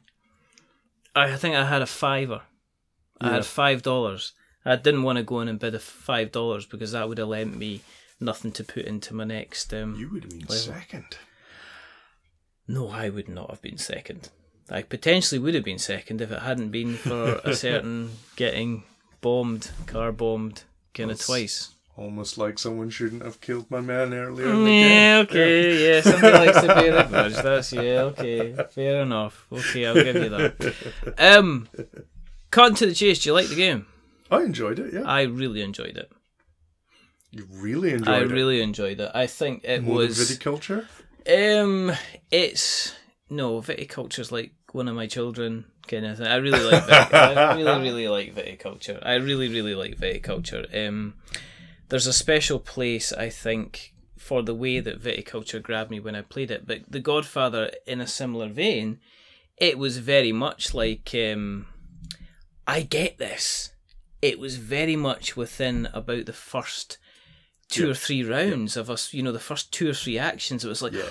I 1.15 1.35
think 1.35 1.55
I 1.55 1.65
had 1.65 1.81
a 1.81 1.85
fiver. 1.85 2.41
I 3.21 3.27
Yeah. 3.27 3.33
had 3.35 3.45
five 3.45 3.81
dollars. 3.81 4.33
I 4.65 4.75
didn't 4.77 5.03
want 5.03 5.17
to 5.17 5.23
go 5.23 5.41
in 5.41 5.47
and 5.47 5.59
bid 5.59 5.75
a 5.75 5.79
five 5.79 6.31
dollars 6.31 6.65
because 6.65 6.91
that 6.93 7.07
would 7.07 7.17
have 7.17 7.27
lent 7.27 7.55
me 7.57 7.81
nothing 8.19 8.51
to 8.53 8.63
put 8.63 8.85
into 8.85 9.13
my 9.13 9.23
next. 9.25 9.73
Um, 9.73 9.95
you 9.95 10.09
would 10.09 10.23
have 10.23 10.31
been 10.31 10.39
Level. 10.41 10.55
second. 10.55 11.17
No, 12.67 12.89
I 12.89 13.09
would 13.09 13.29
not 13.29 13.49
have 13.51 13.61
been 13.61 13.77
second. 13.77 14.29
I 14.69 14.81
potentially 14.81 15.39
would 15.39 15.53
have 15.53 15.63
been 15.63 15.77
second 15.79 16.21
if 16.21 16.31
it 16.31 16.41
hadn't 16.41 16.69
been 16.69 16.95
for 16.95 17.35
a 17.43 17.55
certain 17.55 18.11
getting 18.35 18.83
bombed, 19.21 19.71
car 19.85 20.11
bombed, 20.11 20.63
kind 20.93 21.11
of 21.11 21.19
twice. 21.19 21.71
Almost 21.97 22.37
like 22.37 22.59
someone 22.59 22.89
shouldn't 22.89 23.23
have 23.23 23.39
killed 23.39 23.71
my 23.71 23.79
man 23.79 24.13
earlier. 24.13 24.49
in 24.49 24.65
the 24.65 24.69
game. 24.69 24.91
Yeah, 24.91 25.17
okay, 25.23 25.87
yeah, 25.95 26.01
somebody 26.01 26.33
likes 26.45 26.59
to 26.61 26.67
bear 26.67 26.91
the 26.91 27.03
grudge. 27.03 27.35
That's 27.35 27.71
yeah, 27.71 28.01
okay, 28.11 28.53
fair 28.71 29.01
enough. 29.03 29.45
Okay, 29.51 29.85
I'll 29.85 29.93
give 29.93 30.15
you 30.15 30.29
that. 30.29 31.15
Um, 31.17 31.69
cutting 32.51 32.75
to 32.77 32.85
the 32.87 32.93
chase. 32.93 33.19
Do 33.23 33.29
you 33.29 33.33
like 33.33 33.47
the 33.47 33.55
game? 33.55 33.85
I 34.29 34.41
enjoyed 34.41 34.79
it. 34.79 34.93
Yeah, 34.93 35.03
I 35.03 35.21
really 35.21 35.61
enjoyed 35.61 35.95
it. 35.95 36.11
you 37.31 37.47
really 37.53 37.91
enjoyed 37.93 38.09
I 38.09 38.17
it. 38.17 38.29
I 38.29 38.33
really 38.33 38.61
enjoyed 38.61 38.99
it. 38.99 39.11
I 39.13 39.27
think 39.27 39.63
it 39.63 39.83
More 39.83 39.97
was. 39.97 40.17
viticulture. 40.19 40.87
Um, 41.27 41.93
it's 42.29 42.93
no 43.29 43.59
viticulture's 43.61 44.31
like 44.31 44.51
one 44.71 44.87
of 44.87 44.95
my 44.95 45.07
children 45.07 45.65
kind 45.87 46.05
of 46.05 46.17
thing. 46.17 46.27
I 46.27 46.35
really 46.35 46.63
like 46.63 46.85
vit- 46.85 47.13
I 47.13 47.55
really 47.55 47.81
really 47.81 48.07
like 48.07 48.35
viticulture. 48.35 48.99
I 49.05 49.15
really 49.15 49.47
really 49.49 49.75
like 49.75 49.97
viticulture. 49.97 50.65
Um, 50.87 51.15
there's 51.89 52.07
a 52.07 52.13
special 52.13 52.59
place 52.59 53.13
I 53.13 53.29
think 53.29 53.93
for 54.17 54.41
the 54.41 54.55
way 54.55 54.79
that 54.79 55.01
viticulture 55.01 55.61
grabbed 55.61 55.91
me 55.91 55.99
when 55.99 56.15
I 56.15 56.21
played 56.21 56.49
it. 56.51 56.65
But 56.65 56.81
The 56.89 56.99
Godfather, 56.99 57.71
in 57.85 58.01
a 58.01 58.07
similar 58.07 58.49
vein, 58.49 58.99
it 59.57 59.77
was 59.77 59.99
very 59.99 60.31
much 60.31 60.73
like 60.73 61.11
um, 61.13 61.67
I 62.67 62.81
get 62.81 63.17
this. 63.19 63.71
It 64.21 64.39
was 64.39 64.57
very 64.57 64.95
much 64.95 65.37
within 65.37 65.87
about 65.93 66.25
the 66.25 66.33
first 66.33 66.97
two 67.69 67.85
Yeah. 67.85 67.91
or 67.91 67.93
three 67.93 68.23
rounds 68.23 68.75
of 68.75 68.89
us. 68.89 69.13
You 69.13 69.21
know, 69.21 69.31
the 69.31 69.39
first 69.39 69.71
two 69.71 69.89
or 69.89 69.93
three 69.93 70.17
actions. 70.17 70.65
It 70.65 70.69
was 70.69 70.81
like, 70.81 70.93
Yeah, 70.93 71.03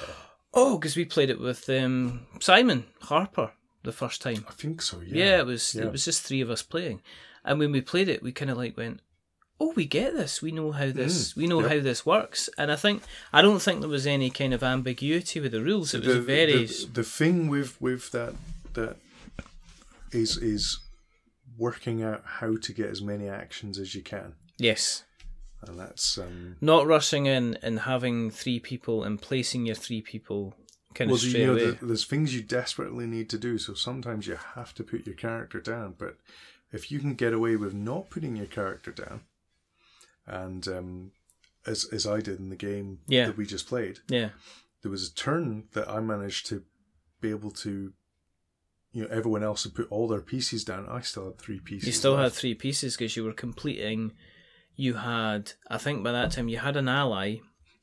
Oh, 0.54 0.78
because 0.78 0.96
we 0.96 1.04
played 1.04 1.30
it 1.30 1.40
with 1.40 1.68
um, 1.68 2.26
Simon 2.40 2.86
Harper 3.02 3.52
the 3.82 3.92
first 3.92 4.22
time. 4.22 4.44
I 4.48 4.52
think 4.52 4.80
so. 4.82 5.00
Yeah, 5.00 5.24
Yeah, 5.24 5.38
it 5.40 5.46
was 5.46 5.74
Yeah. 5.74 5.84
it 5.84 5.92
was 5.92 6.04
just 6.04 6.22
three 6.22 6.40
of 6.40 6.50
us 6.50 6.62
playing, 6.62 7.02
and 7.44 7.58
when 7.58 7.72
we 7.72 7.80
played 7.80 8.08
it, 8.08 8.22
we 8.22 8.32
kind 8.32 8.50
of 8.50 8.56
like 8.56 8.76
went, 8.76 9.00
"Oh, 9.60 9.72
we 9.76 9.84
get 9.86 10.14
this. 10.14 10.40
We 10.42 10.52
know 10.52 10.72
how 10.72 10.90
this. 10.92 11.34
we 11.36 11.46
know 11.46 11.58
Mm, 11.58 11.62
yep. 11.62 11.70
how 11.72 11.80
this 11.80 12.06
works." 12.06 12.48
And 12.56 12.70
I 12.72 12.76
think 12.76 13.02
I 13.32 13.42
don't 13.42 13.60
think 13.60 13.80
there 13.80 13.88
was 13.90 14.06
any 14.06 14.30
kind 14.30 14.54
of 14.54 14.62
ambiguity 14.62 15.40
with 15.40 15.52
the 15.52 15.62
rules. 15.62 15.92
It 15.94 16.04
was 16.04 16.14
the, 16.14 16.20
very 16.20 16.66
the, 16.66 16.88
the 16.92 17.04
thing 17.04 17.48
with 17.48 17.80
with 17.80 18.10
that 18.12 18.34
that 18.74 18.96
is 20.12 20.36
is 20.36 20.78
working 21.58 22.02
out 22.02 22.22
how 22.24 22.56
to 22.56 22.72
get 22.72 22.88
as 22.90 23.00
many 23.02 23.28
actions 23.28 23.78
as 23.78 23.94
you 23.94 24.02
can, 24.02 24.34
yes, 24.58 25.04
and 25.68 25.78
that's 25.78 26.18
um. 26.18 26.56
not 26.60 26.86
rushing 26.86 27.26
in 27.26 27.58
and 27.62 27.80
having 27.80 28.30
three 28.30 28.60
people 28.60 29.02
and 29.04 29.20
placing 29.20 29.66
your 29.66 29.74
three 29.76 30.00
people 30.02 30.54
kind 30.94 31.10
Well, 31.10 31.16
of 31.16 31.24
you 31.24 31.30
straight 31.30 31.46
know, 31.46 31.52
away. 31.52 31.70
the, 31.72 31.86
there's 31.86 32.04
things 32.04 32.34
you 32.34 32.42
desperately 32.42 33.06
need 33.06 33.28
to 33.30 33.38
do, 33.38 33.58
so 33.58 33.74
sometimes 33.74 34.26
you 34.26 34.36
have 34.54 34.74
to 34.74 34.84
put 34.84 35.06
your 35.06 35.16
character 35.16 35.60
down. 35.60 35.94
But 35.98 36.16
if 36.72 36.90
you 36.92 36.98
can 37.00 37.14
get 37.14 37.32
away 37.32 37.56
with 37.56 37.74
not 37.74 38.10
putting 38.10 38.36
your 38.36 38.46
character 38.46 38.92
down, 38.92 39.22
and 40.26 40.66
um, 40.68 41.10
as 41.66 41.84
as 41.92 42.06
I 42.06 42.20
did 42.20 42.38
in 42.38 42.50
the 42.50 42.56
game 42.56 43.00
Yeah. 43.06 43.26
that 43.26 43.36
we 43.36 43.46
just 43.46 43.66
played, 43.68 43.98
yeah, 44.08 44.30
there 44.82 44.90
was 44.90 45.08
a 45.08 45.14
turn 45.14 45.64
that 45.72 45.88
I 45.88 46.00
managed 46.00 46.46
to 46.46 46.62
be 47.20 47.30
able 47.30 47.50
to, 47.52 47.92
you 48.92 49.02
know, 49.02 49.08
everyone 49.10 49.42
else 49.42 49.64
had 49.64 49.74
put 49.74 49.90
all 49.90 50.08
their 50.08 50.20
pieces 50.20 50.62
down. 50.64 50.86
I 50.88 51.00
still 51.00 51.26
had 51.26 51.38
three 51.38 51.58
pieces. 51.60 51.86
you 51.86 51.92
still 51.92 52.16
had 52.18 52.32
three 52.32 52.54
pieces 52.54 52.96
because 52.96 53.16
you 53.16 53.24
were 53.24 53.32
completing. 53.32 54.12
You 54.76 54.94
had, 54.94 55.52
I 55.70 55.78
think 55.78 56.02
by 56.02 56.12
that 56.12 56.32
time, 56.32 56.48
you 56.48 56.58
had 56.58 56.76
an 56.76 56.88
ally. 56.88 57.36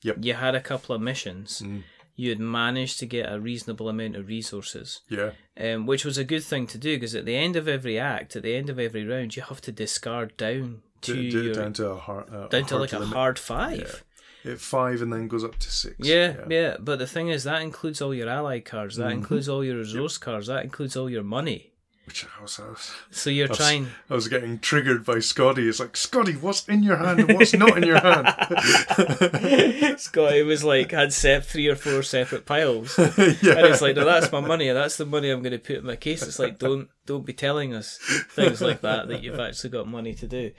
Yep. 0.04 0.18
You 0.22 0.34
had 0.34 0.56
a 0.56 0.62
couple 0.62 0.96
of 0.96 1.02
missions. 1.02 1.62
Mm. 1.64 1.84
You 2.16 2.30
had 2.30 2.40
managed 2.40 3.00
to 3.00 3.06
get 3.06 3.32
a 3.32 3.40
reasonable 3.40 3.88
amount 3.88 4.16
of 4.16 4.28
resources, 4.28 5.02
Yeah. 5.10 5.32
um, 5.60 5.86
which 5.86 6.04
was 6.06 6.18
a 6.18 6.24
good 6.24 6.44
thing 6.44 6.68
to 6.68 6.78
do 6.78 6.96
because 6.98 7.16
at 7.16 7.26
the 7.26 7.36
end 7.36 7.56
of 7.56 7.68
every 7.68 7.98
act, 7.98 8.36
at 8.36 8.44
the 8.44 8.56
end 8.56 8.70
of 8.70 8.78
every 8.80 9.06
round, 9.08 9.36
you 9.36 9.42
have 9.44 9.62
to 9.62 9.72
discard 9.72 10.36
down 10.38 10.82
to 11.02 11.14
D- 11.16 11.30
d- 11.32 11.44
your, 11.46 11.54
down 11.54 11.74
to 11.74 11.90
a 11.92 11.96
hard, 11.98 12.30
uh, 12.34 12.48
down 12.48 12.66
to 12.66 12.78
like 12.78 12.94
a 12.94 13.06
hard 13.06 13.40
five. 13.40 14.04
It 14.44 14.60
five 14.60 15.02
and 15.04 15.14
then 15.14 15.28
goes 15.28 15.44
up 15.44 15.58
to 15.60 15.72
six. 15.72 15.96
Yeah, 16.00 16.46
yeah, 16.50 16.78
But 16.80 16.98
the 17.00 17.06
thing 17.08 17.30
is, 17.30 17.44
that 17.44 17.62
includes 17.62 18.02
all 18.02 18.14
your 18.14 18.28
ally 18.28 18.60
cards. 18.60 18.98
That 18.98 19.10
Mhm. 19.12 19.14
includes 19.14 19.48
all 19.48 19.64
your 19.64 19.78
resource 19.78 20.18
cards. 20.18 20.48
That 20.48 20.64
includes 20.64 20.98
all 20.98 21.10
your 21.10 21.24
money. 21.24 21.71
Which 22.12 22.26
I 22.38 22.42
was, 22.42 22.60
I 22.60 22.68
was, 22.68 22.92
So 23.10 23.30
you're 23.30 23.48
I 23.48 23.52
was- 23.52 23.58
trying. 23.58 23.88
I 24.10 24.14
was 24.16 24.28
getting 24.28 24.60
triggered 24.60 25.06
by 25.06 25.20
Scotty. 25.20 25.70
It's 25.70 25.80
like 25.80 25.96
Scotty, 25.96 26.34
what's 26.34 26.68
in 26.68 26.84
your 26.84 26.98
hand 26.98 27.22
and 27.22 27.34
what's 27.38 27.54
not 27.54 27.78
in 27.78 27.84
your 27.84 28.02
hand? 28.02 28.28
Scotty 29.98 30.44
was 30.44 30.62
like 30.62 30.92
had 30.92 31.14
set 31.14 31.46
three 31.46 31.70
or 31.70 31.76
four 31.78 32.04
separate 32.04 32.46
piles, 32.46 32.98
yeah. 32.98 33.06
and 33.08 33.66
it's 33.68 33.82
like, 33.82 33.96
no, 33.96 34.04
that's 34.04 34.30
my 34.30 34.42
money. 34.42 34.70
That's 34.72 34.98
the 34.98 35.06
money 35.06 35.30
I'm 35.30 35.42
going 35.42 35.54
to 35.54 35.58
put 35.58 35.78
in 35.78 35.86
my 35.86 35.96
case. 35.96 36.22
It's 36.24 36.38
like, 36.38 36.60
don't 36.60 36.90
don't 37.06 37.26
be 37.26 37.32
telling 37.32 37.74
us 37.74 37.98
things 38.32 38.60
like 38.62 38.82
that 38.82 39.08
that 39.08 39.24
you've 39.24 39.40
actually 39.40 39.70
got 39.70 39.88
money 39.88 40.14
to 40.16 40.28
do. 40.28 40.52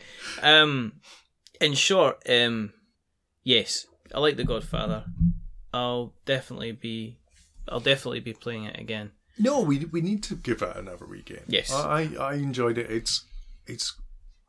Um, 0.42 0.94
in 1.60 1.74
short, 1.74 2.22
um, 2.30 2.72
yes, 3.44 3.86
I 4.14 4.20
like 4.20 4.38
The 4.38 4.44
Godfather. 4.44 5.04
I'll 5.74 6.14
definitely 6.24 6.72
be, 6.72 7.18
I'll 7.68 7.80
definitely 7.80 8.20
be 8.20 8.32
playing 8.32 8.64
it 8.64 8.80
again. 8.80 9.10
No, 9.38 9.60
we 9.60 9.86
we 9.86 10.00
need 10.00 10.22
to 10.24 10.34
give 10.34 10.60
that 10.60 10.76
another 10.76 11.06
game. 11.06 11.44
Yes. 11.46 11.72
I 11.72 12.02
I 12.18 12.32
I 12.32 12.34
enjoyed 12.34 12.78
it. 12.78 12.90
It's 12.90 13.24
it's 13.66 13.94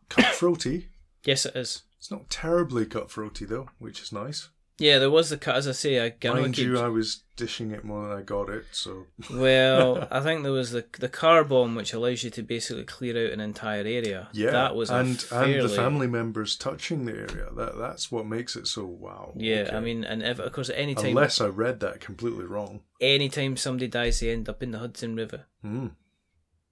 cutthroaty. 0.09 0.85
Yes, 1.23 1.45
it 1.45 1.55
is. 1.55 1.83
it's 1.97 2.11
not 2.11 2.29
terribly 2.29 2.85
cutthroaty 2.85 3.47
though, 3.47 3.69
which 3.79 4.01
is 4.01 4.11
nice. 4.11 4.49
Yeah, 4.83 4.99
there 4.99 5.09
was 5.09 5.29
the 5.29 5.37
cut. 5.37 5.55
As 5.55 5.65
I 5.65 5.71
say, 5.71 5.97
I, 5.97 6.07
I 6.07 6.13
know 6.25 6.33
I 6.33 6.41
Mind 6.41 6.55
keep 6.55 6.65
you, 6.65 6.77
I 6.77 6.89
was 6.89 7.23
dishing 7.37 7.71
it 7.71 7.85
more 7.85 8.05
than 8.05 8.17
I 8.17 8.21
got 8.21 8.49
it. 8.49 8.65
So 8.73 9.05
Well, 9.31 10.09
I 10.11 10.19
think 10.19 10.43
there 10.43 10.51
was 10.51 10.71
the 10.71 10.83
the 10.99 11.07
car 11.07 11.45
bomb, 11.45 11.75
which 11.75 11.93
allows 11.93 12.21
you 12.21 12.29
to 12.31 12.43
basically 12.43 12.83
clear 12.83 13.27
out 13.27 13.31
an 13.31 13.39
entire 13.39 13.83
area. 13.83 14.27
yeah, 14.33 14.51
that 14.51 14.75
was 14.75 14.89
a 14.89 14.95
and 14.95 15.21
fairly, 15.21 15.59
and 15.59 15.69
the 15.69 15.73
family 15.73 16.07
members 16.07 16.57
touching 16.57 17.05
the 17.05 17.13
area. 17.13 17.47
That 17.55 17.77
that's 17.77 18.11
what 18.11 18.25
makes 18.25 18.57
it 18.57 18.67
so 18.67 18.85
wow. 18.85 19.31
Yeah, 19.37 19.67
okay. 19.67 19.77
I 19.77 19.79
mean, 19.79 20.03
and 20.03 20.21
if, 20.21 20.39
of 20.39 20.51
course, 20.51 20.69
at 20.69 20.77
any 20.77 20.95
time, 20.95 21.15
unless 21.17 21.39
I 21.39 21.47
read 21.47 21.79
that 21.79 22.01
completely 22.01 22.43
wrong. 22.43 22.81
anytime 22.99 23.55
somebody 23.55 23.87
dies, 23.87 24.19
they 24.19 24.31
end 24.31 24.49
up 24.49 24.61
in 24.61 24.71
the 24.71 24.79
Hudson 24.79 25.15
River. 25.15 25.45
Mm. 25.63 25.91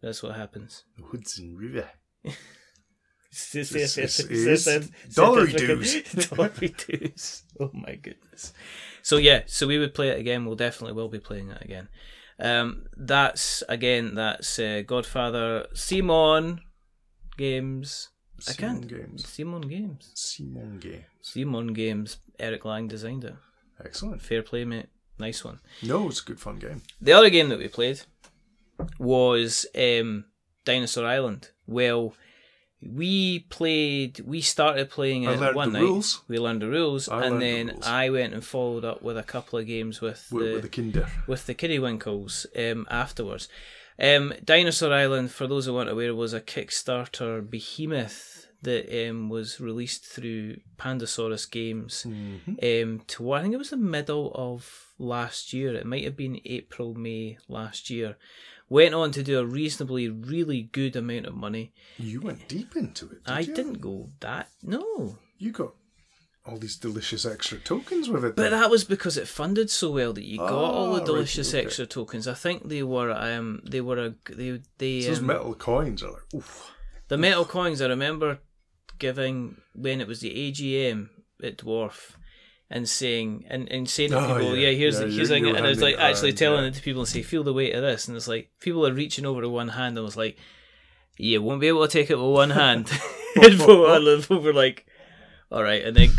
That's 0.02 0.22
what 0.22 0.36
happens. 0.36 0.84
The 0.98 1.06
Hudson 1.06 1.56
River. 1.56 1.90
Dollary 5.14 5.54
dues. 5.54 6.28
Dollary 6.30 6.76
dues. 6.78 7.44
Oh 7.60 7.72
my 7.74 7.96
goodness. 7.96 8.54
So 9.02 9.18
yeah, 9.18 9.44
so 9.46 9.68
we 9.68 9.80
would 9.80 9.94
play 9.94 10.10
it 10.10 10.20
again. 10.20 10.46
We'll 10.46 10.56
definitely 10.56 10.94
will 10.94 11.10
be 11.10 11.20
playing 11.20 11.50
it 11.50 11.62
again. 11.62 11.88
Um, 12.40 12.86
that's 12.98 13.64
again. 13.70 14.16
That's 14.16 14.60
uh, 14.60 14.84
Godfather 14.86 15.68
CMON 15.74 16.60
Games. 17.38 18.10
I 18.48 18.52
Simon 18.54 18.80
can't. 18.82 18.88
Games. 18.88 19.24
CMON 19.24 19.70
Games. 19.70 20.12
CMON 20.16 20.80
Games. 20.80 21.06
CMON 21.24 21.74
Games. 21.74 22.18
Eric 22.40 22.66
Lang 22.66 22.88
designed 22.88 23.24
it. 23.24 23.36
Excellent. 23.84 24.22
Fair 24.22 24.42
play, 24.42 24.66
mate. 24.66 24.88
Nice 25.20 25.44
one. 25.46 25.60
No, 25.84 26.08
it's 26.08 26.22
a 26.22 26.26
good 26.26 26.40
fun 26.40 26.58
game. 26.58 26.82
The 27.00 27.14
other 27.14 27.30
game 27.30 27.50
that 27.50 27.60
we 27.60 27.68
played 27.68 28.02
was 28.98 29.66
um, 29.76 30.26
Dinosaur 30.66 31.06
Island. 31.06 31.50
Well, 31.68 32.16
we 32.82 33.40
played. 33.50 34.20
We 34.22 34.42
started 34.42 34.90
playing 34.90 35.28
I 35.28 35.34
it 35.50 35.56
one 35.56 35.74
night. 35.74 35.82
rules. 35.82 36.22
We 36.28 36.40
learned 36.40 36.62
the 36.62 36.70
rules, 36.70 37.08
I 37.10 37.24
and 37.26 37.40
learned 37.40 37.42
the 37.42 37.46
then 37.46 37.68
rules. 37.76 37.86
I 37.88 38.10
went 38.10 38.34
and 38.34 38.44
followed 38.44 38.86
up 38.86 39.02
with 39.02 39.18
a 39.18 39.24
couple 39.24 39.60
of 39.60 39.68
games 39.68 40.02
with 40.02 40.28
With, 40.32 40.46
the 40.46 40.54
with 40.54 40.62
the 40.64 40.70
Kinder. 40.70 41.08
with 41.28 41.46
the 41.46 41.56
Kiddywinkles 41.56 42.72
um, 42.72 42.88
afterwards. 42.90 43.48
Um, 44.00 44.34
Dinosaur 44.44 44.92
Island, 44.94 45.32
for 45.32 45.46
those 45.48 45.66
who 45.68 45.74
weren't 45.76 45.90
aware, 45.90 46.16
was 46.16 46.34
a 46.34 46.42
Kickstarter 46.42 47.48
behemoth 47.48 48.48
that 48.64 49.10
um, 49.10 49.30
was 49.30 49.60
released 49.60 50.06
through 50.06 50.58
Pandasaurus 50.78 51.50
Games 51.50 52.06
Mhm. 52.08 52.84
um, 52.84 53.02
to 53.08 53.32
I 53.32 53.42
think 53.42 53.54
it 53.54 53.58
was 53.58 53.72
the 53.72 53.78
middle 53.78 54.32
of 54.36 54.88
last 55.00 55.52
year. 55.54 55.74
It 55.76 55.86
might 55.86 56.04
have 56.04 56.16
been 56.18 56.40
April, 56.46 56.94
May 56.94 57.38
last 57.48 57.90
year. 57.90 58.18
Went 58.72 58.94
on 58.96 59.12
to 59.12 59.22
do 59.22 59.38
a 59.38 59.46
reasonably, 59.46 60.08
really 60.08 60.62
good 60.80 60.96
amount 60.96 61.26
of 61.26 61.36
money. 61.36 61.74
You 61.98 62.22
went 62.22 62.48
deep 62.48 62.76
into 62.78 63.06
it. 63.14 63.26
Did 63.26 63.32
I 63.40 63.40
you? 63.42 63.54
didn't 63.54 63.82
go 63.82 64.10
that 64.22 64.48
no, 64.64 65.18
You 65.38 65.52
got 65.52 65.74
all 66.46 66.58
these 66.58 66.78
delicious 66.78 67.26
extra 67.26 67.58
tokens 67.60 68.08
with 68.10 68.24
it. 68.24 68.36
but 68.38 68.44
then. 68.50 68.52
that 68.60 68.70
was 68.72 68.84
because 68.86 69.18
it 69.18 69.28
funded 69.28 69.70
so 69.70 69.92
well 69.92 70.14
that 70.14 70.24
you 70.26 70.38
got 70.38 70.52
all 70.54 70.92
Ah, 70.92 70.94
the 70.94 70.98
right, 71.00 71.06
delicious 71.06 71.54
okay. 71.54 71.66
extra 71.66 71.86
tokens. 71.86 72.28
I 72.30 72.34
think 72.34 72.70
they 72.70 72.82
were 72.82 73.12
um 73.12 73.60
they 73.70 73.82
were 73.82 74.00
a 74.08 74.16
they 74.30 74.62
they 74.78 75.02
So 75.02 75.10
those 75.10 75.20
um, 75.20 75.26
metal 75.28 75.54
coins 75.54 76.02
are 76.02 76.12
like, 76.12 76.34
oof. 76.34 76.72
the 77.10 77.18
metal 77.18 77.44
coins. 77.46 77.82
I 77.82 77.88
remember 77.88 78.40
giving 79.00 79.58
when 79.76 80.00
it 80.02 80.08
was 80.08 80.22
the 80.22 80.32
AGM 80.34 81.10
at 81.44 81.58
Dwarf. 81.58 82.12
And 82.74 82.88
saying 82.88 83.46
and, 83.50 83.70
and 83.70 83.90
saying 83.90 84.12
to 84.12 84.18
Oh, 84.18 84.22
people, 84.40 84.56
yeah. 84.56 84.70
yeah, 84.70 84.78
here's 84.78 84.98
Yeah, 84.98 85.08
the 85.08 85.12
here's 85.12 85.28
thing," 85.28 85.46
and 85.46 85.58
I 85.58 85.70
was 85.70 85.82
like 85.82 85.96
it 85.96 86.00
actually 86.00 86.32
telling 86.32 86.62
yeah. 86.64 86.70
it 86.70 86.76
to 86.76 86.82
people 86.82 87.02
and 87.02 87.10
say, 87.10 87.22
feel 87.22 87.44
the 87.44 87.52
weight 87.54 87.76
of 87.76 87.82
this, 87.82 88.08
and 88.08 88.16
it's 88.16 88.30
like 88.30 88.50
people 88.62 88.88
are 88.88 88.94
reaching 88.94 89.26
over 89.26 89.42
with 89.42 89.52
one 89.52 89.68
hand. 89.68 89.98
And 89.98 90.00
I 90.00 90.02
was 90.06 90.16
like, 90.16 90.38
you 91.18 91.42
won't 91.42 91.60
be 91.60 91.68
able 91.68 91.86
to 91.86 91.92
take 91.92 92.10
it 92.10 92.16
with 92.16 92.34
one 92.34 92.52
hand. 92.52 92.90
and 93.36 93.58
live 93.60 94.32
over 94.32 94.54
like, 94.64 94.86
all 95.52 95.64
right, 95.64 95.84
and 95.84 95.98
then 95.98 96.10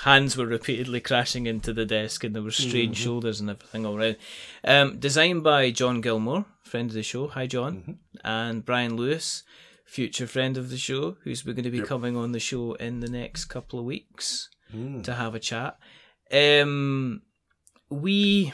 hands 0.00 0.36
were 0.38 0.46
repeatedly 0.46 1.00
crashing 1.00 1.46
into 1.46 1.72
the 1.74 1.84
desk, 1.84 2.24
and 2.24 2.34
there 2.34 2.42
were 2.42 2.50
strained 2.50 2.94
Mm-hmm. 2.94 3.04
shoulders 3.04 3.40
and 3.40 3.50
everything 3.50 3.84
all 3.86 3.96
around. 3.98 4.16
Um, 4.64 4.98
designed 4.98 5.42
by 5.44 5.70
John 5.70 6.00
Gilmour, 6.00 6.46
friend 6.62 6.88
of 6.90 6.94
the 6.94 7.02
show. 7.02 7.28
Hi, 7.28 7.46
John, 7.46 7.74
Mm-hmm. 7.76 8.26
and 8.26 8.64
Brian 8.64 8.96
Lewis, 8.96 9.42
future 9.84 10.26
friend 10.26 10.56
of 10.56 10.70
the 10.70 10.78
show, 10.78 11.18
who's 11.24 11.42
going 11.42 11.62
to 11.62 11.70
be 11.70 11.78
Yep. 11.78 11.86
coming 11.86 12.16
on 12.16 12.32
the 12.32 12.40
show 12.40 12.72
in 12.74 13.00
the 13.00 13.10
next 13.10 13.44
couple 13.46 13.78
of 13.78 13.84
weeks 13.84 14.48
Mm. 14.74 15.04
to 15.04 15.14
have 15.14 15.34
a 15.34 15.40
chat. 15.40 15.78
Um, 16.32 17.22
we 17.90 18.52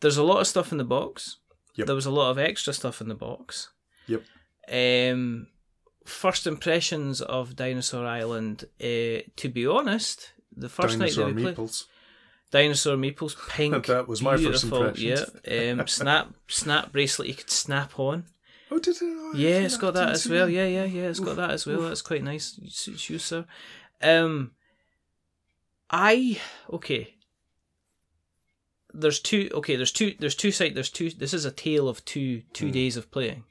there's 0.00 0.16
a 0.16 0.22
lot 0.22 0.40
of 0.40 0.46
stuff 0.46 0.72
in 0.72 0.78
the 0.78 0.84
box. 0.84 1.36
Yep. 1.76 1.86
There 1.86 1.94
was 1.94 2.06
a 2.06 2.10
lot 2.10 2.30
of 2.30 2.38
extra 2.38 2.72
stuff 2.72 3.00
in 3.00 3.08
the 3.08 3.14
box. 3.14 3.70
Yep. 4.06 4.22
Um, 4.70 5.46
first 6.04 6.46
impressions 6.46 7.20
of 7.20 7.56
Dinosaur 7.56 8.06
Island. 8.06 8.64
Uh, 8.80 9.22
to 9.36 9.50
be 9.52 9.66
honest, 9.66 10.32
the 10.54 10.68
first 10.68 10.98
Dinosaur 10.98 11.26
night 11.26 11.34
that 11.34 11.36
we 11.36 11.42
played 11.42 11.56
meeples. 11.56 11.84
Dinosaur 12.50 12.96
Meeples 12.96 13.36
pink. 13.48 13.86
That 13.86 14.08
was 14.08 14.22
my 14.22 14.32
first 14.36 14.42
beautiful, 14.68 14.86
impressions. 14.86 15.30
Yeah. 15.46 15.70
Um, 15.72 15.86
snap 15.86 16.34
snap 16.48 16.92
bracelet 16.92 17.28
you 17.28 17.34
could 17.34 17.50
snap 17.50 17.98
on. 17.98 18.24
Oh, 18.72 18.78
did 18.78 18.96
it? 18.96 19.02
Oh, 19.02 19.32
Yeah, 19.34 19.58
it's 19.58 19.76
got 19.76 19.94
that 19.94 20.10
as 20.10 20.28
well. 20.28 20.46
that. 20.46 20.52
Yeah, 20.52 20.66
yeah, 20.66 20.84
yeah. 20.84 21.02
It's 21.08 21.20
got 21.20 21.36
that 21.36 21.50
as 21.50 21.66
well. 21.66 21.80
oof. 21.80 21.88
That's 21.88 22.02
quite 22.02 22.22
nice. 22.22 22.58
It 22.62 22.72
Suits 22.72 23.10
you, 23.10 23.18
sir. 23.18 23.44
Um, 24.02 24.52
I 25.90 26.40
okay. 26.72 27.14
There's 28.92 29.20
two. 29.20 29.48
Okay, 29.54 29.76
there's 29.76 29.92
two. 29.92 30.14
There's 30.18 30.34
two 30.34 30.50
side. 30.50 30.74
There's 30.74 30.90
two. 30.90 31.10
This 31.10 31.32
is 31.32 31.44
a 31.44 31.50
tale 31.52 31.88
of 31.88 32.04
two 32.04 32.42
two 32.52 32.66
Hmm. 32.66 32.72
days 32.72 32.96
of 32.96 33.10
playing. 33.10 33.44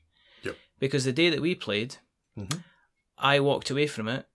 Yep. 0.44 0.58
Because 0.80 1.06
the 1.06 1.14
day 1.14 1.30
that 1.30 1.42
we 1.42 1.56
played, 1.56 1.98
Mhm. 2.38 2.64
I 3.18 3.40
walked 3.40 3.70
away 3.70 3.88
from 3.88 4.08
it, 4.08 4.28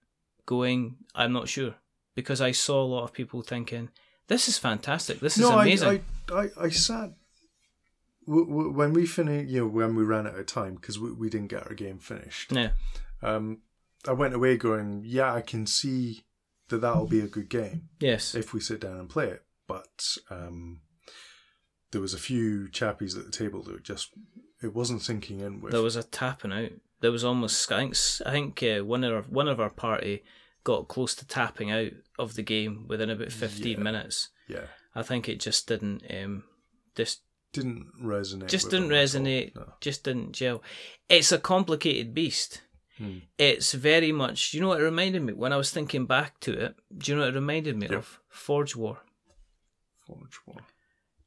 going, 0.47 0.97
I'm 1.15 1.33
not 1.33 1.49
sure, 1.49 1.75
because 2.15 2.41
I 2.41 2.53
saw 2.53 2.83
a 2.83 2.87
lot 2.87 3.05
of 3.05 3.13
people 3.13 3.43
thinking, 3.43 3.91
"This 4.29 4.49
is 4.49 4.59
fantastic. 4.59 5.21
This 5.21 5.37
is 5.39 5.45
amazing." 5.45 6.03
I, 6.31 6.35
I, 6.35 6.43
I, 6.45 6.51
I 6.65 6.69
sat 6.71 7.11
w- 8.27 8.47
w- 8.47 8.71
when 8.71 8.93
we 8.95 9.05
finished. 9.07 9.51
You 9.51 9.61
know, 9.63 9.67
when 9.67 9.95
we 9.95 10.05
ran 10.05 10.27
out 10.27 10.39
of 10.39 10.47
time 10.47 10.77
because 10.77 10.99
we, 10.99 11.13
we 11.13 11.29
didn't 11.29 11.49
get 11.49 11.67
our 11.67 11.75
game 11.75 11.99
finished. 11.99 12.51
yeah. 12.53 12.71
Um, 13.23 13.61
I 14.09 14.13
went 14.13 14.35
away 14.35 14.57
going, 14.57 15.03
yeah, 15.05 15.33
I 15.33 15.41
can 15.41 15.67
see 15.67 16.25
that 16.69 16.81
that'll 16.81 17.07
be 17.07 17.21
a 17.21 17.27
good 17.27 17.49
game 17.49 17.89
Yes. 18.01 18.35
if 18.35 18.53
we 18.53 18.61
sit 18.61 18.81
down 18.81 18.97
and 18.99 19.09
play 19.09 19.29
it. 19.29 19.43
But 19.67 20.17
um, 20.31 20.81
there 21.91 22.01
was 22.01 22.15
a 22.15 22.19
few 22.19 22.69
chappies 22.71 23.17
at 23.19 23.25
the 23.25 23.31
table 23.31 23.63
that 23.65 23.83
just 23.83 24.11
it 24.63 24.75
wasn't 24.75 25.03
sinking 25.03 25.41
in 25.41 25.61
with. 25.61 25.73
There 25.73 25.83
was 25.83 25.97
a 25.97 26.03
tapping 26.03 26.53
out. 26.53 26.71
There 27.01 27.13
was 27.13 27.25
almost. 27.25 27.71
I 27.73 27.79
think. 27.81 27.97
I 28.27 28.31
think 28.31 28.63
uh, 28.63 28.85
one 28.85 29.05
of 29.05 29.13
our 29.15 29.23
one 29.23 29.49
of 29.49 29.61
our 29.61 29.71
party 29.71 30.23
got 30.65 30.89
close 30.89 31.15
to 31.17 31.27
tapping 31.27 31.71
out 31.71 31.93
of 32.19 32.35
the 32.35 32.43
game 32.43 32.87
within 32.89 33.11
about 33.11 33.33
fifteen 33.33 33.79
Yeah. 33.79 33.83
minutes. 33.85 34.29
yeah, 34.49 34.67
I 34.95 35.03
think 35.03 35.29
it 35.29 35.41
just 35.41 35.67
didn't. 35.67 36.03
Um, 36.11 36.45
just 36.95 37.21
didn't 37.53 37.91
resonate. 38.03 38.49
just 38.49 38.71
didn't 38.71 38.89
them 38.89 38.97
at 38.97 38.99
all. 39.01 39.05
resonate. 39.23 39.55
No. 39.55 39.73
Just 39.81 40.05
didn't 40.05 40.33
gel. 40.33 40.63
It's 41.09 41.33
a 41.33 41.39
complicated 41.39 42.15
beast. 42.15 42.63
Hmm. 42.99 43.19
It's 43.39 43.73
very 43.73 44.13
much. 44.13 44.55
You 44.55 44.61
know 44.61 44.69
what 44.69 44.81
it 44.81 44.85
reminded 44.85 45.23
me 45.23 45.33
when 45.33 45.53
I 45.53 45.57
was 45.57 45.71
thinking 45.71 46.07
back 46.07 46.39
to 46.41 46.53
it. 46.53 46.77
Do 46.97 47.11
you 47.13 47.17
know 47.17 47.23
what 47.25 47.31
it 47.31 47.35
reminded 47.35 47.77
me 47.77 47.89
Yep. 47.89 47.99
of? 47.99 48.21
Forge 48.29 48.77
War. 48.77 48.99
Forge 50.07 50.39
War. 50.47 50.59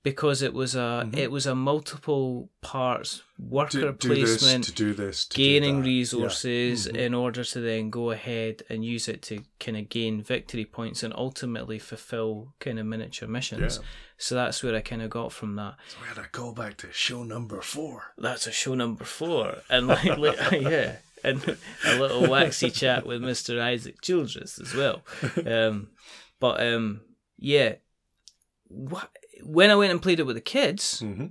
because 0.03 0.41
it 0.41 0.53
was 0.53 0.73
a 0.75 1.09
it 1.13 1.29
was 1.31 1.45
a 1.45 1.55
multiple 1.55 2.49
parts 2.61 3.23
worker 3.37 3.77
Mm-hmm. 3.79 3.97
Do, 4.07 4.15
do 4.15 4.21
this 4.21 4.37
placement 4.37 4.63
to 4.65 4.71
do 4.71 4.93
this. 4.93 5.25
To 5.25 5.35
do 5.35 5.43
gaining 5.43 5.81
that. 5.81 5.87
Yeah. 5.89 5.95
resources 5.97 6.87
in 6.87 7.13
order 7.13 7.43
to 7.43 7.59
then 7.59 7.89
go 7.89 8.11
ahead 8.11 8.61
and 8.69 8.85
use 8.85 9.07
it 9.09 9.21
to 9.23 9.43
kind 9.59 9.75
of 9.77 9.89
gain 9.89 10.21
victory 10.21 10.63
points 10.65 11.03
and 11.03 11.13
ultimately 11.13 11.79
fulfill 11.79 12.53
kind 12.59 12.79
of 12.79 12.85
miniature 12.85 13.27
missions. 13.27 13.77
Yeah. 13.79 13.85
So 14.17 14.35
that's 14.35 14.63
where 14.63 14.75
I 14.75 14.81
kind 14.81 15.01
of 15.01 15.09
got 15.09 15.31
from 15.33 15.55
that. 15.57 15.75
So 15.89 15.97
we 16.01 16.07
had 16.07 16.17
a 16.17 16.29
callback 16.29 16.77
to 16.77 16.91
show 16.93 17.23
number 17.23 17.61
four. 17.61 18.13
That's 18.17 18.47
a 18.47 18.51
show 18.51 18.73
number 18.75 19.03
four, 19.05 19.57
and 19.69 19.87
like, 19.87 20.17
li- 20.17 20.35
yeah, 20.71 20.95
and 21.27 21.57
a 21.85 21.99
little 21.99 22.29
waxy 22.29 22.71
chat 22.71 23.05
with 23.05 23.21
Mister 23.21 23.61
Isaac 23.61 24.01
Childres 24.01 24.59
as 24.61 24.73
well. 24.73 25.01
Um, 25.45 25.89
but 26.39 26.61
um, 26.65 27.01
yeah, 27.37 27.75
what, 28.67 29.09
when 29.43 29.69
I 29.69 29.75
went 29.75 29.91
and 29.91 30.01
played 30.01 30.19
it 30.19 30.25
with 30.25 30.35
the 30.35 30.41
kids, 30.41 31.01
Mm-hmm. 31.01 31.27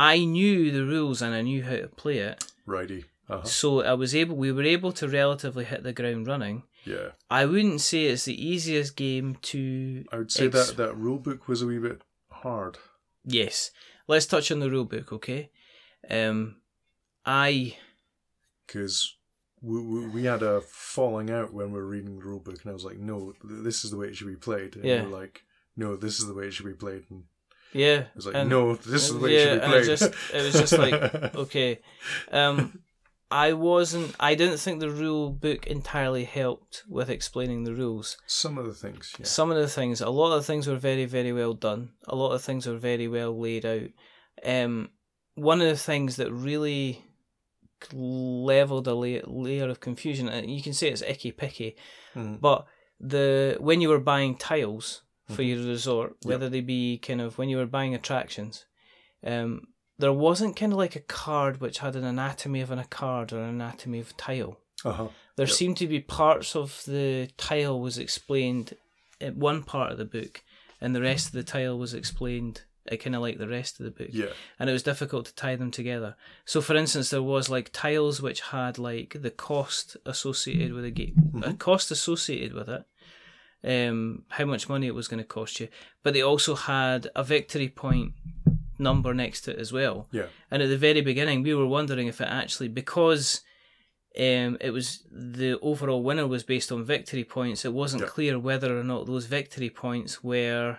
I 0.00 0.24
knew 0.24 0.70
the 0.70 0.84
rules 0.84 1.22
and 1.22 1.34
I 1.34 1.42
knew 1.42 1.64
how 1.64 1.74
to 1.74 1.88
play 1.88 2.18
it. 2.18 2.44
Righty. 2.66 3.06
Uh-huh. 3.28 3.44
So 3.44 3.82
I 3.82 3.94
was 3.94 4.14
able, 4.14 4.36
we 4.36 4.52
were 4.52 4.62
able 4.62 4.92
to 4.92 5.08
relatively 5.08 5.64
hit 5.64 5.82
the 5.82 5.92
ground 5.92 6.28
running. 6.28 6.62
Yeah. 6.84 7.08
I 7.28 7.46
wouldn't 7.46 7.80
say 7.80 8.04
it's 8.04 8.24
the 8.24 8.46
easiest 8.48 8.94
game 8.94 9.36
to. 9.42 10.04
I 10.12 10.18
would 10.18 10.30
say 10.30 10.46
ex- 10.46 10.68
that 10.68 10.76
that 10.76 10.96
rule 10.96 11.18
book 11.18 11.48
was 11.48 11.62
a 11.62 11.66
wee 11.66 11.78
bit 11.78 12.02
hard. 12.30 12.78
Yes, 13.24 13.72
let's 14.06 14.24
touch 14.26 14.52
on 14.52 14.60
the 14.60 14.68
rulebook, 14.68 15.12
okay? 15.12 15.50
Um, 16.08 16.56
I 17.26 17.76
because 18.68 19.16
we, 19.60 19.80
we, 19.80 20.06
we 20.06 20.24
had 20.24 20.42
a 20.44 20.60
falling 20.60 21.30
out 21.30 21.52
when 21.52 21.72
we 21.72 21.80
were 21.80 21.86
reading 21.86 22.16
the 22.20 22.24
rule 22.24 22.38
book, 22.38 22.60
and 22.62 22.70
I 22.70 22.74
was 22.74 22.84
like, 22.84 22.98
"No, 22.98 23.32
this 23.42 23.84
is 23.84 23.90
the 23.90 23.96
way 23.96 24.06
it 24.06 24.14
should 24.16 24.28
be 24.28 24.36
played." 24.36 24.76
And 24.76 24.84
Yeah. 24.84 25.02
you 25.02 25.08
were 25.10 25.18
like, 25.18 25.42
"No, 25.76 25.96
this 25.96 26.20
is 26.20 26.26
the 26.28 26.34
way 26.34 26.46
it 26.46 26.52
should 26.54 26.66
be 26.66 26.74
played." 26.74 27.04
And 27.10 27.24
yeah, 27.72 28.04
I 28.12 28.16
was 28.16 28.26
like, 28.26 28.36
and- 28.36 28.48
"No, 28.48 28.76
this 28.76 29.08
is 29.08 29.14
the 29.14 29.18
way 29.18 29.34
yeah, 29.34 29.38
it 29.38 29.42
should 29.44 29.60
be 29.60 29.64
and 29.64 29.72
played." 29.72 29.82
it 29.82 29.86
just 29.86 30.04
it 30.32 30.42
was 30.44 30.52
just 30.54 30.78
like 30.78 31.34
okay. 31.34 31.80
Um, 32.30 32.80
I 33.30 33.52
wasn't. 33.52 34.14
I 34.18 34.34
didn't 34.34 34.56
think 34.58 34.80
the 34.80 34.88
rule 34.90 35.28
book 35.30 35.66
entirely 35.66 36.24
helped 36.24 36.84
with 36.88 37.10
explaining 37.10 37.64
the 37.64 37.74
rules. 37.74 38.16
some 38.26 38.56
of 38.56 38.64
the 38.64 38.72
things, 38.72 39.14
yeah, 39.18 39.26
Some 39.26 39.50
of 39.50 39.58
the 39.58 39.68
things, 39.68 40.00
a 40.00 40.08
lot 40.08 40.32
of 40.32 40.40
the 40.40 40.46
things 40.46 40.66
were 40.66 40.76
very, 40.76 41.04
very 41.04 41.32
well 41.34 41.52
done. 41.52 41.90
A 42.06 42.16
lot 42.16 42.30
of 42.32 42.40
things 42.42 42.66
were 42.66 42.78
very 42.78 43.06
well 43.06 43.38
laid 43.38 43.66
out. 43.66 43.90
Um, 44.42 44.88
one 45.34 45.60
of 45.60 45.66
the 45.68 45.76
things 45.76 46.16
that 46.16 46.32
really 46.32 47.04
leveled 47.92 48.86
a 48.88 48.94
la- 48.94 49.20
layer 49.26 49.68
of 49.68 49.80
confusion, 49.80 50.28
and 50.28 50.50
you 50.50 50.62
can 50.62 50.72
say 50.74 50.88
it's 50.88 51.02
icky 51.02 51.32
picky, 51.32 51.76
Mhm. 52.14 52.40
but 52.40 52.66
the 53.00 53.56
when 53.60 53.80
you 53.80 53.88
were 53.88 54.00
buying 54.00 54.36
tiles 54.36 55.02
for 55.28 55.42
Mhm. 55.42 55.48
your 55.48 55.66
resort, 55.66 56.16
Yep. 56.22 56.28
whether 56.30 56.48
they 56.48 56.60
be 56.60 56.98
kind 56.98 57.20
of 57.20 57.38
when 57.38 57.48
you 57.48 57.56
were 57.58 57.66
buying 57.66 57.94
attractions, 57.94 58.64
um, 59.24 59.68
there 59.98 60.12
wasn't 60.12 60.56
kind 60.56 60.72
of 60.72 60.78
like 60.78 60.96
a 60.96 61.00
card 61.00 61.60
which 61.60 61.78
had 61.78 61.96
an 61.96 62.04
anatomy 62.04 62.60
of 62.60 62.70
an, 62.70 62.78
a 62.78 62.84
card 62.84 63.32
or 63.32 63.40
an 63.42 63.48
anatomy 63.50 63.98
of 64.00 64.16
tile 64.16 64.60
uh 64.84 64.92
huh, 64.92 65.08
there 65.36 65.46
Yep. 65.46 65.56
seemed 65.56 65.76
to 65.78 65.88
be 65.88 66.00
parts 66.00 66.54
of 66.54 66.82
the 66.86 67.28
tile 67.36 67.80
was 67.80 67.98
explained 67.98 68.74
in 69.20 69.38
one 69.40 69.64
part 69.64 69.90
of 69.92 69.98
the 69.98 70.04
book 70.04 70.42
and 70.80 70.94
the 70.94 71.02
rest 71.02 71.26
of 71.26 71.32
the 71.32 71.42
tile 71.42 71.76
was 71.76 71.94
explained 71.94 72.62
kind 72.96 73.14
of 73.14 73.22
like 73.22 73.38
the 73.38 73.48
rest 73.48 73.78
of 73.78 73.84
the 73.84 73.90
book. 73.90 74.08
Yeah, 74.12 74.26
and 74.58 74.70
it 74.70 74.72
was 74.72 74.82
difficult 74.82 75.26
to 75.26 75.34
tie 75.34 75.56
them 75.56 75.70
together. 75.70 76.16
So 76.44 76.60
for 76.60 76.74
instance 76.76 77.10
there 77.10 77.22
was 77.22 77.48
like 77.48 77.70
tiles 77.72 78.22
which 78.22 78.40
had 78.40 78.78
like 78.78 79.16
the 79.20 79.30
cost 79.30 79.96
associated 80.06 80.72
with 80.72 80.84
the 80.84 80.90
game 80.90 81.42
a 81.44 81.52
cost 81.54 81.90
associated 81.90 82.54
with 82.54 82.68
it 82.68 82.84
um 83.64 84.22
how 84.28 84.44
much 84.44 84.68
money 84.68 84.86
it 84.86 84.94
was 84.94 85.08
going 85.08 85.18
to 85.18 85.26
cost 85.26 85.58
you 85.58 85.66
but 86.04 86.14
they 86.14 86.22
also 86.22 86.54
had 86.54 87.08
a 87.16 87.24
victory 87.24 87.68
point 87.68 88.12
number 88.78 89.12
next 89.12 89.40
to 89.42 89.50
it 89.50 89.58
as 89.58 89.72
well. 89.72 90.06
Yeah, 90.12 90.26
and 90.50 90.62
at 90.62 90.68
the 90.68 90.78
very 90.78 91.00
beginning, 91.00 91.42
we 91.42 91.52
were 91.54 91.66
wondering 91.66 92.06
if 92.06 92.20
it 92.20 92.28
actually, 92.28 92.68
because 92.68 93.40
um, 94.16 94.56
it 94.60 94.72
was 94.72 95.04
the 95.10 95.58
overall 95.60 96.02
winner 96.04 96.28
was 96.28 96.44
based 96.44 96.70
on 96.70 96.84
victory 96.84 97.24
points, 97.24 97.64
it 97.64 97.72
wasn't 97.72 98.02
Yeah. 98.02 98.08
clear 98.08 98.38
whether 98.38 98.78
or 98.78 98.84
not 98.84 99.06
those 99.06 99.26
victory 99.26 99.68
points 99.70 100.22
were 100.22 100.78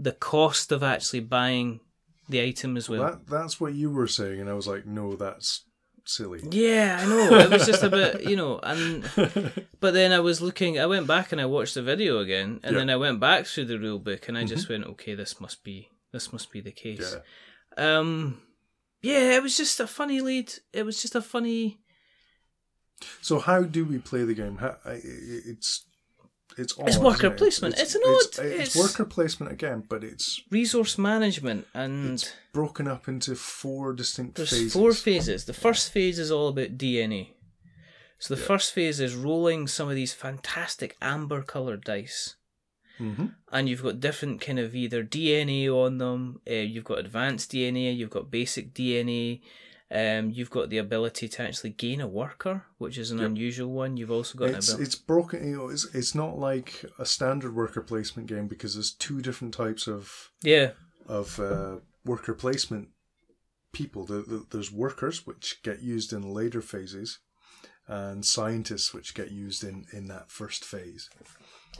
the 0.00 0.12
cost 0.12 0.70
of 0.72 0.82
actually 0.82 1.20
buying 1.20 1.80
the 2.28 2.40
item 2.42 2.76
as 2.76 2.88
well. 2.88 3.02
that 3.02 3.26
that's 3.26 3.60
what 3.60 3.74
you 3.74 3.90
were 3.90 4.06
saying, 4.06 4.40
and 4.40 4.48
I 4.48 4.52
was 4.54 4.66
like, 4.66 4.86
"No, 4.86 5.16
that's 5.16 5.64
silly." 6.04 6.40
yeah, 6.50 7.00
I 7.02 7.06
know. 7.06 7.38
It 7.38 7.50
was 7.50 7.66
just 7.66 7.82
a 7.82 7.90
bit, 7.90 8.22
you 8.24 8.36
know, 8.36 8.60
and 8.62 9.02
but 9.80 9.94
then 9.94 10.12
I 10.12 10.20
was 10.20 10.40
looking. 10.40 10.78
I 10.78 10.86
went 10.86 11.06
back 11.06 11.32
and 11.32 11.40
I 11.40 11.46
watched 11.46 11.74
the 11.74 11.82
video 11.82 12.18
again, 12.18 12.48
and 12.48 12.60
Yeah. 12.62 12.68
Mm-hmm. 12.68 12.76
then 12.78 12.90
I 12.90 12.96
went 12.96 13.20
back 13.20 13.46
through 13.46 13.66
the 13.66 13.78
rule 13.78 13.98
book, 13.98 14.28
and 14.28 14.38
I 14.38 14.44
just 14.44 14.68
went, 14.68 14.84
okay, 14.84 15.14
this 15.14 15.40
must 15.40 15.64
be 15.64 15.88
this 16.12 16.32
must 16.32 16.50
be 16.52 16.60
the 16.60 16.72
case. 16.72 17.16
Yeah, 17.76 17.98
Um, 17.98 18.40
yeah, 19.02 19.36
it 19.36 19.42
was 19.42 19.56
just 19.56 19.80
a 19.80 19.86
funny 19.86 20.20
lead. 20.20 20.52
It 20.72 20.84
was 20.84 21.00
just 21.02 21.14
a 21.14 21.22
funny. 21.22 21.80
So 23.20 23.38
how 23.38 23.62
do 23.62 23.84
we 23.84 23.98
play 23.98 24.24
the 24.24 24.34
game? 24.34 24.56
How, 24.56 24.76
it's 24.86 25.84
it's 26.58 26.78
odd, 26.78 26.88
It's 26.88 26.98
worker 26.98 27.28
it? 27.28 27.36
placement. 27.36 27.78
It's 27.78 27.94
an 27.94 28.02
odd- 28.06 28.22
It's, 28.22 28.38
it's- 28.38 28.76
worker 28.76 29.04
placement 29.04 29.52
again, 29.52 29.84
but 29.88 30.02
it's 30.04 30.40
resource 30.50 30.98
management 30.98 31.66
and 31.74 32.14
it's 32.14 32.32
broken 32.52 32.86
up 32.88 33.08
into 33.08 33.34
four 33.34 33.92
distinct 33.92 34.36
there's 34.36 34.50
phases. 34.50 34.72
four 34.72 34.92
phases 34.92 35.44
the 35.44 35.52
first 35.52 35.90
phase 35.92 36.18
is 36.18 36.30
all 36.30 36.48
about 36.48 36.76
dna 36.76 37.28
so 38.18 38.34
the 38.34 38.40
first 38.40 38.72
phase 38.72 38.98
is 38.98 39.14
rolling 39.14 39.68
some 39.68 39.88
of 39.88 39.94
these 39.94 40.12
fantastic 40.12 40.96
amber 41.00 41.40
colored 41.42 41.84
dice 41.84 42.34
hmm 42.98 43.26
and 43.52 43.68
you've 43.68 43.82
got 43.82 44.00
different 44.00 44.40
kind 44.40 44.58
of 44.58 44.74
either 44.74 45.04
dna 45.04 45.68
on 45.70 45.98
them 45.98 46.40
uh, 46.50 46.54
you've 46.54 46.84
got 46.84 46.98
advanced 46.98 47.52
dna 47.52 47.96
you've 47.96 48.10
got 48.10 48.30
basic 48.30 48.74
dna 48.74 49.40
um, 49.90 50.30
you've 50.30 50.50
got 50.50 50.68
the 50.68 50.78
ability 50.78 51.28
to 51.28 51.42
actually 51.42 51.70
gain 51.70 52.00
a 52.00 52.06
worker 52.06 52.66
which 52.76 52.98
is 52.98 53.10
an 53.10 53.18
Yep. 53.18 53.26
unusual 53.26 53.72
one 53.72 53.96
you've 53.96 54.10
also 54.10 54.36
got 54.38 54.50
an 54.50 54.56
It's 54.56 54.68
ability 54.68 54.84
it's 54.84 54.94
broken. 54.94 55.48
You 55.50 55.56
know, 55.56 55.68
it's 55.68 55.86
it's 55.94 56.14
not 56.14 56.38
like 56.38 56.84
a 56.98 57.06
standard 57.06 57.54
worker 57.54 57.80
placement 57.80 58.28
game 58.28 58.48
because 58.48 58.74
there's 58.74 58.92
two 58.92 59.20
different 59.22 59.54
types 59.54 59.86
of 59.88 60.30
yeah 60.42 60.72
of 61.06 61.40
uh, 61.40 61.76
worker 62.04 62.34
placement 62.34 62.88
people. 63.72 64.04
The, 64.04 64.22
the, 64.22 64.46
there's 64.50 64.70
workers 64.72 65.26
which 65.26 65.62
get 65.62 65.80
used 65.82 66.12
in 66.12 66.22
later 66.22 66.60
phases, 66.60 67.18
and 67.86 68.24
scientists 68.24 68.92
which 68.92 69.14
get 69.14 69.30
used 69.30 69.64
in 69.64 69.86
in 69.92 70.06
that 70.08 70.30
first 70.30 70.64
phase. 70.64 71.08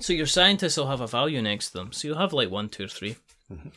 So 0.01 0.12
your 0.12 0.27
scientists 0.27 0.77
will 0.77 0.87
have 0.88 1.01
a 1.03 1.07
value 1.07 1.42
next 1.42 1.68
to 1.71 1.79
them. 1.79 1.92
So 1.92 2.09
you'll 2.09 2.18
have 2.18 2.33
like 2.33 2.51
one, 2.51 2.68
two, 2.68 2.85
or 2.85 2.88
3 2.88 3.16
Mm-hmm. 3.53 3.68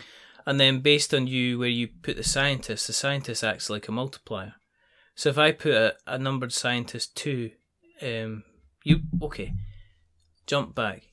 And 0.46 0.60
then 0.60 0.80
based 0.82 1.14
on 1.14 1.28
you 1.28 1.60
where 1.60 1.70
you 1.70 1.88
put 2.02 2.18
the 2.18 2.24
scientist, 2.24 2.88
the 2.88 2.94
scientist 2.94 3.44
acts 3.44 3.70
like 3.70 3.88
a 3.88 3.92
multiplier. 3.92 4.56
So 5.16 5.30
if 5.30 5.38
I 5.38 5.52
put 5.52 5.74
a, 5.74 5.96
a 6.08 6.18
numbered 6.18 6.54
scientist 6.54 7.16
two, 7.16 7.52
um, 8.02 8.44
you 8.84 9.02
okay, 9.22 9.54
jump 10.48 10.74
back. 10.74 11.04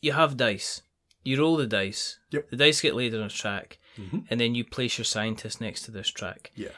You 0.00 0.12
have 0.12 0.36
dice. 0.36 0.82
You 1.24 1.38
roll 1.40 1.56
the 1.56 1.66
dice. 1.66 2.18
Yep. 2.30 2.50
The 2.50 2.56
dice 2.56 2.80
get 2.80 2.94
laid 2.94 3.14
on 3.14 3.22
a 3.22 3.28
track, 3.28 3.78
Mhm. 3.98 4.26
and 4.30 4.40
then 4.40 4.54
you 4.54 4.64
place 4.64 4.98
your 4.98 5.04
scientist 5.04 5.60
next 5.60 5.82
to 5.82 5.90
this 5.90 6.08
track 6.10 6.50
Yeah. 6.56 6.68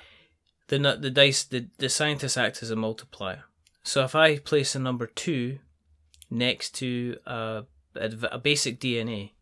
the 0.68 0.78
the 1.00 1.10
dice 1.10 1.44
the, 1.44 1.68
the 1.78 1.88
scientists 1.88 2.36
act 2.36 2.62
as 2.62 2.70
a 2.70 2.76
multiplier. 2.76 3.44
So 3.84 4.04
if 4.04 4.14
I 4.14 4.38
place 4.38 4.74
a 4.74 4.78
number 4.80 5.06
two 5.06 5.60
next 6.30 6.74
to 6.76 7.16
a, 7.26 7.64
a, 7.94 8.10
a 8.32 8.38
basic 8.38 8.80
DNA, 8.80 9.32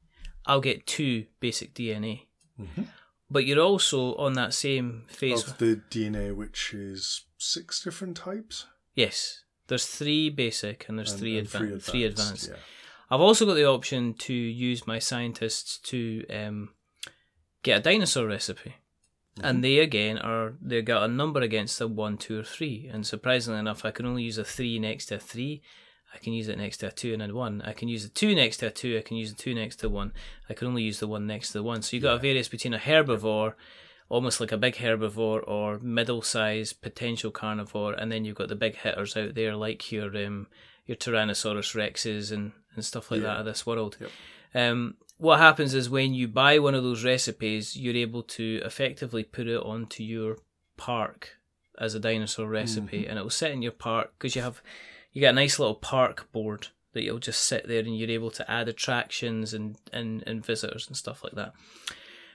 I'll 0.46 0.60
get 0.60 0.86
two 0.86 1.26
basic 1.40 1.74
DNA. 1.74 2.26
Mhm. 2.60 2.88
But 3.30 3.46
you're 3.46 3.60
also 3.64 4.14
on 4.16 4.34
that 4.34 4.54
same 4.54 5.04
phase. 5.08 5.46
Of 5.48 5.58
the 5.58 5.80
DNA, 5.90 6.34
which 6.34 6.72
is 6.74 7.24
six 7.38 7.82
different 7.82 8.16
types. 8.16 8.66
yes, 8.94 9.40
there's 9.66 9.86
three 9.86 10.30
basic 10.30 10.88
and 10.88 10.98
there's 10.98 11.12
and- 11.12 11.20
three, 11.20 11.38
and 11.38 11.48
advan- 11.48 11.82
three 11.82 12.04
advanced. 12.04 12.48
Yeah. 12.50 12.56
I've 13.10 13.20
also 13.20 13.46
got 13.46 13.54
the 13.54 13.64
option 13.66 14.14
to 14.14 14.34
use 14.34 14.86
my 14.86 14.98
scientists 14.98 15.78
to 15.90 16.24
um, 16.28 16.70
get 17.62 17.78
a 17.78 17.82
dinosaur 17.82 18.26
recipe. 18.26 18.76
And 19.42 19.64
they 19.64 19.78
again 19.80 20.18
are 20.18 20.54
they 20.62 20.80
got 20.80 21.02
a 21.02 21.08
number 21.08 21.40
against 21.40 21.80
a 21.80 21.88
one, 21.88 22.16
two, 22.18 22.38
or 22.38 22.44
three. 22.44 22.88
And 22.92 23.04
surprisingly 23.04 23.58
enough, 23.58 23.84
I 23.84 23.90
can 23.90 24.06
only 24.06 24.22
use 24.22 24.38
a 24.38 24.44
three 24.44 24.78
next 24.78 25.06
to 25.06 25.16
a 25.16 25.18
three. 25.18 25.60
I 26.14 26.18
can 26.18 26.32
use 26.32 26.48
it 26.48 26.58
next 26.58 26.78
to 26.78 26.86
a 26.88 26.90
two 26.92 27.12
and 27.12 27.22
a 27.22 27.34
one. 27.34 27.60
I 27.62 27.72
can 27.72 27.88
use 27.88 28.04
a 28.04 28.08
two 28.08 28.34
next 28.34 28.58
to 28.58 28.68
a 28.68 28.70
two. 28.70 28.96
I 28.96 29.02
can 29.02 29.16
use 29.16 29.32
the 29.34 29.42
two 29.42 29.54
next 29.54 29.76
to 29.80 29.88
one. 29.88 30.12
I 30.48 30.54
can 30.54 30.68
only 30.68 30.82
use 30.82 31.00
the 31.00 31.08
one 31.08 31.26
next 31.26 31.48
to 31.48 31.54
the 31.54 31.62
one. 31.62 31.82
So 31.82 31.96
you've 31.96 32.04
got 32.04 32.14
a 32.16 32.18
variance 32.18 32.48
between 32.48 32.72
a 32.74 32.78
herbivore, 32.78 33.54
almost 34.08 34.40
like 34.40 34.52
a 34.52 34.56
big 34.56 34.76
herbivore, 34.76 35.42
or 35.46 35.78
middle-sized 35.80 36.80
potential 36.82 37.30
carnivore, 37.30 37.94
and 37.94 38.12
then 38.12 38.24
you've 38.24 38.36
got 38.36 38.48
the 38.48 38.54
big 38.54 38.76
hitters 38.76 39.16
out 39.16 39.34
there 39.34 39.56
like 39.56 39.90
your 39.90 40.16
um, 40.24 40.46
your 40.86 40.96
Tyrannosaurus 40.96 41.74
rexes 41.74 42.30
and, 42.30 42.52
and 42.74 42.84
stuff 42.84 43.10
like 43.10 43.20
Yeah. 43.20 43.28
that 43.28 43.38
of 43.40 43.46
this 43.46 43.66
world. 43.66 43.96
Yep. 44.00 44.10
Um, 44.54 44.94
what 45.16 45.38
happens 45.38 45.74
is 45.74 45.88
when 45.90 46.14
you 46.14 46.28
buy 46.28 46.58
one 46.58 46.74
of 46.74 46.84
those 46.84 47.04
recipes, 47.04 47.76
you're 47.76 47.96
able 47.96 48.22
to 48.22 48.60
effectively 48.64 49.24
put 49.24 49.48
it 49.48 49.62
onto 49.62 50.02
your 50.02 50.38
park 50.76 51.38
as 51.78 51.94
a 51.94 52.00
dinosaur 52.00 52.46
recipe, 52.48 53.06
and 53.06 53.18
it 53.18 53.22
will 53.22 53.30
sit 53.30 53.50
in 53.50 53.62
your 53.62 53.72
park 53.72 54.12
because 54.18 54.36
you 54.36 54.42
have 54.42 54.60
you 55.14 55.20
get 55.20 55.30
a 55.30 55.34
nice 55.34 55.58
little 55.58 55.74
park 55.76 56.30
board 56.32 56.68
that 56.92 57.02
you'll 57.02 57.18
just 57.18 57.42
sit 57.44 57.66
there 57.66 57.80
and 57.80 57.96
you're 57.98 58.10
able 58.10 58.30
to 58.32 58.48
add 58.50 58.68
attractions 58.68 59.54
and, 59.54 59.76
and, 59.92 60.22
and 60.26 60.44
visitors 60.44 60.86
and 60.86 60.96
stuff 60.96 61.24
like 61.24 61.32
that. 61.34 61.54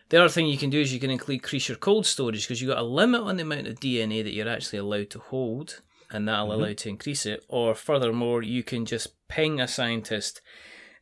The 0.09 0.17
other 0.19 0.27
thing 0.29 0.47
you 0.47 0.57
can 0.57 0.71
do 0.71 0.81
is 0.81 0.91
you 0.91 0.99
can 0.99 1.11
increase 1.11 1.69
your 1.69 1.77
cold 1.77 2.05
storage 2.07 2.43
because 2.45 2.59
you've 2.61 2.69
got 2.73 2.81
a 2.81 2.83
limit 2.83 3.21
on 3.21 3.37
the 3.37 3.43
amount 3.43 3.67
of 3.67 3.79
DNA 3.79 4.23
that 4.23 4.33
you're 4.33 4.49
actually 4.49 4.79
allowed 4.79 5.11
to 5.11 5.19
hold, 5.19 5.81
and 6.09 6.27
that'll 6.27 6.47
Mm-hmm. 6.47 6.59
allow 6.59 6.67
you 6.69 6.73
to 6.75 6.89
increase 6.89 7.25
it. 7.27 7.45
Or 7.47 7.75
furthermore, 7.75 8.41
you 8.41 8.63
can 8.63 8.85
just 8.85 9.09
ping 9.27 9.61
a 9.61 9.67
scientist 9.67 10.41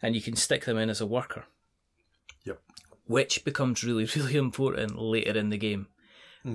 and 0.02 0.14
you 0.14 0.22
can 0.22 0.36
stick 0.36 0.66
them 0.66 0.78
in 0.78 0.90
as 0.90 1.00
a 1.00 1.06
worker, 1.08 1.46
Yep. 2.44 2.60
which 3.06 3.46
becomes 3.46 3.84
really, 3.84 4.06
really 4.16 4.36
important 4.36 5.00
later 5.00 5.38
in 5.40 5.50
the 5.50 5.58
game 5.58 5.88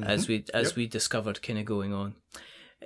as 0.04 0.28
we 0.28 0.44
as 0.54 0.68
Yep. 0.68 0.76
we 0.76 0.86
discovered 0.86 1.42
kind 1.42 1.58
of 1.58 1.64
going 1.64 1.92
on. 1.92 2.14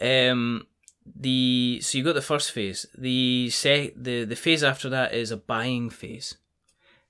Um, 0.01 0.67
the 1.15 1.81
so 1.83 1.99
you 1.99 2.05
got 2.05 2.15
the 2.15 2.23
first 2.23 2.53
phase. 2.53 2.87
The 2.97 3.51
se- 3.51 3.93
the 3.97 4.25
the 4.25 4.37
phase 4.37 4.63
after 4.65 4.89
that 4.89 5.15
is 5.15 5.31
a 5.31 5.37
buying 5.37 5.91
phase. 5.91 6.37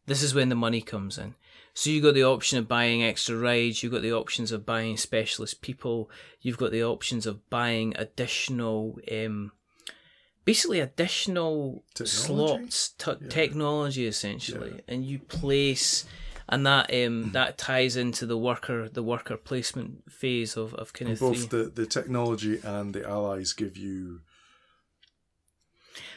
This 0.07 0.23
is 0.23 0.35
when 0.35 0.49
the 0.49 0.55
money 0.55 0.81
comes 0.81 1.19
in. 1.19 1.35
So 1.75 1.91
you 1.91 2.01
got 2.01 2.15
the 2.15 2.25
option 2.25 2.59
of 2.59 2.67
buying 2.69 3.03
extra 3.05 3.37
rides. 3.37 3.83
You've 3.83 3.93
got 3.93 4.01
the 4.03 4.13
options 4.13 4.51
of 4.51 4.65
buying 4.65 4.97
specialist 4.97 5.61
people. 5.61 6.09
You've 6.41 6.57
got 6.57 6.71
the 6.71 6.83
options 6.85 7.27
of 7.27 7.49
buying 7.51 7.93
additional, 7.99 8.99
um, 9.13 9.53
basically 10.47 10.81
additional 10.81 11.85
Technology? 11.93 12.71
slots, 12.71 12.89
t- 12.97 13.29
technology 13.29 14.07
essentially, 14.07 14.81
and 14.89 15.05
you 15.05 15.19
place, 15.19 16.07
and 16.49 16.65
that 16.67 16.93
um 16.95 17.33
that 17.33 17.59
ties 17.59 17.97
into 17.97 18.27
the 18.27 18.37
worker 18.39 18.89
the 18.89 19.03
worker 19.03 19.37
placement 19.37 20.11
phase 20.11 20.57
of 20.57 20.75
of 20.75 20.93
kind 20.93 21.11
of 21.13 21.19
three. 21.19 21.29
Both 21.31 21.49
the, 21.51 21.65
the 21.75 21.87
technology 21.87 22.61
and 22.63 22.95
the 22.95 23.09
allies 23.09 23.53
give 23.53 23.77
you 23.77 24.21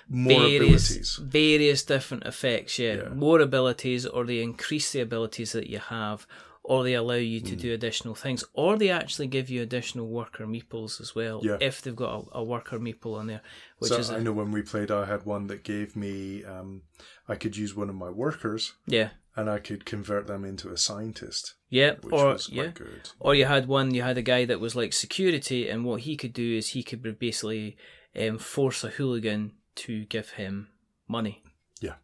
more 0.08 0.40
various 0.42 0.90
abilities. 0.90 1.20
various 1.22 1.84
different 1.84 2.24
effects. 2.26 2.80
Yeah. 2.80 2.96
Yeah. 2.96 3.10
more 3.10 3.40
abilities, 3.40 4.06
or 4.06 4.26
they 4.26 4.42
increase 4.42 4.92
the 4.92 5.02
abilities 5.02 5.52
that 5.52 5.68
you 5.68 5.80
have, 5.80 6.26
or 6.64 6.84
they 6.84 6.94
allow 6.96 7.14
you 7.16 7.40
to 7.42 7.56
do 7.56 7.74
additional 7.74 8.16
things, 8.16 8.44
or 8.54 8.78
they 8.78 8.90
actually 8.90 9.28
give 9.28 9.50
you 9.50 9.62
additional 9.62 10.08
worker 10.08 10.46
meeples 10.48 11.00
as 11.00 11.14
well 11.16 11.42
Yeah. 11.44 11.58
if 11.62 11.82
they've 11.82 11.96
got 11.96 12.26
a, 12.34 12.40
a 12.40 12.44
worker 12.44 12.80
meeple 12.80 13.18
on 13.20 13.28
there, 13.28 13.42
which 13.78 13.90
so 13.90 13.98
is 13.98 14.10
I 14.10 14.18
a, 14.18 14.22
know 14.22 14.34
when 14.34 14.52
we 14.52 14.62
played, 14.64 14.90
I 14.92 15.06
had 15.06 15.26
one 15.26 15.48
that 15.48 15.64
gave 15.64 15.96
me 15.96 16.44
um, 16.44 16.82
I 17.28 17.36
could 17.36 17.56
use 17.56 17.76
one 17.76 17.90
of 17.90 17.96
my 17.96 18.10
workers 18.10 18.74
yeah, 18.88 19.10
and 19.40 19.50
I 19.50 19.60
could 19.60 19.86
convert 19.86 20.28
them 20.28 20.44
into 20.44 20.70
a 20.70 20.78
scientist, 20.78 21.54
yeah, 21.70 21.94
which 22.02 22.14
or 22.14 22.34
was 22.34 22.48
quite 22.48 22.56
yeah. 22.56 22.72
good. 22.74 23.10
Or 23.20 23.34
you 23.36 23.46
had 23.46 23.68
one, 23.68 23.94
you 23.94 24.02
had 24.02 24.18
a 24.18 24.22
guy 24.22 24.46
that 24.46 24.60
was 24.60 24.76
like 24.76 24.92
security, 24.94 25.70
and 25.70 25.86
what 25.86 26.02
he 26.02 26.18
could 26.18 26.34
do 26.34 26.58
is 26.58 26.70
he 26.70 26.84
could 26.84 27.02
basically 27.20 27.78
um, 28.20 28.38
force 28.38 28.84
a 28.84 28.90
hooligan 28.90 29.54
to 29.76 30.06
give 30.06 30.32
him 30.32 30.68
money. 31.08 31.42
Yeah. 31.80 31.96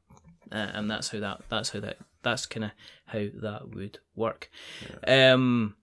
uh, 0.51 0.71
and 0.73 0.89
that's 0.89 1.09
how 1.09 1.19
that 1.19 1.41
that's 1.49 1.69
how 1.71 1.79
that 1.81 1.97
that's 2.23 2.45
kind 2.45 2.65
of 2.65 2.71
how 3.07 3.25
that 3.41 3.75
would 3.75 3.99
work. 4.15 4.49
Um, 5.07 5.75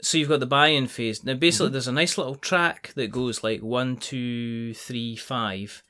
so 0.00 0.16
you've 0.16 0.28
got 0.28 0.40
the 0.40 0.46
buy-in 0.46 0.86
phase. 0.86 1.24
Now, 1.24 1.34
basically, 1.34 1.66
Mm-hmm. 1.66 1.72
there's 1.72 1.88
a 1.88 1.92
nice 1.92 2.16
little 2.16 2.36
track 2.36 2.92
that 2.94 3.10
goes 3.10 3.42
like 3.44 3.62
one, 3.62 3.96
two, 3.96 4.72
three, 4.74 5.16
five, 5.16 5.82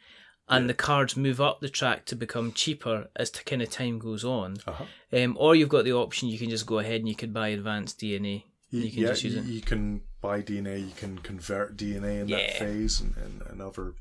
and 0.48 0.68
the 0.68 0.74
cards 0.74 1.16
move 1.16 1.40
up 1.40 1.61
the 1.61 1.68
track 1.68 2.04
to 2.06 2.16
become 2.16 2.52
cheaper 2.52 3.08
as 3.16 3.30
to 3.30 3.44
kind 3.44 3.62
of 3.62 3.70
time 3.70 3.98
goes 3.98 4.24
on. 4.24 4.56
Uh-huh. 4.66 4.84
Um, 5.12 5.37
or 5.38 5.54
you've 5.54 5.68
got 5.68 5.84
the 5.84 5.92
option 5.92 6.28
you 6.28 6.38
can 6.38 6.50
just 6.50 6.66
go 6.66 6.78
ahead 6.78 7.00
and 7.00 7.08
you 7.08 7.14
could 7.14 7.32
buy 7.34 7.48
advanced 7.48 8.00
DNA. 8.00 8.44
You, 8.70 8.82
You 8.82 8.90
can 8.90 9.02
yeah, 9.02 9.08
just 9.08 9.24
use 9.24 9.34
you, 9.34 9.40
it. 9.40 9.46
you 9.46 9.61
can 9.61 10.02
buy 10.20 10.42
DNA, 10.42 10.80
you 10.80 10.94
can 10.96 11.18
convert 11.18 11.76
DNA 11.76 12.20
in 12.22 12.26
that 12.28 12.54
phase 12.54 13.00
and, 13.00 13.14
and, 13.16 13.42
and 13.48 13.62
other 13.62 13.94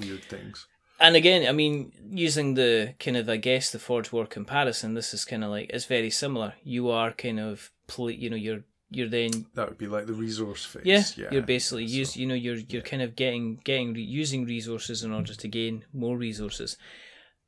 weird 0.00 0.22
things. 0.24 0.66
And 1.00 1.16
again, 1.16 1.48
I 1.48 1.52
mean, 1.52 1.92
using 2.10 2.54
the 2.54 2.94
kind 3.00 3.16
of, 3.16 3.28
I 3.28 3.36
guess, 3.36 3.72
the 3.72 3.80
Forge 3.80 4.12
War 4.12 4.24
comparison, 4.26 4.94
this 4.94 5.12
is 5.12 5.24
kind 5.24 5.42
of 5.42 5.50
like 5.50 5.70
it's 5.70 5.86
very 5.86 6.10
similar. 6.10 6.54
You 6.62 6.90
are 6.90 7.10
kind 7.12 7.40
of, 7.40 7.72
pl- 7.88 8.10
you 8.12 8.30
know, 8.30 8.36
you're 8.36 8.62
you're 8.96 9.08
then 9.08 9.46
That 9.54 9.68
would 9.68 9.78
be 9.78 9.86
like 9.86 10.06
the 10.06 10.12
resource 10.14 10.64
phase. 10.64 10.82
yeah, 10.84 11.04
Yeah, 11.16 11.28
you're 11.32 11.42
basically 11.42 11.86
so- 11.88 11.94
use 12.00 12.16
you 12.16 12.26
know 12.26 12.34
you're 12.34 12.56
you're 12.72 12.82
kind 12.92 13.02
of 13.02 13.16
getting 13.16 13.56
getting 13.64 13.94
using 13.96 14.44
resources 14.44 15.02
in 15.04 15.12
order 15.12 15.34
to 15.34 15.48
gain 15.48 15.84
more 15.92 16.16
resources. 16.16 16.76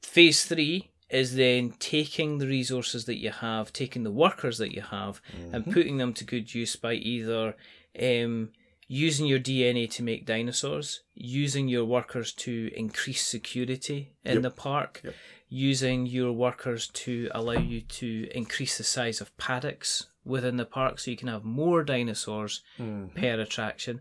Phase 0.02 0.44
three 0.44 0.90
is 1.10 1.36
then 1.36 1.74
taking 1.78 2.38
the 2.38 2.46
resources 2.46 3.04
that 3.04 3.18
you 3.20 3.30
have, 3.30 3.72
taking 3.72 4.02
the 4.04 4.10
workers 4.10 4.58
that 4.58 4.72
you 4.72 4.82
have, 4.82 5.20
and 5.52 5.70
putting 5.72 5.98
them 5.98 6.12
to 6.14 6.24
good 6.24 6.54
use 6.54 6.76
by 6.76 6.94
either 6.94 7.54
um, 8.00 8.50
using 8.88 9.26
your 9.26 9.38
DNA 9.38 9.88
to 9.90 10.02
make 10.02 10.26
dinosaurs, 10.26 11.02
using 11.14 11.68
your 11.68 11.84
workers 11.84 12.32
to 12.32 12.70
increase 12.74 13.24
security 13.26 14.12
in 14.24 14.34
Yep. 14.34 14.42
the 14.42 14.50
park, 14.50 15.00
Yep. 15.04 15.14
using 15.48 16.06
your 16.06 16.32
workers 16.32 16.88
to 17.04 17.28
allow 17.32 17.58
you 17.72 17.80
to 18.00 18.28
increase 18.34 18.76
the 18.76 18.84
size 18.84 19.20
of 19.20 19.34
paddocks 19.36 20.06
within 20.24 20.56
the 20.56 20.64
park 20.64 20.98
so 20.98 21.10
you 21.10 21.16
can 21.16 21.28
have 21.28 21.44
more 21.44 21.82
dinosaurs 21.84 22.62
Mhm. 22.78 23.14
per 23.14 23.40
attraction. 23.40 24.00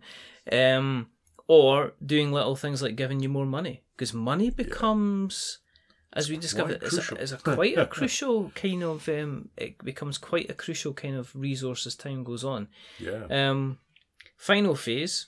Um, 0.52 1.10
or 1.48 1.94
doing 2.06 2.32
little 2.32 2.56
things 2.56 2.82
like 2.82 2.96
giving 2.96 3.20
you 3.20 3.30
more 3.30 3.46
money 3.46 3.84
because 3.96 4.14
money 4.14 4.50
becomes 4.50 5.60
as 6.14 6.30
we 6.30 6.38
discovered 6.38 6.82
is 6.84 6.98
a, 7.12 7.16
is 7.18 7.32
a 7.34 7.38
quite 7.56 7.78
a 7.78 7.86
crucial 7.86 8.50
kind 8.52 8.82
of 8.84 9.10
um, 9.10 9.50
it 9.58 9.78
becomes 9.84 10.18
quite 10.18 10.50
a 10.50 10.54
crucial 10.54 10.94
kind 10.94 11.16
of 11.16 11.36
resource 11.36 11.86
as 11.86 11.96
time 11.96 12.24
goes 12.24 12.44
on 12.46 12.70
Yeah. 13.00 13.26
um, 13.30 13.78
final 14.38 14.76
phase 14.76 15.28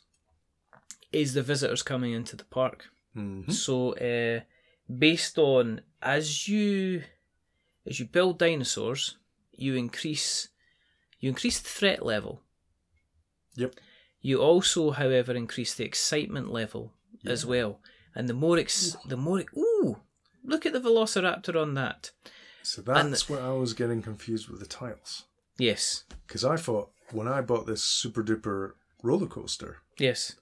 is 1.11 1.33
the 1.33 1.41
visitors 1.43 1.83
coming 1.83 2.13
into 2.13 2.35
the 2.35 2.45
park 2.45 2.89
Mhm. 3.15 3.51
so 3.51 3.93
uh, 3.97 4.41
based 4.89 5.37
on 5.37 5.81
as 6.01 6.47
you 6.47 7.03
as 7.85 7.99
you 7.99 8.05
build 8.05 8.39
dinosaurs 8.39 9.17
you 9.51 9.75
increase 9.75 10.49
you 11.19 11.29
increase 11.29 11.59
the 11.59 11.69
threat 11.69 12.05
level 12.05 12.41
Yep. 13.55 13.75
you 14.21 14.39
also, 14.41 14.91
however, 14.91 15.33
increase 15.33 15.73
the 15.73 15.85
excitement 15.85 16.51
level 16.51 16.93
as 17.25 17.45
well, 17.45 17.79
and 18.13 18.27
the 18.29 18.33
more 18.33 18.57
ex- 18.59 18.95
the 19.07 19.17
more 19.17 19.43
ooh, 19.57 20.01
look 20.43 20.65
at 20.65 20.73
the 20.73 20.79
Velociraptor 20.81 21.59
on 21.59 21.73
that. 21.75 22.11
So 22.63 22.81
that's 22.81 23.29
where 23.29 23.41
I 23.41 23.51
was 23.53 23.73
getting 23.73 24.01
confused 24.01 24.49
with 24.49 24.59
the 24.59 24.65
tiles. 24.65 25.23
Yes, 25.57 26.03
Because 26.27 26.43
I 26.43 26.57
thought 26.57 26.91
when 27.11 27.27
I 27.27 27.41
bought 27.41 27.65
this 27.65 27.81
super 27.83 28.23
duper 28.23 28.73
roller 29.01 29.27
coaster, 29.27 29.77
yes, 29.97 30.35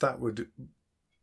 that 0.00 0.18
would 0.18 0.48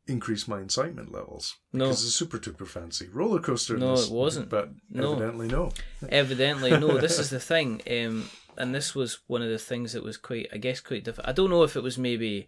increase 0.07 0.47
my 0.47 0.59
excitement 0.61 1.11
levels. 1.11 1.55
No. 1.73 1.85
Because 1.85 2.05
it's 2.05 2.15
super 2.15 2.37
duper 2.39 2.67
fancy 2.67 3.07
roller 3.11 3.39
coaster. 3.39 3.77
No, 3.77 3.95
this- 3.95 4.07
it 4.07 4.13
wasn't. 4.13 4.49
But 4.49 4.71
No. 4.89 5.13
evidently, 5.13 5.47
no. 5.47 5.71
evidently 6.09 6.71
no. 6.71 6.97
This 6.97 7.19
is 7.19 7.29
the 7.29 7.39
thing, 7.39 7.81
um, 7.89 8.29
and 8.57 8.73
this 8.73 8.95
was 8.95 9.19
one 9.27 9.41
of 9.41 9.49
the 9.49 9.57
things 9.59 9.93
that 9.93 10.03
was 10.03 10.17
quite, 10.17 10.47
I 10.53 10.57
guess, 10.57 10.79
quite 10.79 11.03
difficult. 11.03 11.27
I 11.29 11.33
don't 11.33 11.49
know 11.49 11.63
if 11.63 11.75
it 11.75 11.83
was 11.83 11.97
maybe 11.97 12.47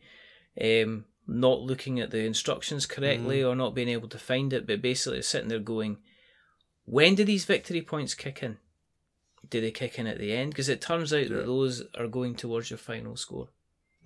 um, 0.62 1.06
not 1.28 1.60
looking 1.62 2.00
at 2.00 2.12
the 2.12 2.19
instructions 2.26 2.86
correctly 2.86 3.43
or 3.43 3.56
not 3.56 3.76
being 3.76 3.89
able 3.89 4.10
to 4.10 4.17
find 4.17 4.52
it, 4.54 4.65
but 4.65 4.82
basically 4.82 5.22
sitting 5.22 5.50
there 5.50 5.60
going, 5.60 5.98
when 6.86 7.13
do 7.15 7.24
these 7.24 7.45
victory 7.45 7.82
points 7.82 8.13
kick 8.15 8.42
in? 8.42 8.58
Do 9.50 9.62
they 9.62 9.71
kick 9.71 10.00
in 10.00 10.08
at 10.08 10.17
the 10.17 10.33
end? 10.33 10.52
Because 10.52 10.69
it 10.69 10.81
turns 10.81 11.13
out 11.13 11.29
Yeah. 11.29 11.38
that 11.38 11.46
those 11.46 11.83
are 11.98 12.08
going 12.08 12.36
towards 12.36 12.69
your 12.71 12.77
final 12.79 13.15
score 13.15 13.50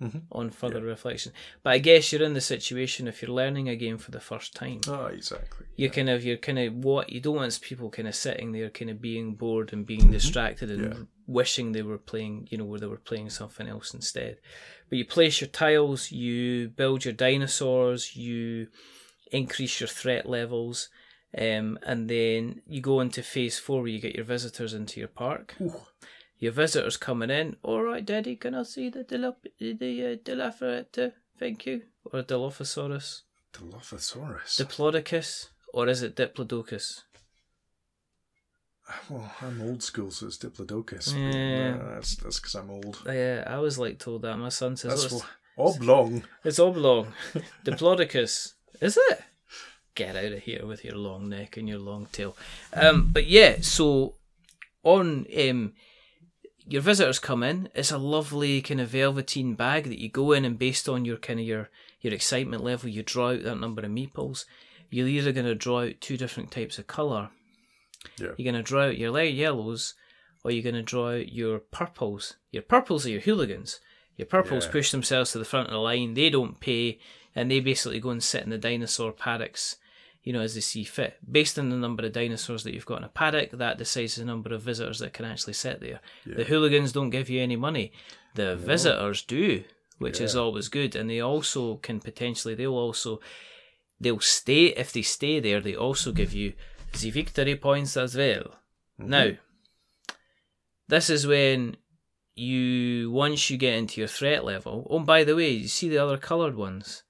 Mhm. 0.02 0.22
on 0.32 0.50
further 0.50 0.80
reflection. 0.82 1.32
But 1.62 1.70
I 1.74 1.78
guess 1.78 2.12
you're 2.12 2.22
in 2.24 2.34
the 2.34 2.40
situation 2.40 3.06
if 3.06 3.22
you're 3.22 3.30
learning 3.30 3.68
a 3.68 3.76
game 3.76 3.96
for 3.98 4.10
the 4.10 4.20
first 4.20 4.52
time. 4.54 4.80
Ah, 4.88 5.06
exactly. 5.06 5.66
You 5.76 5.88
kind 5.88 6.10
of 6.10 6.24
you're 6.24 6.36
kind 6.36 6.58
of 6.58 6.74
what 6.74 7.10
you 7.10 7.20
don't 7.20 7.36
want 7.36 7.60
people 7.60 7.90
kind 7.90 8.08
of 8.08 8.14
sitting 8.16 8.50
there, 8.52 8.70
kind 8.70 8.90
of 8.90 9.00
being 9.00 9.34
bored 9.34 9.72
and 9.72 9.86
being 9.86 10.10
distracted 10.10 10.70
and 10.70 10.82
Mm-hmm. 10.84 10.98
Yeah. 11.00 11.06
wishing 11.26 11.72
they 11.72 11.82
were 11.82 11.98
playing, 11.98 12.48
you 12.50 12.58
know, 12.58 12.64
where 12.64 12.80
they 12.80 12.86
were 12.88 12.96
playing 13.10 13.30
something 13.30 13.68
else 13.68 13.94
instead. 13.94 14.40
But 14.88 14.98
you 14.98 15.04
place 15.06 15.40
your 15.40 15.48
tiles, 15.48 16.10
you 16.10 16.68
build 16.70 17.04
your 17.04 17.14
dinosaurs, 17.14 18.16
you 18.16 18.68
increase 19.32 19.80
your 19.80 19.88
threat 19.88 20.28
levels, 20.28 20.88
um, 21.38 21.78
and 21.82 22.08
then 22.10 22.62
you 22.66 22.80
go 22.80 23.00
into 23.00 23.22
phase 23.22 23.58
four 23.58 23.80
where 23.82 23.90
you 23.90 24.00
get 24.00 24.14
your 24.16 24.24
visitors 24.24 24.74
into 24.74 25.00
your 25.00 25.08
park. 25.08 25.54
Ooh. 25.60 25.80
Your 26.44 26.52
visitors 26.52 26.98
coming 26.98 27.30
in. 27.30 27.56
All 27.62 27.82
right, 27.82 28.04
Daddy, 28.04 28.36
can 28.36 28.54
I 28.54 28.64
see 28.64 28.90
the 28.90 29.02
Dilop- 29.02 29.48
the 29.58 30.04
uh, 30.04 30.16
Dilophosaurus? 30.16 31.12
Thank 31.38 31.64
you. 31.64 31.84
Or 32.04 32.22
Dilophosaurus. 32.22 33.22
Dilophosaurus. 33.54 34.60
Diplodocus, 34.60 35.48
or 35.72 35.88
is 35.88 36.02
it 36.02 36.16
Diplodocus? 36.16 37.04
well, 39.08 39.32
I'm 39.40 39.62
old 39.62 39.82
school, 39.82 40.10
so 40.10 40.26
it's 40.26 40.36
Diplodocus. 40.36 41.14
but, 41.14 41.80
uh, 41.82 41.94
that's 41.94 42.16
that's 42.16 42.40
because 42.40 42.54
I'm 42.56 42.68
old. 42.68 43.02
Yeah, 43.06 43.44
I 43.46 43.56
was 43.56 43.78
like 43.78 43.98
told 43.98 44.20
that. 44.20 44.36
My 44.36 44.50
son 44.50 44.76
says 44.76 45.00
That's 45.00 45.14
oh, 45.14 45.16
it's, 45.16 45.78
oblong. 45.80 46.24
it's 46.44 46.58
oblong. 46.58 47.14
Diplodocus. 47.64 48.52
Is 48.82 48.98
it? 48.98 49.22
Get 49.94 50.14
out 50.14 50.32
of 50.32 50.42
here 50.42 50.66
with 50.66 50.84
your 50.84 50.96
long 50.96 51.30
neck 51.30 51.56
and 51.56 51.66
your 51.66 51.78
long 51.78 52.04
tail. 52.12 52.36
Um, 52.74 53.08
but 53.10 53.26
yeah, 53.26 53.62
so 53.62 54.16
on 54.82 55.24
um, 55.48 55.72
your 56.66 56.82
visitors 56.82 57.18
come 57.18 57.42
in. 57.42 57.68
It's 57.74 57.90
a 57.92 57.98
lovely 57.98 58.62
kind 58.62 58.80
of 58.80 58.88
velveteen 58.88 59.54
bag 59.54 59.84
that 59.84 60.00
you 60.00 60.08
go 60.08 60.32
in, 60.32 60.44
and 60.44 60.58
based 60.58 60.88
on 60.88 61.04
your 61.04 61.16
kind 61.16 61.40
of 61.40 61.46
your 61.46 61.70
your 62.00 62.12
excitement 62.12 62.62
level, 62.64 62.88
you 62.88 63.02
draw 63.02 63.30
out 63.32 63.42
that 63.44 63.56
number 63.60 63.82
of 63.82 63.90
meeples. 63.90 64.44
You're 64.90 65.08
either 65.08 65.32
going 65.32 65.46
to 65.46 65.54
draw 65.54 65.82
out 65.84 66.00
two 66.00 66.16
different 66.16 66.50
types 66.50 66.78
of 66.78 66.86
color. 66.86 67.30
Yeah. 68.18 68.28
You're 68.36 68.52
going 68.52 68.62
to 68.62 68.62
draw 68.62 68.84
out 68.86 68.98
your 68.98 69.10
light 69.10 69.34
yellows, 69.34 69.94
or 70.44 70.50
you're 70.50 70.62
going 70.62 70.74
to 70.74 70.82
draw 70.82 71.12
out 71.12 71.32
your 71.32 71.58
purples. 71.58 72.36
Your 72.52 72.62
purples 72.62 73.06
are 73.06 73.10
your 73.10 73.20
hooligans. 73.22 73.80
Your 74.16 74.26
purples 74.26 74.66
Yeah. 74.66 74.72
push 74.72 74.90
themselves 74.90 75.32
to 75.32 75.38
the 75.38 75.44
front 75.44 75.68
of 75.68 75.72
the 75.72 75.78
line. 75.78 76.14
They 76.14 76.30
don't 76.30 76.60
pay, 76.60 76.98
and 77.34 77.50
they 77.50 77.60
basically 77.60 77.98
go 77.98 78.10
and 78.10 78.22
sit 78.22 78.44
in 78.44 78.50
the 78.50 78.58
dinosaur 78.58 79.10
paddocks, 79.12 79.76
you 80.24 80.32
know, 80.32 80.40
as 80.40 80.54
they 80.54 80.60
see 80.60 80.82
fit. 80.84 81.18
Based 81.30 81.58
on 81.58 81.68
the 81.68 81.76
number 81.76 82.04
of 82.04 82.12
dinosaurs 82.12 82.64
that 82.64 82.74
you've 82.74 82.86
got 82.86 82.98
in 82.98 83.04
a 83.04 83.08
paddock, 83.08 83.50
that 83.52 83.78
decides 83.78 84.16
the 84.16 84.24
number 84.24 84.52
of 84.54 84.62
visitors 84.62 84.98
that 84.98 85.12
can 85.12 85.24
actually 85.24 85.52
sit 85.52 85.80
there. 85.80 86.00
The 86.26 86.44
hooligans 86.44 86.92
don't 86.92 87.10
give 87.10 87.28
you 87.30 87.40
any 87.42 87.56
money. 87.56 87.92
The 88.34 88.56
visitors 88.56 89.22
do, 89.22 89.64
which 89.98 90.20
is 90.20 90.34
always 90.34 90.68
good, 90.68 90.96
and 90.96 91.08
they 91.08 91.20
also 91.20 91.76
can 91.76 92.00
potentially 92.00 92.54
they'll 92.54 92.72
also 92.72 93.20
they'll 94.00 94.18
stay 94.20 94.66
if 94.66 94.92
they 94.92 95.02
stay 95.02 95.38
there. 95.40 95.60
They 95.60 95.76
also 95.76 96.10
give 96.10 96.32
you 96.32 96.54
the 97.00 97.10
victory 97.10 97.56
points 97.56 97.96
as 97.96 98.16
well. 98.16 98.56
Now, 98.98 99.32
this 100.88 101.10
is 101.10 101.26
when 101.26 101.76
you 102.34 103.10
once 103.10 103.50
you 103.50 103.56
get 103.56 103.74
into 103.74 104.00
your 104.00 104.08
threat 104.08 104.44
level. 104.44 104.86
Oh, 104.90 105.00
by 105.00 105.22
the 105.24 105.36
way, 105.36 105.50
you 105.50 105.68
see 105.68 105.88
the 105.88 105.98
other 105.98 106.16
coloured 106.16 106.56
ones? 106.56 107.02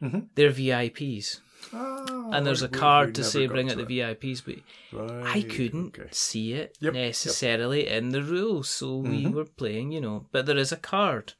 Mhm. 0.00 0.28
They're 0.34 0.50
VIPs, 0.50 1.40
Ah, 1.72 2.30
and 2.32 2.46
there's 2.46 2.62
a 2.62 2.68
card 2.68 3.14
to 3.14 3.24
say 3.24 3.46
bring 3.46 3.70
out 3.70 3.76
the. 3.76 3.84
VIPs, 3.84 4.42
but 4.44 5.10
I 5.26 5.42
couldn't 5.42 5.98
okay. 5.98 6.08
see 6.12 6.52
it 6.54 6.76
Yep, 6.80 6.94
yep. 6.94 7.06
necessarily 7.06 7.86
in 7.88 8.10
the 8.10 8.22
rules, 8.22 8.68
so 8.68 8.96
we 8.98 9.24
Mhm. 9.24 9.32
were 9.32 9.44
playing, 9.44 9.92
you 9.92 10.00
know. 10.00 10.26
But 10.32 10.46
there 10.46 10.58
is 10.58 10.72
a 10.72 10.76
card. 10.76 11.34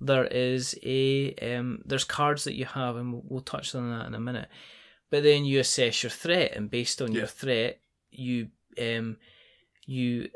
There 0.00 0.26
is 0.26 0.78
a 0.82 1.34
um. 1.36 1.82
There's 1.84 2.04
cards 2.04 2.44
that 2.44 2.54
you 2.54 2.64
have, 2.64 2.96
and 2.96 3.12
we'll, 3.12 3.22
we'll 3.26 3.40
touch 3.42 3.74
on 3.74 3.90
that 3.90 4.06
in 4.06 4.14
a 4.14 4.20
minute. 4.20 4.48
But 5.10 5.22
then 5.24 5.44
you 5.44 5.60
assess 5.60 6.02
your 6.02 6.10
threat, 6.10 6.52
and 6.54 6.70
based 6.70 7.02
on 7.02 7.12
your 7.12 7.26
threat, 7.26 7.80
you 8.10 8.48
um, 8.80 9.16
you 9.86 10.30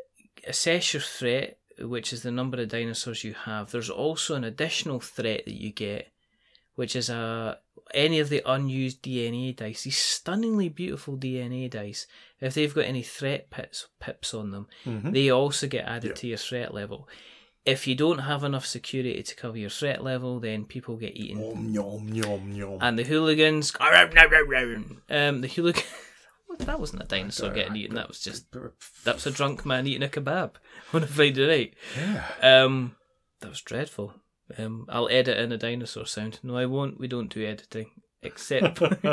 assess 0.47 0.93
your 0.93 1.01
threat, 1.03 1.59
which 1.79 2.13
is 2.13 2.23
the 2.23 2.31
number 2.33 2.61
of 2.61 2.69
dinosaurs 2.69 3.25
you 3.25 3.35
have. 3.35 3.71
There's 3.71 3.91
also 3.91 4.35
an 4.35 4.45
additional 4.45 5.01
threat 5.01 5.45
that 5.47 5.55
you 5.55 5.71
get, 5.73 6.09
which 6.75 6.95
is 6.97 7.09
a 7.09 7.59
any 7.93 8.19
of 8.21 8.29
the 8.29 8.43
unused 8.47 9.03
DNA 9.03 9.55
dice. 9.55 9.83
These 9.83 9.99
stunningly 9.99 10.69
beautiful 10.69 11.17
DNA 11.17 11.69
dice. 11.71 12.07
If 12.41 12.55
they've 12.55 12.75
got 12.75 12.85
any 12.87 13.03
threat 13.03 13.51
pips 13.51 13.87
pips 14.01 14.33
on 14.35 14.51
them, 14.51 14.67
Mhm. 14.87 15.13
they 15.13 15.31
also 15.31 15.67
get 15.67 15.85
added 15.87 16.11
Yeah. 16.11 16.15
to 16.15 16.27
your 16.29 16.39
threat 16.39 16.75
level. 16.75 17.09
If 17.65 17.87
you 17.87 17.95
don't 17.95 18.19
have 18.19 18.45
enough 18.45 18.67
security 18.67 19.23
to 19.23 19.35
cover 19.35 19.57
your 19.57 19.71
threat 19.71 20.05
level, 20.05 20.39
then 20.39 20.67
people 20.67 20.97
get 20.97 21.17
eaten. 21.17 21.43
Om 21.43 21.69
yum 21.73 22.09
yum 22.13 22.53
yum. 22.53 22.79
And 22.83 22.99
the 22.99 23.05
hooligans, 23.05 23.73
um, 23.81 25.41
the 25.41 25.49
hooligan. 25.55 25.83
that 26.59 26.79
wasn't 26.79 27.03
a 27.03 27.07
dinosaur 27.07 27.51
getting 27.53 27.77
eaten. 27.77 27.97
That 27.97 28.09
was 28.09 28.21
just 28.21 28.47
that 29.05 29.15
was 29.15 29.27
a 29.27 29.31
drunk 29.31 29.65
man 29.65 29.87
eating 29.87 30.03
a 30.03 30.09
kebab 30.09 30.53
on 30.93 31.03
a 31.03 31.07
Friday 31.07 31.47
night. 31.47 31.75
Yeah. 31.97 32.65
Um, 32.65 32.97
that 33.41 33.49
was 33.49 33.61
dreadful. 33.61 34.15
Um, 34.59 34.87
I'll 34.89 35.09
edit 35.09 35.39
in 35.39 35.53
a 35.53 35.59
dinosaur 35.59 36.07
sound. 36.07 36.41
No, 36.43 36.57
I 36.57 36.67
won't. 36.67 36.99
We 36.99 37.09
don't 37.09 37.33
do 37.33 37.45
editing, 37.45 37.91
except. 38.23 38.81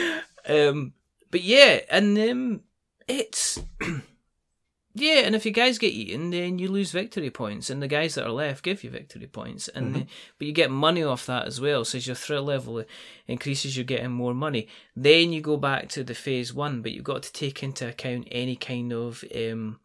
um, 0.48 0.92
but 1.30 1.42
yeah, 1.42 1.80
and 1.90 2.18
um, 2.18 2.60
it's 3.08 3.58
yeah, 4.94 5.20
and 5.20 5.34
if 5.34 5.46
you 5.46 5.52
guys 5.52 5.78
get 5.78 5.92
eaten, 5.92 6.30
then 6.30 6.58
you 6.58 6.68
lose 6.68 6.90
victory 6.90 7.30
points, 7.30 7.70
and 7.70 7.82
the 7.82 7.88
guys 7.88 8.14
that 8.14 8.26
are 8.26 8.30
left 8.30 8.62
give 8.64 8.84
you 8.84 8.90
victory 8.90 9.26
points, 9.26 9.68
and 9.68 9.94
the- 9.94 10.06
but 10.38 10.46
you 10.46 10.52
get 10.52 10.70
money 10.70 11.02
off 11.02 11.26
that 11.26 11.46
as 11.46 11.60
well. 11.60 11.84
So 11.84 11.98
as 11.98 12.06
your 12.06 12.16
thrill 12.16 12.44
level 12.44 12.84
increases, 13.26 13.76
you're 13.76 13.84
getting 13.84 14.10
more 14.12 14.34
money. 14.34 14.68
Then 14.94 15.32
you 15.32 15.40
go 15.40 15.56
back 15.56 15.88
to 15.90 16.04
the 16.04 16.14
phase 16.14 16.52
one, 16.52 16.82
but 16.82 16.92
you've 16.92 17.04
got 17.04 17.22
to 17.24 17.32
take 17.32 17.62
into 17.62 17.88
account 17.88 18.28
any 18.30 18.56
kind 18.56 18.92
of 18.92 19.24
um, 19.34 19.80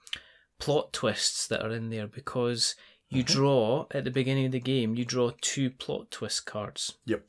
plot 0.59 0.91
twists 0.91 1.47
that 1.47 1.61
are 1.63 1.71
in 1.71 1.89
there 1.89 2.07
because 2.07 2.75
you 3.09 3.23
draw 3.23 3.87
at 3.91 4.03
the 4.03 4.11
beginning 4.11 4.45
of 4.45 4.51
the 4.51 4.59
game. 4.59 4.95
You 4.95 5.05
draw 5.05 5.31
two 5.41 5.69
plot 5.69 6.11
twist 6.11 6.45
cards 6.45 6.97
Yep. 7.05 7.23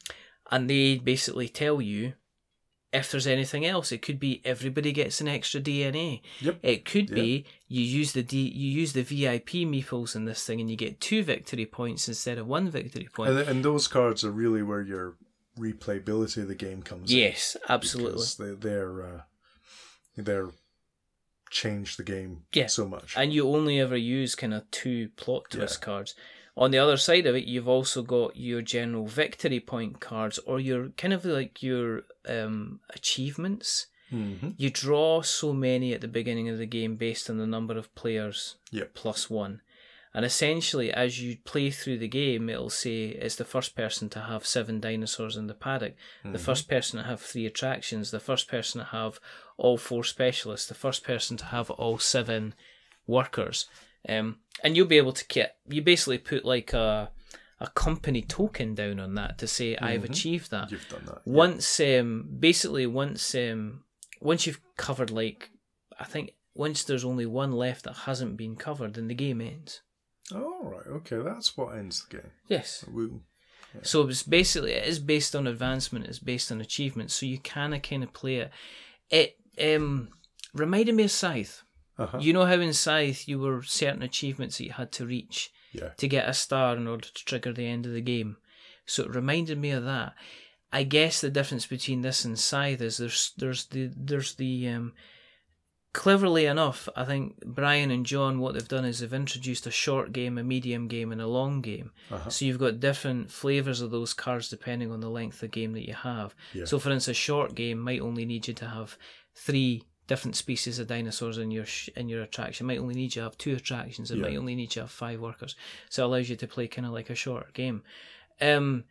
and 0.51 0.69
they 0.69 0.97
basically 0.99 1.49
tell 1.49 1.81
you 1.81 2.15
if 2.93 3.11
there's 3.11 3.27
anything 3.27 3.67
else. 3.67 3.93
It 3.93 4.01
could 4.03 4.19
be 4.19 4.41
everybody 4.45 4.93
gets 4.93 5.21
an 5.21 5.29
extra 5.29 5.61
DNA. 5.61 6.23
Yep. 6.41 6.59
It 6.63 6.85
could 6.85 7.11
Yeah. 7.11 7.15
be 7.15 7.45
you 7.69 7.83
use 7.83 8.13
the 8.13 8.23
D, 8.23 8.39
you 8.49 8.71
use 8.71 8.93
the 8.95 9.03
VIP 9.03 9.65
meeples 9.67 10.17
in 10.17 10.25
this 10.25 10.45
thing, 10.45 10.61
and 10.61 10.71
you 10.71 10.77
get 10.77 11.01
two 11.01 11.23
victory 11.23 11.67
points 11.67 12.09
instead 12.09 12.39
of 12.39 12.47
one 12.47 12.71
victory 12.71 13.09
point. 13.13 13.31
And, 13.31 13.39
and 13.41 13.65
those 13.65 13.87
cards 13.89 14.25
are 14.25 14.31
really 14.33 14.63
where 14.63 14.83
your 14.83 15.17
replayability 15.59 16.39
of 16.43 16.49
the 16.49 16.55
game 16.55 16.83
comes 16.83 17.11
in. 17.11 17.19
yes, 17.19 17.57
absolutely. 17.69 18.25
They, 18.39 18.55
they're 18.55 19.03
uh, 19.03 19.21
they're 20.17 20.49
changed 21.51 21.99
the 21.99 22.05
game 22.05 22.45
Yeah. 22.53 22.67
so 22.67 22.87
much. 22.89 23.15
and 23.17 23.33
you 23.33 23.49
only 23.49 23.79
ever 23.81 23.97
use 23.97 24.35
kind 24.35 24.55
of 24.55 24.71
two 24.71 25.09
plot 25.17 25.51
twist 25.51 25.79
Yeah. 25.81 25.85
cards. 25.85 26.15
On 26.57 26.71
the 26.73 26.79
other 26.79 26.97
side 26.97 27.27
of 27.27 27.37
it, 27.37 27.45
you've 27.45 27.69
also 27.69 28.03
got 28.03 28.37
your 28.37 28.63
general 28.63 29.07
victory 29.07 29.61
point 29.61 30.01
cards, 30.01 30.39
or 30.39 30.59
your 30.59 30.89
kind 30.97 31.13
of 31.15 31.25
like 31.25 31.63
your 31.63 32.03
um, 32.29 32.81
achievements. 32.91 33.87
hmm 34.11 34.51
You 34.57 34.71
draw 34.71 35.23
so 35.23 35.53
many 35.53 35.93
at 35.95 36.01
the 36.01 36.09
beginning 36.09 36.49
of 36.49 36.59
the 36.59 36.67
game 36.67 36.97
based 36.97 37.29
on 37.31 37.39
the 37.39 37.47
number 37.47 37.77
of 37.79 37.95
players 37.95 38.57
Yep. 38.73 38.95
plus 38.95 39.31
one. 39.31 39.61
And 40.15 40.25
essentially, 40.25 40.91
as 40.93 41.21
you 41.23 41.37
play 41.45 41.71
through 41.71 41.99
the 41.99 42.09
game, 42.09 42.49
it'll 42.49 42.71
say 42.71 43.09
it's 43.09 43.37
the 43.37 43.45
first 43.45 43.77
person 43.77 44.09
to 44.11 44.21
have 44.23 44.47
seven 44.47 44.81
dinosaurs 44.81 45.37
in 45.37 45.47
the 45.47 45.55
paddock, 45.55 45.95
the 46.25 46.39
first 46.39 46.69
person 46.69 46.99
to 46.99 47.05
have 47.05 47.21
three 47.21 47.47
attractions, 47.47 48.11
the 48.11 48.19
first 48.19 48.49
person 48.49 48.81
to 48.81 48.87
have 48.87 49.21
all 49.59 49.77
four 49.77 50.03
specialists, 50.05 50.67
the 50.69 50.75
first 50.75 51.05
person 51.05 51.37
to 51.37 51.45
have 51.47 51.69
all 51.71 51.99
seven 51.99 52.55
workers. 53.07 53.67
Um, 54.09 54.39
and 54.65 54.77
you'll 54.77 54.87
be 54.87 54.97
able 54.99 55.13
to 55.13 55.27
get, 55.27 55.57
you 55.69 55.83
basically 55.83 56.19
put 56.19 56.45
like 56.45 56.73
a, 56.73 57.11
a 57.61 57.67
company 57.69 58.23
token 58.23 58.75
down 58.75 58.99
on 59.01 59.15
that 59.17 59.37
to 59.39 59.47
say, 59.47 59.77
I've 59.77 60.05
achieved 60.05 60.51
that 60.53 60.71
You've 60.71 60.89
done 60.89 61.05
that. 61.07 61.23
once 61.27 61.81
um 61.81 62.29
basically 62.39 62.87
once 62.87 63.35
um 63.35 63.83
once 64.21 64.47
you've 64.47 64.61
covered 64.77 65.11
like 65.11 65.51
I 65.99 66.05
think 66.05 66.35
once 66.55 66.85
there's 66.85 67.05
only 67.05 67.27
one 67.27 67.53
left 67.53 67.85
that 67.85 67.95
hasn't 68.07 68.37
been 68.37 68.55
covered 68.57 68.95
then 68.95 69.09
the 69.09 69.15
game 69.15 69.41
ends. 69.41 69.83
All 70.35 70.63
right. 70.63 70.87
Okay. 70.99 71.17
That's 71.25 71.57
what 71.57 71.75
ends 71.77 72.05
the 72.07 72.19
game. 72.19 72.31
Yes. 72.47 72.85
We, 72.93 73.09
So 73.83 74.07
it's 74.07 74.23
basically 74.23 74.73
it 74.73 74.87
is 74.87 74.99
based 75.01 75.35
on 75.35 75.47
advancement, 75.47 76.07
it's 76.07 76.19
based 76.21 76.53
on 76.53 76.61
achievement, 76.61 77.11
so 77.11 77.27
you 77.27 77.39
kinda 77.39 77.81
kinda 77.81 78.07
play 78.07 78.37
it. 78.37 78.51
It 79.11 79.38
um 79.61 80.09
reminded 80.55 80.95
me 80.95 81.05
of 81.05 81.11
Scythe. 81.11 81.63
uh-huh. 81.99 82.19
You 82.21 82.33
know 82.33 82.47
how 82.47 82.55
in 82.55 82.73
Scythe 82.73 83.29
you 83.29 83.39
were 83.39 83.63
certain 83.63 84.03
achievements 84.03 84.59
that 84.59 84.65
you 84.65 84.73
had 84.73 84.93
to 84.93 85.07
reach 85.07 85.53
yeah. 85.73 85.91
to 85.97 86.09
get 86.09 86.29
a 86.29 86.35
star 86.35 86.77
in 86.77 86.87
order 86.87 87.09
to 87.09 87.25
trigger 87.25 87.53
the 87.53 87.67
end 87.67 87.87
of 87.87 87.93
the 87.93 88.01
game. 88.01 88.37
So 88.87 89.05
it 89.05 89.15
reminded 89.15 89.59
me 89.59 89.71
of 89.71 89.85
that. 89.85 90.15
I 90.73 90.83
guess 90.83 91.21
the 91.21 91.31
difference 91.31 91.67
between 91.67 92.03
this 92.03 92.25
and 92.25 92.39
Scythe 92.39 92.81
is 92.81 92.99
there's 92.99 93.33
there's 93.37 93.67
the 93.67 93.91
there's 93.97 94.35
the 94.35 94.69
um 94.69 94.93
cleverly 95.93 96.47
enough, 96.47 96.89
I 96.95 97.05
think 97.05 97.43
Brian 97.45 97.91
and 97.91 98.05
John 98.05 98.39
what 98.39 98.55
they've 98.55 98.69
done 98.69 98.85
is 98.85 99.01
they've 99.01 99.13
introduced 99.13 99.67
a 99.67 99.71
short 99.71 100.13
game, 100.13 100.39
a 100.39 100.45
medium 100.45 100.87
game, 100.87 101.11
and 101.11 101.21
a 101.21 101.27
long 101.27 101.61
game. 101.61 101.91
Uh-huh. 102.11 102.31
So 102.31 102.45
you've 102.45 102.59
got 102.59 102.81
different 102.81 103.31
flavors 103.31 103.81
of 103.81 103.91
those 103.91 104.15
cards 104.15 104.49
depending 104.49 104.93
on 104.93 105.01
the 105.01 105.11
length 105.11 105.43
of 105.43 105.51
game 105.51 105.73
that 105.73 105.89
you 105.89 105.95
have. 105.95 106.35
Yeah. 106.53 106.67
So 106.67 106.79
for 106.79 106.91
instance, 106.91 107.17
a 107.17 107.21
short 107.21 107.55
game 107.55 107.79
might 107.79 108.01
only 108.01 108.25
need 108.27 108.47
you 108.47 108.55
to 108.55 108.69
have 108.69 108.97
three 109.39 109.85
different 110.07 110.37
species 110.37 110.79
of 110.79 110.87
dinosaurs 110.87 111.37
in 111.39 111.51
your 111.51 111.67
sh- 111.67 111.91
in 111.97 112.09
your 112.09 112.23
attraction. 112.23 112.67
Might 112.67 112.79
only 112.79 112.95
need 112.95 113.15
you 113.15 113.21
to 113.21 113.25
have 113.25 113.39
two 113.39 113.55
attractions. 113.55 114.11
It 114.11 114.17
Yeah. 114.17 114.23
might 114.23 114.37
only 114.37 114.55
need 114.55 114.63
you 114.63 114.69
to 114.69 114.81
have 114.83 114.91
five 114.91 115.21
workers. 115.21 115.55
So 115.91 116.03
it 116.03 116.07
allows 116.07 116.29
you 116.31 116.37
to 116.37 116.47
play 116.47 116.67
kind 116.67 116.87
of 116.87 116.93
like 116.93 117.11
a 117.11 117.15
shorter 117.15 117.51
game. 117.53 117.83
Um, 118.41 118.85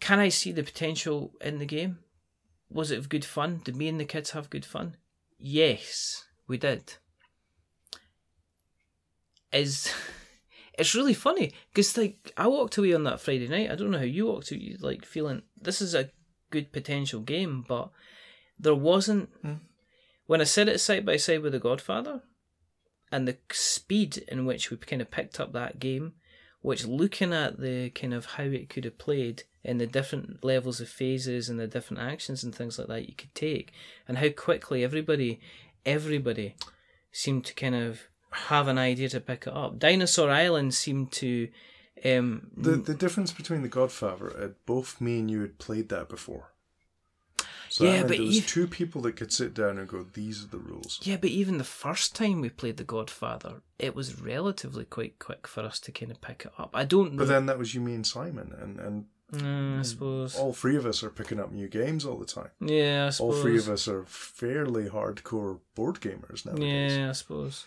can 0.00 0.18
I 0.18 0.28
see 0.28 0.52
the 0.52 0.62
potential 0.62 1.32
in 1.40 1.58
the 1.58 1.64
game? 1.66 2.00
Was 2.70 2.90
it 2.90 3.08
good 3.08 3.24
fun? 3.24 3.60
Did 3.64 3.76
me 3.76 3.88
and 3.88 3.98
the 3.98 4.04
kids 4.04 4.32
have 4.32 4.50
good 4.50 4.64
fun? 4.66 4.96
Yes, 5.38 6.24
we 6.46 6.58
did. 6.58 6.94
Is 9.52 9.92
it's 10.78 10.94
really 10.94 11.14
funny 11.14 11.52
because 11.72 11.96
like 11.96 12.32
I 12.36 12.46
walked 12.46 12.76
away 12.76 12.92
on 12.94 13.04
that 13.04 13.20
Friday 13.20 13.48
night. 13.48 13.70
I 13.70 13.74
don't 13.74 13.90
know 13.90 13.98
how 13.98 14.04
you 14.04 14.26
walked 14.26 14.50
away, 14.52 14.76
like 14.80 15.04
feeling 15.04 15.42
this 15.60 15.80
is 15.80 15.94
a 15.94 16.10
good 16.50 16.72
potential 16.72 17.20
game, 17.20 17.64
but 17.66 17.90
there 18.58 18.74
wasn't 18.74 19.28
when 20.26 20.40
I 20.40 20.44
set 20.44 20.68
it 20.68 20.80
side 20.80 21.06
by 21.06 21.16
side 21.16 21.42
with 21.42 21.52
The 21.52 21.58
Godfather 21.58 22.22
and 23.12 23.28
the 23.28 23.36
speed 23.52 24.18
in 24.28 24.46
which 24.46 24.70
we 24.70 24.76
kind 24.76 25.02
of 25.02 25.10
picked 25.10 25.38
up 25.38 25.52
that 25.52 25.78
game, 25.78 26.14
which 26.60 26.86
looking 26.86 27.32
at 27.32 27.60
the 27.60 27.90
kind 27.90 28.12
of 28.12 28.26
how 28.26 28.44
it 28.44 28.68
could 28.68 28.84
have 28.84 28.98
played 28.98 29.44
and 29.64 29.80
the 29.80 29.86
different 29.86 30.44
levels 30.44 30.80
of 30.80 30.88
phases 30.88 31.48
and 31.48 31.58
the 31.58 31.66
different 31.66 32.02
actions 32.02 32.42
and 32.42 32.54
things 32.54 32.78
like 32.78 32.88
that 32.88 33.08
you 33.08 33.14
could 33.14 33.34
take, 33.34 33.72
and 34.08 34.18
how 34.18 34.28
quickly 34.28 34.82
everybody, 34.82 35.40
everybody 35.84 36.54
seemed 37.12 37.44
to 37.44 37.54
kind 37.54 37.74
of 37.74 38.02
have 38.30 38.68
an 38.68 38.78
idea 38.78 39.08
to 39.08 39.20
pick 39.20 39.46
it 39.46 39.52
up. 39.52 39.78
Dinosaur 39.78 40.30
Island 40.30 40.74
seemed 40.74 41.12
to. 41.12 41.48
Um, 42.04 42.50
The 42.56 42.76
the 42.76 42.94
difference 42.94 43.32
between 43.32 43.62
the 43.62 43.68
Godfather, 43.68 44.30
uh, 44.36 44.48
both 44.66 45.00
me 45.00 45.18
and 45.20 45.30
you 45.30 45.40
had 45.40 45.58
played 45.58 45.88
that 45.88 46.08
before. 46.08 46.52
So 47.76 47.84
Yeah, 47.84 48.04
but 48.04 48.16
there 48.16 48.22
was 48.24 48.46
two 48.46 48.66
people 48.66 49.02
that 49.02 49.16
could 49.16 49.30
sit 49.30 49.52
down 49.52 49.76
and 49.76 49.86
go, 49.86 50.06
"These 50.14 50.42
are 50.42 50.46
the 50.46 50.56
rules." 50.58 50.98
Yeah, 51.02 51.18
but 51.18 51.28
even 51.28 51.58
the 51.58 51.64
first 51.64 52.14
time 52.14 52.40
we 52.40 52.48
played 52.48 52.78
The 52.78 52.84
Godfather, 52.84 53.60
it 53.78 53.94
was 53.94 54.18
relatively 54.18 54.86
quite 54.86 55.18
quick 55.18 55.46
for 55.46 55.60
us 55.62 55.78
to 55.80 55.92
kind 55.92 56.10
of 56.10 56.22
pick 56.22 56.46
it 56.46 56.52
up. 56.56 56.70
I 56.72 56.86
don't 56.86 57.12
know. 57.12 57.18
But 57.18 57.28
then 57.28 57.44
that 57.46 57.58
was 57.58 57.74
you, 57.74 57.82
me, 57.82 57.92
and 57.94 58.06
Simon, 58.06 58.54
and 58.58 58.80
and 58.80 59.04
Mm, 59.32 59.80
I 59.80 59.82
suppose. 59.82 60.34
all 60.36 60.54
three 60.54 60.76
of 60.76 60.86
us 60.86 61.02
are 61.02 61.10
picking 61.10 61.38
up 61.38 61.52
new 61.52 61.68
games 61.68 62.06
all 62.06 62.16
the 62.16 62.24
time. 62.24 62.50
yeah, 62.60 63.08
I 63.08 63.10
suppose 63.10 63.34
All 63.36 63.42
three 63.42 63.58
of 63.58 63.68
us 63.68 63.88
are 63.88 64.04
fairly 64.06 64.88
hardcore 64.88 65.58
board 65.74 66.00
gamers 66.00 66.46
nowadays. 66.46 66.92
Yeah, 66.96 67.10
I 67.10 67.12
suppose. 67.12 67.66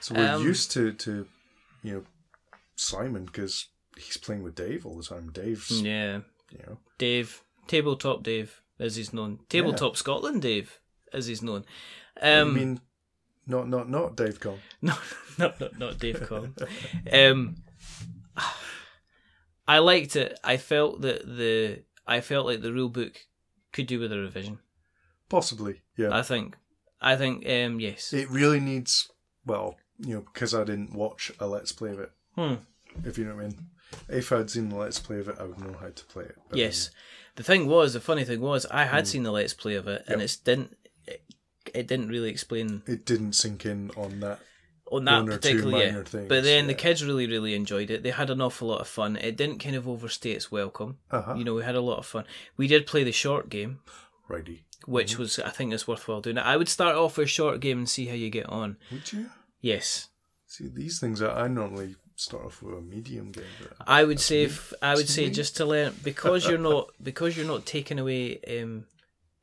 So 0.00 0.14
we're 0.16 0.34
Um, 0.34 0.42
used 0.42 0.70
to 0.72 0.92
to 0.92 1.26
you 1.82 1.92
know 1.94 2.04
Simon 2.74 3.24
because 3.24 3.68
he's 3.96 4.16
playing 4.18 4.42
with 4.42 4.54
Dave 4.54 4.84
all 4.84 4.96
the 4.96 5.02
time. 5.04 5.30
Dave's 5.32 5.70
Yeah, 5.80 6.20
you 6.50 6.58
know 6.66 6.78
Dave, 6.98 7.42
Tabletop 7.68 8.22
Dave, 8.22 8.60
as 8.78 8.96
he's 8.96 9.12
known. 9.12 9.40
Tabletop 9.48 9.96
Scotland 9.96 10.42
Dave, 10.42 10.80
as 11.12 11.26
he's 11.26 11.42
known. 11.42 11.64
Um, 12.20 12.50
I 12.50 12.52
mean 12.52 12.80
not 13.46 13.68
not 13.68 13.88
not 13.88 14.16
Dave 14.16 14.40
Con. 14.40 14.58
No, 14.82 14.94
not 15.38 15.60
not 15.60 15.78
not 15.78 15.98
Dave 15.98 16.26
Cobb. 16.28 16.58
um, 17.12 17.56
I 19.68 19.78
liked 19.78 20.16
it. 20.16 20.38
I 20.42 20.56
felt 20.56 21.02
that 21.02 21.26
the 21.26 21.82
I 22.06 22.20
felt 22.20 22.46
like 22.46 22.60
the 22.60 22.72
rule 22.72 22.88
book 22.88 23.26
could 23.72 23.86
do 23.86 24.00
with 24.00 24.12
a 24.12 24.18
revision. 24.18 24.58
Possibly, 25.28 25.82
yeah. 25.96 26.16
I 26.16 26.22
think. 26.22 26.56
I 27.00 27.16
think. 27.16 27.48
Um, 27.48 27.80
yes. 27.80 28.12
it 28.12 28.30
really 28.30 28.60
needs 28.60 29.10
well, 29.44 29.76
you 29.98 30.14
know, 30.14 30.24
because 30.32 30.54
I 30.54 30.64
didn't 30.64 30.94
watch 30.94 31.32
a 31.38 31.46
let's 31.46 31.72
play 31.72 31.90
of 31.90 32.00
it. 32.00 32.10
Hmm. 32.34 32.54
If 33.04 33.18
you 33.18 33.24
know 33.24 33.36
what 33.36 33.44
I 33.44 33.48
mean. 33.48 33.66
If 34.08 34.32
I'd 34.32 34.50
seen 34.50 34.68
the 34.68 34.76
let's 34.76 34.98
play 34.98 35.18
of 35.18 35.28
it, 35.28 35.36
I 35.40 35.44
would 35.44 35.58
know 35.58 35.76
how 35.80 35.88
to 35.88 36.04
play 36.06 36.24
it. 36.24 36.36
But, 36.48 36.58
Yes. 36.58 36.90
The 37.36 37.42
thing 37.42 37.66
was, 37.66 37.92
the 37.92 38.00
funny 38.00 38.24
thing 38.24 38.40
was, 38.40 38.64
I 38.70 38.84
had 38.84 39.06
seen 39.06 39.22
the 39.22 39.30
let's 39.30 39.52
play 39.54 39.74
of 39.74 39.86
it, 39.88 40.04
and 40.08 40.20
Yep. 40.20 40.30
it 40.30 40.38
didn't. 40.44 40.76
It, 41.06 41.22
it 41.74 41.86
didn't 41.86 42.08
really 42.08 42.30
explain 42.30 42.66
um, 42.68 42.82
it 42.86 43.04
didn't 43.04 43.34
sink 43.34 43.66
in 43.66 43.90
on 43.96 44.20
that. 44.20 44.38
on 44.90 45.04
that 45.04 45.18
One 45.20 45.28
or 45.28 45.32
two 45.32 45.38
particular 45.38 45.78
yeah. 45.84 46.02
things, 46.04 46.28
But 46.28 46.44
then 46.44 46.66
the 46.68 46.74
kids 46.74 47.04
really, 47.04 47.26
really 47.26 47.54
enjoyed 47.54 47.90
it. 47.90 48.02
They 48.02 48.10
had 48.12 48.30
an 48.30 48.40
awful 48.40 48.68
lot 48.68 48.80
of 48.80 48.88
fun. 48.88 49.16
It 49.16 49.36
didn't 49.36 49.58
kind 49.58 49.76
of 49.76 49.86
overstay 49.88 50.30
its 50.30 50.50
welcome. 50.50 50.98
Uh-huh. 51.10 51.34
You 51.34 51.44
know, 51.44 51.54
we 51.54 51.64
had 51.64 51.74
a 51.74 51.80
lot 51.80 51.98
of 51.98 52.06
fun. 52.06 52.24
We 52.56 52.68
did 52.68 52.86
play 52.86 53.02
the 53.04 53.12
short 53.12 53.50
game, 53.50 53.80
Righty. 54.28 54.64
which 54.86 55.12
Mm-hmm. 55.14 55.22
was 55.22 55.38
I 55.40 55.50
think 55.50 55.72
is 55.74 55.86
worthwhile 55.88 56.20
doing. 56.22 56.38
I 56.38 56.56
would 56.56 56.68
start 56.68 56.94
off 56.96 57.18
with 57.18 57.26
a 57.26 57.28
short 57.28 57.60
game 57.60 57.78
and 57.78 57.88
see 57.88 58.06
how 58.06 58.14
you 58.14 58.30
get 58.30 58.48
on. 58.48 58.76
Would 58.92 59.12
you? 59.12 59.26
Yes, 59.60 60.08
See, 60.46 60.68
these 60.68 61.00
things 61.00 61.20
I 61.20 61.48
normally 61.48 61.96
start 62.16 62.46
off 62.46 62.62
with 62.62 62.74
a 62.74 62.80
medium 62.80 63.30
game. 63.30 63.44
I 63.86 64.02
would 64.02 64.20
say 64.20 64.42
if 64.42 64.72
I 64.82 64.94
would 64.94 65.08
say 65.08 65.30
just 65.30 65.56
to 65.58 65.66
learn 65.66 65.94
because 66.02 66.48
you're 66.48 66.58
not 66.70 66.88
because 67.02 67.36
you're 67.36 67.46
not 67.46 67.66
taking 67.66 67.98
away 67.98 68.40
um, 68.60 68.86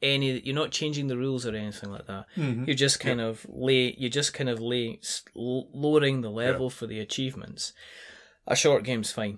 any 0.02 0.40
you're 0.40 0.56
not 0.56 0.72
changing 0.72 1.08
the 1.08 1.18
rules 1.18 1.46
or 1.46 1.56
anything 1.56 1.92
like 1.92 2.08
that. 2.08 2.26
Mhm. 2.36 2.68
You're 2.68 2.76
just 2.76 3.00
kind 3.00 3.22
of 3.22 3.46
lay 3.48 3.96
you 3.98 4.10
just 4.10 4.34
kind 4.34 4.50
of 4.50 4.60
lay 4.60 5.00
lowering 5.36 6.22
the 6.22 6.32
level 6.32 6.70
for 6.70 6.88
the 6.88 7.00
achievements. 7.00 7.74
A 8.46 8.56
short 8.56 8.84
game's 8.84 9.12
fine 9.12 9.38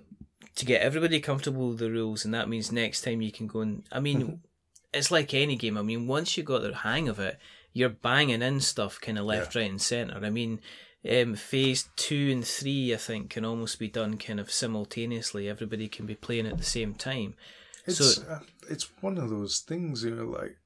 to 0.56 0.64
get 0.64 0.82
everybody 0.82 1.20
comfortable 1.20 1.68
with 1.68 1.78
the 1.78 1.90
rules, 1.90 2.24
and 2.24 2.34
that 2.34 2.48
means 2.48 2.72
next 2.72 3.02
time 3.02 3.22
you 3.22 3.30
can 3.30 3.46
go 3.46 3.60
and 3.60 3.84
I 3.92 4.00
mean. 4.00 4.20
Mm-hmm. 4.20 4.34
It's 4.94 5.10
like 5.10 5.34
any 5.34 5.56
game. 5.56 5.76
I 5.76 5.82
mean, 5.82 6.06
once 6.06 6.38
you 6.38 6.42
got 6.42 6.62
the 6.62 6.74
hang 6.74 7.06
of 7.06 7.18
it, 7.18 7.38
you're 7.74 7.90
banging 7.90 8.40
in 8.40 8.60
stuff 8.60 8.98
kind 8.98 9.18
of 9.18 9.26
left, 9.26 9.54
right, 9.54 9.68
and 9.68 9.82
centre. 9.82 10.18
I 10.24 10.30
mean, 10.30 10.60
um, 11.08 11.34
phase 11.34 11.88
two 11.96 12.30
and 12.32 12.44
three, 12.46 12.92
I 12.94 12.96
think, 12.96 13.30
can 13.30 13.44
almost 13.44 13.78
be 13.78 13.88
done 13.88 14.16
kind 14.18 14.40
of 14.40 14.50
simultaneously. 14.50 15.48
Everybody 15.48 15.88
can 15.88 16.06
be 16.06 16.14
playing 16.14 16.46
at 16.46 16.58
the 16.58 16.64
same 16.64 16.94
time. 16.94 17.34
It's 17.86 18.16
So- 18.16 18.22
uh, 18.28 18.40
it's 18.68 18.90
one 19.00 19.16
of 19.18 19.30
those 19.30 19.60
things, 19.60 20.02
you 20.04 20.10
know, 20.14 20.24
like 20.26 20.56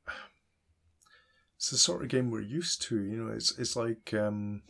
it's 1.56 1.70
the 1.70 1.76
sort 1.78 2.02
of 2.02 2.08
game 2.08 2.30
we're 2.30 2.40
used 2.40 2.82
to. 2.82 2.96
You 3.02 3.16
know, 3.24 3.32
it's 3.32 3.58
it's 3.58 3.76
like 3.76 4.14
um, 4.14 4.62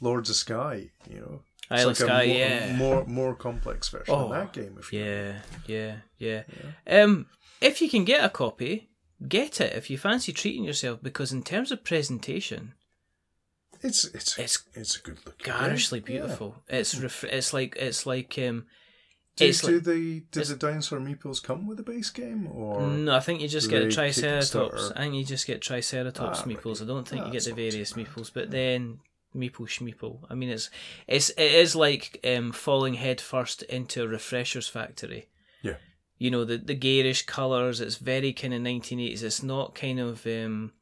Lords 0.00 0.30
of 0.30 0.36
Sky. 0.36 0.90
You 1.08 1.20
know, 1.20 1.40
it's 1.70 1.82
Isle 1.82 1.90
of 1.90 2.00
like 2.00 2.08
Skye, 2.08 2.22
a 2.22 2.26
more, 2.26 2.36
yeah. 2.36 2.76
more 2.76 3.06
more 3.06 3.34
complex 3.36 3.88
version 3.88 4.12
Oh, 4.14 4.24
of 4.26 4.30
that 4.32 4.52
game. 4.52 4.76
If 4.78 4.92
you 4.92 5.04
know. 5.04 5.34
Yeah, 5.66 5.96
yeah, 6.18 6.42
yeah. 6.88 7.02
Um, 7.02 7.26
if 7.60 7.80
you 7.80 7.88
can 7.88 8.04
get 8.04 8.24
a 8.24 8.28
copy, 8.28 8.90
get 9.28 9.60
it 9.60 9.72
if 9.74 9.88
you 9.88 9.96
fancy 9.96 10.32
treating 10.32 10.64
yourself. 10.64 11.00
Because 11.02 11.32
in 11.32 11.42
terms 11.44 11.70
of 11.70 11.84
presentation, 11.84 12.74
it's 13.84 14.04
it's 14.06 14.38
It's 14.38 14.64
it's 14.74 14.96
a 14.96 15.02
good 15.02 15.18
looking, 15.26 15.44
garishly 15.52 16.00
game. 16.00 16.16
Yeah. 16.16 16.22
beautiful. 16.22 16.56
It's 16.68 16.96
ref- 16.98 17.24
it's 17.24 17.52
like 17.52 17.76
it's 17.76 18.06
like 18.06 18.38
um. 18.38 18.66
Do, 19.36 19.46
it's 19.46 19.62
do 19.62 19.72
like, 19.74 19.82
the 19.84 20.20
do 20.30 20.40
it's- 20.40 20.48
the 20.48 20.56
dinosaur 20.56 21.00
meeples 21.00 21.42
come 21.42 21.66
with 21.66 21.80
a 21.80 21.82
base 21.82 22.10
game 22.10 22.46
or 22.52 22.86
no, 22.86 23.16
I 23.16 23.20
think 23.20 23.40
you 23.40 23.48
just 23.48 23.68
get 23.68 23.90
Triceratops. 23.90 24.92
I 24.94 25.00
think 25.00 25.14
you 25.16 25.24
just 25.24 25.46
get 25.46 25.60
Triceratops 25.60 26.40
Ah, 26.42 26.44
meeples. 26.44 26.80
I 26.80 26.86
don't 26.86 27.06
think 27.08 27.22
Ah, 27.22 27.26
you 27.26 27.32
get 27.32 27.42
the 27.44 27.50
that's 27.50 27.50
not 27.50 27.56
too 27.56 27.70
various 27.70 27.92
meeples, 27.94 28.30
but 28.32 28.50
then 28.52 29.00
meeple 29.34 29.66
schmeeple. 29.66 30.20
I 30.30 30.34
mean, 30.34 30.50
it's 30.50 30.70
it's 31.08 31.30
it 31.30 31.52
is 31.52 31.74
like 31.74 32.20
um 32.24 32.52
falling 32.52 32.94
headfirst 32.94 33.64
into 33.64 34.04
a 34.04 34.08
refreshers 34.08 34.68
factory. 34.68 35.28
Yeah. 35.62 35.78
You 36.18 36.30
know 36.30 36.44
the 36.44 36.56
the 36.58 36.76
garish 36.76 37.26
colours. 37.26 37.80
It's 37.80 37.96
very 37.96 38.32
kind 38.32 38.54
of 38.54 38.60
nineteen 38.62 39.00
eighties. 39.00 39.24
It's 39.24 39.42
not 39.42 39.74
kind 39.74 39.98
of 39.98 40.24
um. 40.26 40.72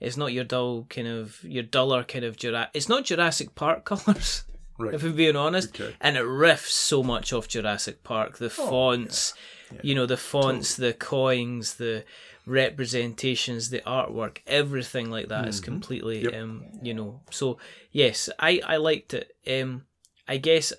It's 0.00 0.16
not 0.16 0.32
your 0.32 0.44
dull 0.44 0.86
kind 0.88 1.08
of 1.08 1.42
your 1.42 1.62
duller 1.64 2.04
kind 2.04 2.24
of 2.24 2.36
Jura- 2.36 2.70
It's 2.74 2.88
not 2.88 3.04
Jurassic 3.04 3.54
Park 3.54 3.84
colours, 3.90 4.44
right? 4.78 4.94
if 4.94 5.02
we're 5.02 5.10
being 5.12 5.36
honest. 5.36 5.68
Okay. 5.80 5.94
And 6.00 6.16
it 6.16 6.22
riffs 6.24 6.68
so 6.70 7.02
much 7.02 7.32
off 7.32 7.48
Jurassic 7.48 8.04
Park. 8.04 8.38
The 8.38 8.46
Oh, 8.46 8.70
fonts, 8.70 9.34
yeah. 9.72 9.80
you 9.82 9.94
know, 9.96 10.06
the 10.06 10.16
fonts, 10.16 10.76
the 10.76 10.92
coins, 10.92 11.74
the 11.74 12.04
representations, 12.46 13.70
the 13.70 13.80
artwork, 13.80 14.38
everything 14.46 15.10
like 15.10 15.28
that 15.28 15.48
is 15.48 15.60
completely, 15.60 16.22
Mm-hmm. 16.22 16.34
Yep. 16.34 16.42
um, 16.42 16.64
you 16.82 16.94
know. 16.94 17.20
So 17.30 17.58
yes, 17.92 18.28
I 18.38 18.60
I 18.66 18.76
liked 18.76 19.14
it. 19.14 19.34
Um, 19.46 19.84
I 20.28 20.36
guess 20.36 20.72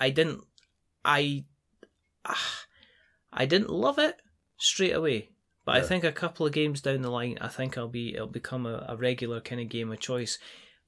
I 0.00 0.10
didn't, 0.10 0.42
I, 1.04 1.44
ah, 2.24 2.64
I 3.32 3.44
didn't 3.46 3.70
love 3.70 3.98
it 3.98 4.16
straight 4.56 4.92
away. 4.94 5.30
But 5.68 5.76
I 5.76 5.86
think 5.86 6.02
a 6.04 6.12
couple 6.12 6.46
of 6.46 6.52
games 6.52 6.80
down 6.80 7.02
the 7.02 7.10
line, 7.10 7.36
I 7.42 7.48
think 7.48 7.76
I'll 7.76 7.88
be 7.88 8.14
it'll 8.14 8.26
become 8.26 8.64
a, 8.64 8.86
a 8.88 8.96
regular 8.96 9.40
kind 9.40 9.60
of 9.60 9.68
game 9.68 9.92
of 9.92 10.00
choice 10.00 10.38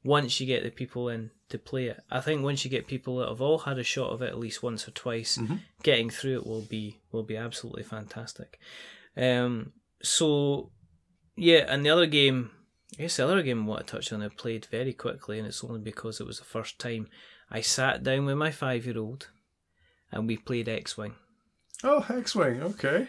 once 0.02 0.40
you 0.40 0.46
get 0.46 0.62
the 0.62 0.70
people 0.70 1.10
in 1.10 1.30
to 1.50 1.58
play 1.58 1.86
it. 1.88 2.00
I 2.10 2.20
think 2.20 2.42
once 2.42 2.64
you 2.64 2.70
get 2.70 2.86
people 2.86 3.18
that 3.18 3.28
have 3.28 3.42
all 3.42 3.58
had 3.58 3.78
a 3.78 3.82
shot 3.84 4.10
of 4.10 4.22
it 4.22 4.28
at 4.30 4.38
least 4.38 4.62
once 4.62 4.88
or 4.88 4.92
twice, 4.92 5.36
Mhm. 5.36 5.60
getting 5.82 6.08
through 6.08 6.36
it 6.36 6.46
will 6.46 6.62
be 6.62 6.96
will 7.12 7.22
be 7.24 7.36
absolutely 7.36 7.82
fantastic. 7.82 8.58
Um, 9.16 9.72
so 10.02 10.70
yeah, 11.36 11.66
and 11.68 11.84
the 11.84 11.90
other 11.90 12.06
game, 12.06 12.50
I 12.98 13.02
guess 13.02 13.16
the 13.18 13.24
other 13.24 13.42
game 13.42 13.64
I 13.64 13.66
want 13.66 13.86
to 13.86 13.92
touch 13.92 14.12
on, 14.14 14.22
I 14.22 14.28
played 14.28 14.64
very 14.70 14.94
quickly, 14.94 15.38
and 15.38 15.46
it's 15.46 15.62
only 15.62 15.80
because 15.80 16.20
it 16.20 16.26
was 16.26 16.38
the 16.38 16.44
first 16.46 16.78
time 16.78 17.08
I 17.50 17.60
sat 17.60 18.02
down 18.02 18.24
with 18.24 18.36
my 18.38 18.50
five 18.50 18.86
year 18.86 18.98
old, 18.98 19.28
and 20.10 20.26
we 20.26 20.38
played 20.38 20.68
X 20.70 20.96
Wing, 20.96 21.16
Oh, 21.84 22.06
X-wing. 22.08 22.62
Okay. 22.62 23.08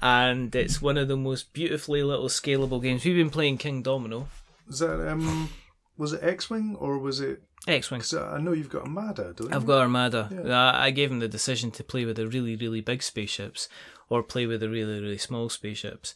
And 0.00 0.54
it's 0.54 0.80
one 0.80 0.96
of 0.96 1.08
the 1.08 1.16
most 1.16 1.52
beautifully 1.52 2.02
little 2.02 2.28
scalable 2.28 2.80
games. 2.82 3.04
We've 3.04 3.16
been 3.16 3.30
playing 3.30 3.58
Kingdomino, 3.58 4.26
Is 4.68 4.78
that 4.80 5.08
um? 5.10 5.48
Was 5.96 6.12
it 6.12 6.22
X-wing 6.22 6.76
or 6.78 6.98
was 6.98 7.20
it? 7.20 7.42
X 7.66 7.90
Wing. 7.90 7.98
Because 7.98 8.14
I 8.14 8.38
know 8.38 8.52
you've 8.52 8.70
got 8.70 8.82
Armada, 8.82 9.34
don't 9.36 9.50
you? 9.50 9.54
I've 9.56 9.66
got 9.66 9.80
Armada. 9.80 10.30
Yeah. 10.32 10.56
I 10.72 10.86
I 10.86 10.90
gave 10.92 11.10
him 11.10 11.18
the 11.18 11.28
decision 11.28 11.70
to 11.72 11.82
play 11.84 12.04
with 12.04 12.16
the 12.16 12.28
really, 12.28 12.54
really 12.56 12.80
big 12.80 13.02
spaceships 13.02 13.68
or 14.08 14.22
play 14.22 14.46
with 14.46 14.60
the 14.60 14.68
really, 14.70 15.00
really 15.00 15.18
small 15.18 15.48
spaceships. 15.48 16.14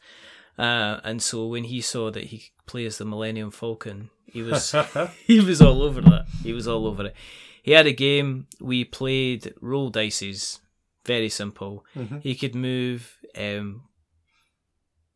Uh, 0.57 1.01
and 1.03 1.20
so 1.20 1.47
when 1.47 1.64
he 1.64 1.81
saw 1.81 2.11
that 2.11 2.25
he 2.25 2.39
could 2.39 2.66
play 2.66 2.87
as 2.87 2.99
the 2.99 3.05
Millennium 3.05 3.51
Falcon, 3.51 4.11
he 4.27 4.41
was 4.43 4.73
he 5.27 5.41
was 5.41 5.61
all 5.61 5.83
over 5.83 6.01
that. 6.03 6.27
He 6.45 6.53
was 6.53 6.68
all 6.68 6.87
over 6.87 7.07
it. 7.07 7.14
He 7.62 7.73
had 7.73 7.87
a 7.87 7.93
game. 7.93 8.47
We 8.61 8.85
played 8.85 9.53
roll 9.61 9.91
dices. 9.91 10.61
Very 11.05 11.29
simple. 11.29 11.85
Mhm. 11.97 12.23
He 12.23 12.35
could 12.37 12.55
move. 12.55 13.18
Um, 13.37 13.85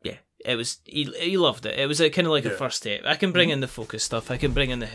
yeah, 0.02 0.18
it 0.44 0.56
was. 0.56 0.78
He, 0.84 1.04
he 1.18 1.36
loved 1.36 1.66
it. 1.66 1.78
It 1.78 1.86
was 1.86 2.00
a, 2.00 2.10
kind 2.10 2.26
of 2.26 2.32
like 2.32 2.44
a 2.44 2.50
first 2.50 2.78
step. 2.78 3.02
I 3.04 3.16
can 3.16 3.32
bring 3.32 3.50
in 3.50 3.60
the 3.60 3.68
focus 3.68 4.04
stuff. 4.04 4.30
I 4.30 4.36
can 4.36 4.52
bring 4.52 4.70
in 4.70 4.78
the 4.80 4.88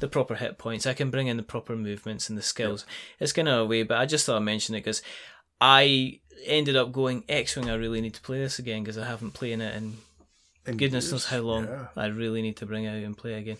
the 0.00 0.08
proper 0.08 0.34
hit 0.36 0.58
points. 0.58 0.86
I 0.86 0.94
can 0.94 1.10
bring 1.10 1.26
in 1.26 1.36
the 1.36 1.42
proper 1.42 1.76
movements 1.76 2.28
and 2.28 2.38
the 2.38 2.42
skills. 2.42 2.86
It's 3.18 3.32
kind 3.32 3.48
of 3.48 3.60
a 3.60 3.66
way, 3.66 3.82
but 3.82 3.98
I 3.98 4.06
just 4.06 4.26
thought 4.26 4.36
I'd 4.36 4.44
mention 4.44 4.74
it 4.74 4.80
because 4.80 5.02
I 5.60 6.20
ended 6.46 6.76
up 6.76 6.92
going 6.92 7.24
X 7.28 7.56
Wing. 7.56 7.68
I 7.68 7.74
really 7.74 8.00
need 8.00 8.14
to 8.14 8.20
play 8.20 8.38
this 8.38 8.58
again 8.58 8.82
because 8.82 8.98
I 8.98 9.06
haven't 9.06 9.32
played 9.32 9.60
it 9.60 9.74
in 9.74 9.96
In 10.66 10.76
goodness 10.76 11.06
years, 11.06 11.12
knows 11.12 11.26
how 11.26 11.40
long. 11.40 11.64
Yeah. 11.66 11.86
I 11.96 12.06
really 12.06 12.42
need 12.42 12.56
to 12.58 12.66
bring 12.66 12.84
it 12.84 12.90
out 12.90 13.02
and 13.02 13.16
play 13.16 13.34
again. 13.34 13.56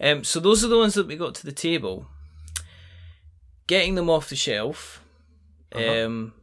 Um, 0.00 0.24
so 0.24 0.40
those 0.40 0.64
are 0.64 0.68
the 0.68 0.78
ones 0.78 0.94
that 0.94 1.06
we 1.06 1.16
got 1.16 1.34
to 1.36 1.44
the 1.44 1.52
table. 1.52 2.06
Getting 3.66 3.94
them 3.96 4.08
off 4.10 4.28
the 4.28 4.36
shelf. 4.36 5.02
Uh-huh. 5.72 6.06
Um, 6.06 6.34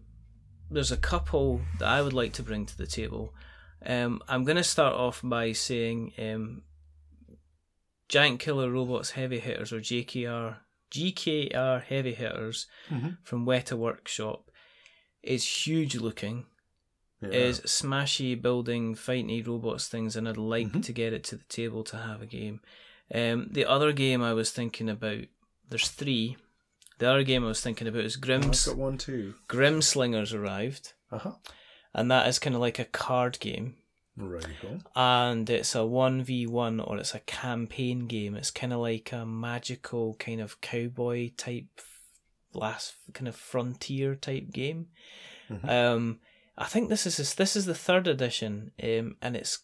there's 0.71 0.91
a 0.91 0.97
couple 0.97 1.61
that 1.79 1.87
I 1.87 2.01
would 2.01 2.13
like 2.13 2.33
to 2.33 2.43
bring 2.43 2.65
to 2.65 2.77
the 2.77 2.87
table. 2.87 3.33
Um, 3.85 4.21
I'm 4.27 4.43
going 4.43 4.57
to 4.57 4.63
start 4.63 4.93
off 4.93 5.21
by 5.23 5.53
saying 5.53 6.13
um, 6.19 6.63
Giant 8.07 8.39
Killer 8.39 8.69
Robots 8.71 9.11
Heavy 9.11 9.39
Hitters 9.39 9.71
or 9.71 9.79
JKR 9.79 10.57
GKR 10.91 11.83
Heavy 11.83 12.13
Hitters 12.13 12.65
Mhm. 12.89 13.17
from 13.23 13.45
Weta 13.45 13.77
Workshop 13.77 14.49
is 15.21 15.67
huge 15.67 15.95
looking, 15.95 16.45
Yeah. 17.21 17.29
is 17.29 17.59
smashy 17.61 18.39
building 18.41 18.95
fighty 18.95 19.45
robots 19.45 19.87
things, 19.87 20.15
and 20.15 20.27
I'd 20.27 20.37
like 20.37 20.67
Mm-hmm. 20.69 20.81
to 20.81 20.93
get 20.93 21.13
it 21.13 21.23
to 21.25 21.35
the 21.35 21.43
table 21.43 21.83
to 21.85 21.97
have 21.97 22.21
a 22.21 22.25
game. 22.25 22.61
Um, 23.13 23.49
the 23.51 23.65
other 23.65 23.91
game 23.91 24.21
I 24.23 24.33
was 24.33 24.51
thinking 24.51 24.89
about, 24.89 25.25
there's 25.69 25.89
three. 25.89 26.37
The 26.99 27.09
other 27.09 27.23
game 27.23 27.43
I 27.43 27.47
was 27.47 27.61
thinking 27.61 27.87
about 27.87 28.05
is 28.05 28.15
I've 28.15 28.21
Grims 28.21 28.65
got 28.67 28.77
one 28.77 28.97
too. 28.97 29.33
Grimslingers 29.47 30.33
arrived, 30.33 30.93
Uh 31.11 31.17
huh. 31.19 31.31
and 31.93 32.11
that 32.11 32.27
is 32.27 32.39
kind 32.39 32.55
of 32.55 32.61
like 32.61 32.77
a 32.79 32.85
card 32.85 33.39
game. 33.39 33.75
Right. 34.17 34.45
Go. 34.61 34.79
and 34.97 35.49
it's 35.49 35.75
a 35.75 35.79
1v1 35.79 36.85
or 36.85 36.97
it's 36.97 37.15
a 37.15 37.21
campaign 37.21 38.05
game. 38.07 38.35
It's 38.35 38.51
kind 38.51 38.73
of 38.73 38.79
like 38.79 39.13
a 39.13 39.25
magical 39.25 40.15
kind 40.15 40.41
of 40.41 40.59
cowboy 40.59 41.31
type 41.37 41.67
last 42.53 42.95
kind 43.13 43.27
of 43.29 43.35
frontier 43.37 44.15
type 44.15 44.51
game. 44.51 44.87
Mhm. 45.49 45.69
Um 45.69 46.19
I 46.57 46.65
think 46.65 46.89
this 46.89 47.05
is 47.07 47.33
this 47.35 47.55
is 47.55 47.65
the 47.65 47.73
third 47.75 48.07
edition 48.07 48.71
um 48.83 49.15
and 49.21 49.37
it's 49.37 49.59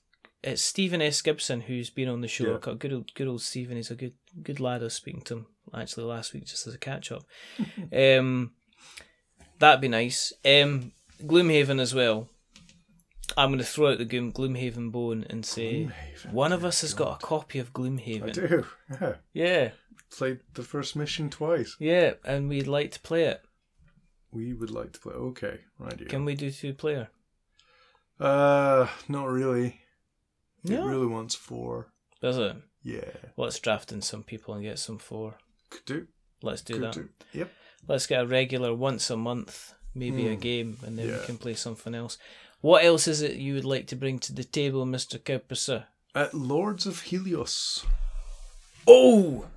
it's 0.45 0.61
Stephen 0.61 1.01
S. 1.01 1.21
Gibson 1.21 1.61
who's 1.61 1.89
been 1.89 2.07
on 2.09 2.21
the 2.21 2.27
show. 2.27 2.51
Yeah. 2.53 2.57
Got 2.61 2.79
Good 2.79 2.93
old 2.93 3.13
good 3.13 3.27
old 3.27 3.41
Stephen. 3.41 3.75
He's 3.77 3.91
a 3.91 3.95
good 3.95 4.13
good 4.41 4.59
lad. 4.59 4.81
I 4.81 4.85
was 4.85 4.93
speaking 4.93 5.21
to 5.23 5.33
him 5.37 5.45
actually 5.73 6.05
last 6.05 6.33
week 6.33 6.45
just 6.45 6.67
as 6.67 6.73
a 6.73 6.77
catch 6.77 7.11
up. 7.11 7.23
um 7.93 8.51
that'd 9.59 9.81
be 9.81 9.87
nice. 9.87 10.31
Um 10.45 10.91
Gloomhaven 11.23 11.79
as 11.79 11.93
well. 11.93 12.29
I'm 13.37 13.49
going 13.49 13.59
to 13.59 13.65
throw 13.65 13.91
out 13.91 13.97
the 13.97 14.05
Gloom, 14.05 14.31
Gloomhaven 14.31 14.91
bone 14.91 15.25
and 15.29 15.43
say 15.45 15.85
Gloomhaven, 15.85 16.31
one 16.31 16.53
of 16.53 16.63
us 16.63 16.81
has 16.81 16.93
got 16.93 17.15
a 17.21 17.25
copy 17.25 17.57
of 17.59 17.73
Gloomhaven. 17.73 18.29
I 18.29 18.31
do. 18.31 18.65
Yeah. 19.01 19.13
Yeah, 19.33 19.69
Played 20.15 20.39
the 20.53 20.61
first 20.63 20.95
mission 20.95 21.29
twice. 21.29 21.75
yeah, 21.79 22.13
and 22.23 22.47
we'd 22.47 22.67
like 22.67 22.91
to 22.91 22.99
play 22.99 23.23
it. 23.23 23.41
We 24.31 24.53
would 24.53 24.69
like 24.69 24.93
to 24.93 24.99
play. 24.99 25.13
Okay. 25.13 25.59
Right. 25.79 25.97
Here. 25.97 26.07
Can 26.07 26.23
we 26.23 26.35
do 26.35 26.51
two 26.51 26.73
player? 26.73 27.09
Uh, 28.19 28.87
not 29.09 29.29
really. 29.29 29.81
It 30.73 30.79
really 30.81 31.07
wants 31.07 31.35
four. 31.35 31.87
Does 32.21 32.37
it? 32.37 32.55
Yeah. 32.83 33.11
Let's 33.37 33.59
draft 33.59 33.91
in 33.91 34.01
some 34.01 34.23
people 34.23 34.53
and 34.53 34.63
get 34.63 34.79
some 34.79 34.97
four. 34.97 35.35
Could 35.69 35.85
do. 35.85 36.07
Let's 36.41 36.61
do 36.61 36.73
Could 36.73 36.83
that. 36.83 36.93
do. 36.93 37.09
Yep. 37.33 37.51
Let's 37.87 38.07
get 38.07 38.21
a 38.23 38.27
regular 38.27 38.73
once 38.73 39.09
a 39.09 39.17
month, 39.17 39.73
maybe 39.93 40.27
a 40.27 40.33
Hmm. 40.33 40.39
game, 40.39 40.77
and 40.85 40.97
then 40.97 41.07
we 41.07 41.25
can 41.25 41.37
play 41.37 41.53
something 41.53 41.93
else. 41.95 42.17
What 42.61 42.83
else 42.83 43.07
is 43.07 43.21
it 43.21 43.35
you 43.37 43.53
would 43.53 43.65
like 43.65 43.85
to 43.87 43.95
bring 43.95 44.17
to 44.19 44.33
the 44.33 44.43
table, 44.43 44.85
Mister 44.85 45.19
Cowperser? 45.19 45.85
At 46.15 46.33
Lords 46.33 46.85
of 46.87 47.03
Hellas. 47.03 47.85
Oh, 48.87 49.47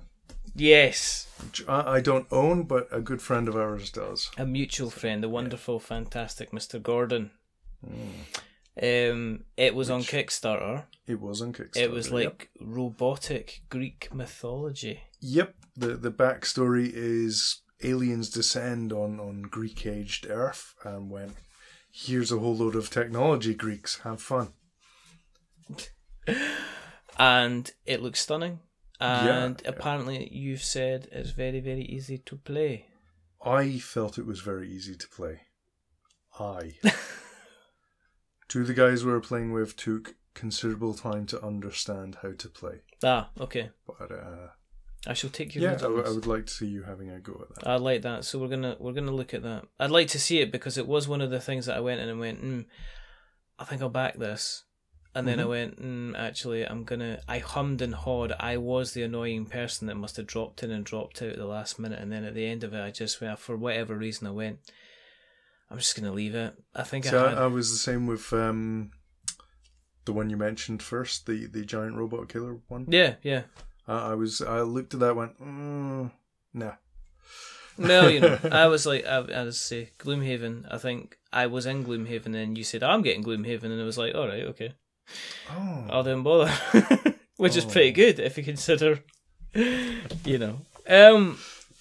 yes, 0.55 1.27
which 1.43 1.67
I, 1.67 2.01
don't 2.01 2.27
own, 2.31 2.63
but 2.63 2.87
a 2.91 2.99
good 3.01 3.21
friend 3.21 3.47
of 3.47 3.55
ours 3.55 3.89
does. 3.91 4.29
a 4.37 4.45
mutual 4.45 4.89
friend, 4.89 5.23
the 5.23 5.29
wonderful, 5.29 5.79
fantastic 5.79 6.51
Mister 6.53 6.77
Gordon. 6.79 7.31
Um, 8.81 9.43
it 9.57 9.75
was 9.75 9.89
on 9.89 10.01
Kickstarter. 10.01 10.85
It 11.05 11.19
was 11.19 11.41
on 11.41 11.53
Kickstarter. 11.53 11.77
It 11.77 11.91
was 11.91 12.07
yep. 12.07 12.13
like 12.13 12.49
robotic 12.61 13.61
Greek 13.69 14.13
mythology. 14.13 15.01
Yep. 15.19 15.55
The 15.75 15.95
the 15.95 16.11
backstory 16.11 16.89
is 16.93 17.61
aliens 17.83 18.29
descend 18.29 18.91
on, 18.91 19.19
on 19.19 19.43
Greek 19.43 19.85
aged 19.85 20.27
Earth 20.29 20.75
and 20.83 21.09
went, 21.09 21.35
here's 21.91 22.31
a 22.31 22.39
whole 22.39 22.55
load 22.55 22.75
of 22.75 22.89
technology, 22.89 23.53
Greeks, 23.53 23.99
have 24.01 24.21
fun. 24.21 24.53
and 27.19 27.71
it 27.85 28.01
looks 28.01 28.21
stunning. 28.21 28.59
And 29.01 29.61
yeah. 29.63 29.69
apparently, 29.69 30.29
you've 30.31 30.63
said 30.63 31.07
it's 31.11 31.31
very, 31.31 31.61
very 31.61 31.83
easy 31.83 32.17
to 32.17 32.35
play. 32.35 32.87
I 33.43 33.79
felt 33.79 34.17
it 34.17 34.25
was 34.25 34.41
very 34.41 34.69
easy 34.69 34.95
to 34.95 35.07
play. 35.07 35.41
I. 36.37 36.73
Two 38.49 38.61
of 38.61 38.67
the 38.67 38.73
guys 38.73 39.05
we 39.05 39.11
were 39.11 39.21
playing 39.21 39.53
with 39.53 39.75
took 39.77 40.15
considerable 40.33 40.93
time 40.93 41.25
to 41.27 41.41
understand 41.45 42.17
how 42.21 42.31
to 42.37 42.49
play. 42.49 42.81
Ah, 43.03 43.29
okay. 43.39 43.69
But 43.87 44.11
uh, 44.11 44.47
I 45.07 45.13
shall 45.13 45.29
take 45.29 45.55
your 45.55 45.63
yeah, 45.63 45.75
I, 45.77 45.81
w- 45.81 46.03
I 46.05 46.09
would 46.09 46.25
like 46.27 46.47
to 46.47 46.51
see 46.53 46.67
you 46.67 46.83
having 46.83 47.09
a 47.09 47.19
go 47.19 47.39
at 47.47 47.55
that. 47.55 47.67
I 47.67 47.75
like 47.77 48.01
that. 48.01 48.25
So 48.25 48.37
we're 48.39 48.47
gonna 48.49 48.75
we're 48.79 48.91
gonna 48.93 49.11
look 49.11 49.33
at 49.33 49.43
that. 49.43 49.65
I'd 49.79 49.91
like 49.91 50.07
to 50.09 50.19
see 50.19 50.39
it 50.39 50.51
because 50.51 50.77
it 50.77 50.87
was 50.87 51.07
one 51.07 51.21
of 51.21 51.29
the 51.29 51.39
things 51.39 51.67
that 51.67 51.77
I 51.77 51.79
went 51.79 52.01
in 52.01 52.09
and 52.09 52.19
went, 52.19 52.43
mm, 52.43 52.65
I 53.57 53.63
think 53.65 53.81
I'll 53.81 53.89
back 53.89 54.17
this, 54.17 54.63
and 55.13 55.27
then 55.27 55.39
I 55.39 55.43
Mhm. 55.43 55.49
went, 55.49 55.81
mm, 55.81 56.17
actually, 56.17 56.65
I'm 56.65 56.83
gonna. 56.85 57.21
I 57.27 57.39
hummed 57.39 57.81
and 57.81 57.93
hawed. 57.93 58.33
I 58.39 58.57
was 58.57 58.93
the 58.93 59.03
annoying 59.03 59.45
person 59.45 59.87
that 59.87 59.95
must 59.95 60.17
have 60.17 60.27
dropped 60.27 60.63
in 60.63 60.71
and 60.71 60.83
dropped 60.85 61.21
out 61.21 61.29
at 61.29 61.37
the 61.37 61.45
last 61.45 61.77
minute, 61.79 61.99
and 61.99 62.11
then 62.11 62.23
at 62.23 62.33
the 62.33 62.45
end 62.47 62.63
of 62.63 62.73
it, 62.73 62.81
I 62.81 62.89
just 62.91 63.21
went 63.21 63.37
for 63.39 63.55
whatever 63.55 63.95
reason 63.95 64.25
I 64.27 64.31
went. 64.31 64.59
I'm 65.71 65.77
just 65.77 65.95
gonna 65.95 66.11
leave 66.11 66.35
it. 66.35 66.53
I 66.75 66.83
think 66.83 67.05
So 67.05 67.25
I 67.25 67.29
had. 67.29 67.37
I, 67.37 67.43
I 67.43 67.47
was 67.47 67.71
the 67.71 67.77
same 67.77 68.07
with 68.07 68.31
um, 68.33 68.91
the 70.05 70.13
one 70.13 70.29
you 70.29 70.37
mentioned 70.37 70.81
first, 70.81 71.25
the, 71.27 71.45
the 71.45 71.63
giant 71.65 71.95
robot 71.95 72.29
killer 72.29 72.57
one. 72.67 72.85
yeah, 72.89 73.15
yeah. 73.21 73.43
I, 73.87 74.11
I 74.11 74.15
was 74.15 74.41
I 74.41 74.61
looked 74.61 74.93
at 74.93 74.99
that, 75.01 75.15
went, 75.15 75.39
mm, 75.39 76.11
nah. 76.53 76.73
No, 77.77 78.07
you 78.07 78.19
know, 78.19 78.37
I 78.51 78.67
was 78.67 78.85
like, 78.85 79.05
I, 79.05 79.17
I 79.19 79.43
was 79.43 79.59
say 79.59 79.91
Gloomhaven. 79.99 80.65
I 80.73 80.77
think 80.77 81.17
I 81.31 81.45
was 81.47 81.65
in 81.65 81.85
Gloomhaven, 81.85 82.35
and 82.35 82.57
you 82.57 82.63
said 82.63 82.83
I'm 82.83 83.01
getting 83.01 83.23
Gloomhaven, 83.23 83.63
and 83.65 83.79
it 83.79 83.83
was 83.85 83.97
like, 83.97 84.15
all 84.15 84.27
right, 84.27 84.43
okay. 84.45 84.73
Oh, 85.49 85.85
I 85.89 86.01
didn't 86.03 86.23
bother, 86.23 86.51
which 87.37 87.55
is 87.55 87.65
Oh. 87.65 87.69
pretty 87.69 87.91
good 87.91 88.19
if 88.19 88.37
you 88.37 88.43
consider, 88.43 88.99
you 89.53 90.37
know. 90.37 90.59
Um, 90.87 91.37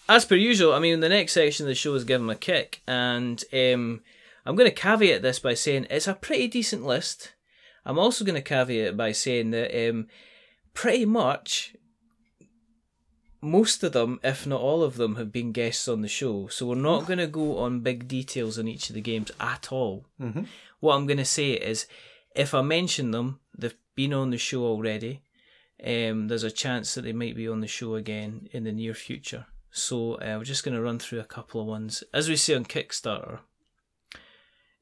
as 0.08 0.24
per 0.24 0.34
usual, 0.34 0.72
I 0.72 0.78
mean, 0.78 1.00
the 1.00 1.08
next 1.08 1.32
section 1.32 1.64
of 1.66 1.68
the 1.68 1.74
show 1.74 1.94
is 1.94 2.04
give 2.04 2.20
'em 2.20 2.30
a 2.30 2.34
kick, 2.34 2.82
and 2.86 3.42
um, 3.52 4.02
I'm 4.46 4.56
going 4.56 4.70
to 4.70 4.74
caveat 4.74 5.22
this 5.22 5.38
by 5.38 5.54
saying 5.54 5.86
it's 5.90 6.08
a 6.08 6.14
pretty 6.14 6.48
decent 6.48 6.84
list. 6.84 7.32
I'm 7.84 7.98
also 7.98 8.24
going 8.24 8.34
to 8.34 8.42
caveat 8.42 8.88
it 8.88 8.96
by 8.96 9.12
saying 9.12 9.50
that 9.50 9.88
um, 9.88 10.08
pretty 10.74 11.04
much 11.04 11.74
most 13.40 13.84
of 13.84 13.92
them, 13.92 14.18
if 14.24 14.46
not 14.46 14.60
all 14.60 14.82
of 14.82 14.96
them, 14.96 15.16
have 15.16 15.30
been 15.32 15.52
guests 15.52 15.86
on 15.88 16.00
the 16.02 16.08
show. 16.08 16.48
So 16.48 16.66
we're 16.66 16.74
not 16.74 17.06
going 17.06 17.18
to 17.20 17.26
go 17.26 17.58
on 17.58 17.80
big 17.80 18.08
details 18.08 18.58
on 18.58 18.66
each 18.66 18.88
of 18.90 18.94
the 18.94 19.00
games 19.00 19.30
at 19.40 19.70
all. 19.70 20.06
hmm 20.18 20.42
What 20.80 20.94
I'm 20.96 21.06
going 21.06 21.18
to 21.18 21.24
say 21.24 21.52
is, 21.52 21.86
if 22.34 22.52
I 22.54 22.62
mention 22.62 23.10
them, 23.12 23.40
they've 23.56 23.76
been 23.94 24.12
on 24.12 24.30
the 24.30 24.38
show 24.38 24.64
already. 24.64 25.22
Um, 25.84 26.28
there's 26.28 26.42
a 26.44 26.50
chance 26.50 26.94
that 26.94 27.02
they 27.02 27.12
might 27.12 27.36
be 27.36 27.48
on 27.48 27.60
the 27.60 27.68
show 27.68 27.94
again 27.94 28.48
in 28.52 28.64
the 28.64 28.72
near 28.72 28.94
future. 28.94 29.46
So 29.70 30.14
uh, 30.14 30.36
we're 30.38 30.44
just 30.44 30.64
going 30.64 30.74
to 30.76 30.82
run 30.82 30.98
through 30.98 31.20
a 31.20 31.24
couple 31.24 31.60
of 31.60 31.66
ones, 31.66 32.02
as 32.12 32.28
we 32.28 32.36
see 32.36 32.54
on 32.54 32.64
Kickstarter. 32.64 33.40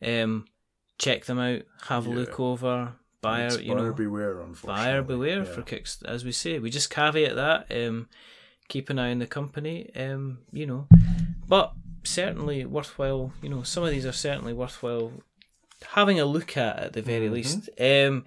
Um, 0.03 0.47
check 0.99 1.24
them 1.24 1.39
out, 1.39 1.62
have 1.89 2.07
a 2.07 2.11
Yeah. 2.11 2.16
look 2.16 2.39
over, 2.41 2.93
buyer, 3.22 3.47
It's 3.47 3.59
you 3.62 3.74
buyer 3.74 3.89
know, 3.89 3.93
beware, 3.95 4.41
unfortunately. 4.41 4.66
buyer 4.84 5.03
beware 5.03 5.39
Yeah. 5.39 5.45
for 5.45 5.62
kicks 5.62 6.03
as 6.05 6.24
we 6.24 6.30
say 6.32 6.59
we 6.61 6.70
just 6.70 6.91
caveat 6.91 7.34
that 7.34 7.66
um 7.72 8.09
keep 8.68 8.89
an 8.89 8.99
eye 9.01 9.11
on 9.11 9.18
the 9.18 9.26
company 9.26 9.91
um 9.97 10.39
you 10.53 10.64
know 10.66 10.87
but 11.49 11.72
certainly 12.05 12.64
worthwhile 12.64 13.32
you 13.43 13.49
know 13.49 13.62
some 13.64 13.82
of 13.82 13.91
these 13.91 14.07
are 14.07 14.12
certainly 14.12 14.53
worthwhile 14.53 15.12
having 15.89 16.20
a 16.20 16.24
look 16.24 16.57
at 16.57 16.78
at 16.78 16.93
the 16.93 17.03
very 17.03 17.28
Mhm. 17.28 17.32
least 17.32 17.70
um 17.80 18.24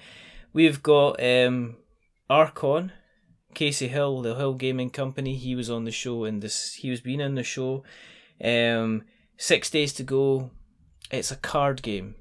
we've 0.51 0.83
got 0.83 1.21
um 1.23 1.77
archon 2.29 2.91
casey 3.53 3.87
hill 3.87 4.21
the 4.21 4.35
hill 4.35 4.53
gaming 4.53 4.89
company 4.89 5.35
he 5.35 5.55
was 5.55 5.69
on 5.69 5.83
the 5.83 5.91
show 5.91 6.23
and 6.23 6.41
this 6.41 6.75
he 6.75 6.89
was 6.89 7.01
being 7.01 7.19
in 7.19 7.35
the 7.35 7.43
show 7.43 7.83
um 8.43 9.03
six 9.37 9.69
days 9.69 9.91
to 9.93 10.03
go 10.03 10.51
it's 11.11 11.31
a 11.31 11.35
card 11.35 11.81
game 11.81 12.15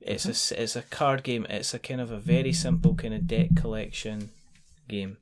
it's 0.00 0.24
a 0.52 0.62
it's 0.62 0.76
a 0.76 0.82
card 0.82 1.22
game. 1.22 1.46
It's 1.48 1.74
a 1.74 1.78
kind 1.78 2.00
of 2.00 2.10
a 2.10 2.18
very 2.18 2.52
simple 2.52 2.94
kind 2.94 3.14
of 3.14 3.26
deck 3.26 3.54
collection 3.54 4.30
game. 4.88 5.18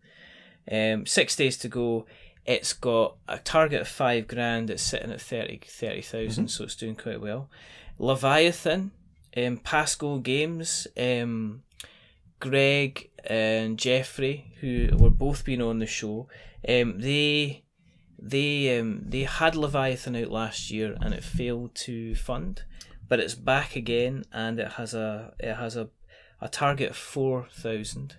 Um, 0.70 1.06
six 1.06 1.34
days 1.36 1.58
to 1.58 1.68
go. 1.68 2.06
It's 2.46 2.72
got 2.72 3.16
a 3.28 3.38
target 3.38 3.82
of 3.82 3.88
five 3.88 4.26
grand. 4.26 4.70
It's 4.70 4.82
sitting 4.82 5.10
at 5.10 5.20
30 5.20 5.60
30,000, 5.66 6.48
so 6.48 6.64
it's 6.64 6.76
doing 6.76 6.96
quite 6.96 7.20
well. 7.20 7.50
Leviathan, 7.98 8.92
um, 9.36 9.58
Pascal 9.58 10.18
Games, 10.18 10.86
um, 10.96 11.62
Greg 12.40 13.10
and 13.28 13.78
Jeffrey, 13.78 14.54
who 14.60 14.88
were 14.96 15.10
both 15.10 15.44
been 15.44 15.60
on 15.60 15.78
the 15.78 15.86
show, 15.86 16.28
um, 16.66 16.98
they 16.98 17.64
they 18.18 18.78
um, 18.78 19.02
they 19.06 19.24
had 19.24 19.54
Leviathan 19.54 20.16
out 20.16 20.30
last 20.30 20.70
year 20.70 20.96
and 21.00 21.12
it 21.12 21.22
failed 21.22 21.74
to 21.74 22.14
fund, 22.14 22.62
but 23.06 23.20
it's 23.20 23.34
back 23.34 23.76
again 23.76 24.24
and 24.32 24.58
it 24.58 24.72
has 24.72 24.94
a 24.94 25.34
it 25.38 25.54
has 25.54 25.76
a, 25.76 25.90
a 26.40 26.48
target 26.48 26.90
of 26.90 26.96
four 26.96 27.46
thousand, 27.52 28.16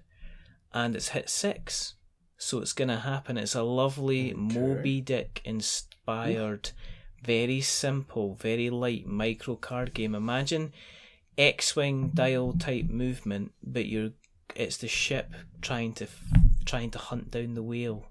and 0.74 0.95
it's 0.95 1.10
hit 1.10 1.28
six, 1.28 1.95
so 2.38 2.60
it's 2.60 2.74
gonna 2.74 2.99
happen. 2.99 3.38
It's 3.38 3.55
a 3.55 3.64
lovely 3.64 4.32
Okay. 4.32 4.60
Moby 4.60 5.01
Dick 5.01 5.41
inspired, 5.43 6.72
very 7.24 7.62
simple, 7.62 8.36
very 8.36 8.70
light 8.70 9.07
micro 9.07 9.55
card 9.55 9.93
game. 9.95 10.14
Imagine 10.14 10.72
X-wing 11.38 12.12
dial 12.14 12.53
type 12.53 12.89
movement, 12.89 13.53
but 13.64 13.86
you're 13.88 14.12
it's 14.60 14.78
the 14.78 14.88
ship 14.88 15.32
trying 15.62 15.93
to 15.93 16.07
trying 16.66 16.91
to 16.91 16.99
hunt 16.99 17.32
down 17.32 17.53
the 17.55 17.64
whale. 17.64 18.05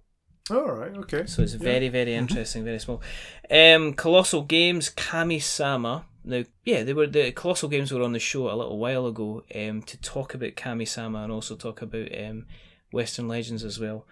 All 0.50 0.70
right. 0.72 0.96
Okay. 0.96 1.26
So 1.26 1.42
it's 1.42 1.52
Yeah. 1.54 1.58
very, 1.60 1.88
very 1.88 2.14
interesting, 2.14 2.64
very 2.64 2.78
small. 2.78 3.02
Um, 3.50 3.94
Kolossal 3.94 4.48
Games, 4.48 4.88
Kami 4.88 5.38
Sama. 5.40 6.06
now, 6.24 6.44
yeah, 6.64 6.82
they 6.82 6.92
were 6.94 7.06
the 7.06 7.32
Kolossal 7.32 7.70
Games 7.70 7.92
were 7.92 8.02
on 8.02 8.12
the 8.12 8.18
show 8.18 8.50
a 8.50 8.56
little 8.56 8.78
while 8.78 9.06
ago 9.06 9.44
um, 9.54 9.82
to 9.82 9.96
talk 10.00 10.34
about 10.34 10.56
Kami-sama 10.56 11.22
and 11.22 11.32
also 11.32 11.54
talk 11.56 11.80
about 11.82 12.08
um, 12.18 12.46
Western 12.92 13.28
Legends 13.28 13.64
as 13.64 13.78
well. 13.78 14.06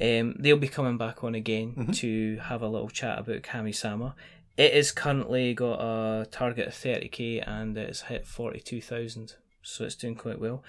Um, 0.00 0.34
they'll 0.38 0.56
be 0.56 0.68
coming 0.68 0.96
back 0.98 1.22
on 1.24 1.34
again 1.34 1.74
Mhm. 1.76 1.96
to 1.98 2.36
have 2.38 2.62
a 2.62 2.68
little 2.68 2.88
chat 2.90 3.18
about 3.18 3.42
Kami-sama. 3.42 4.14
It 4.58 4.72
is 4.74 4.92
currently 4.92 5.54
got 5.54 5.80
a 5.80 6.26
target 6.26 6.68
of 6.68 6.74
30k 6.74 7.40
and 7.46 7.76
it's 7.78 8.02
hit 8.02 8.26
42,000, 8.26 9.34
so 9.62 9.84
it's 9.84 9.94
doing 9.94 10.14
quite 10.14 10.38
well. 10.40 10.62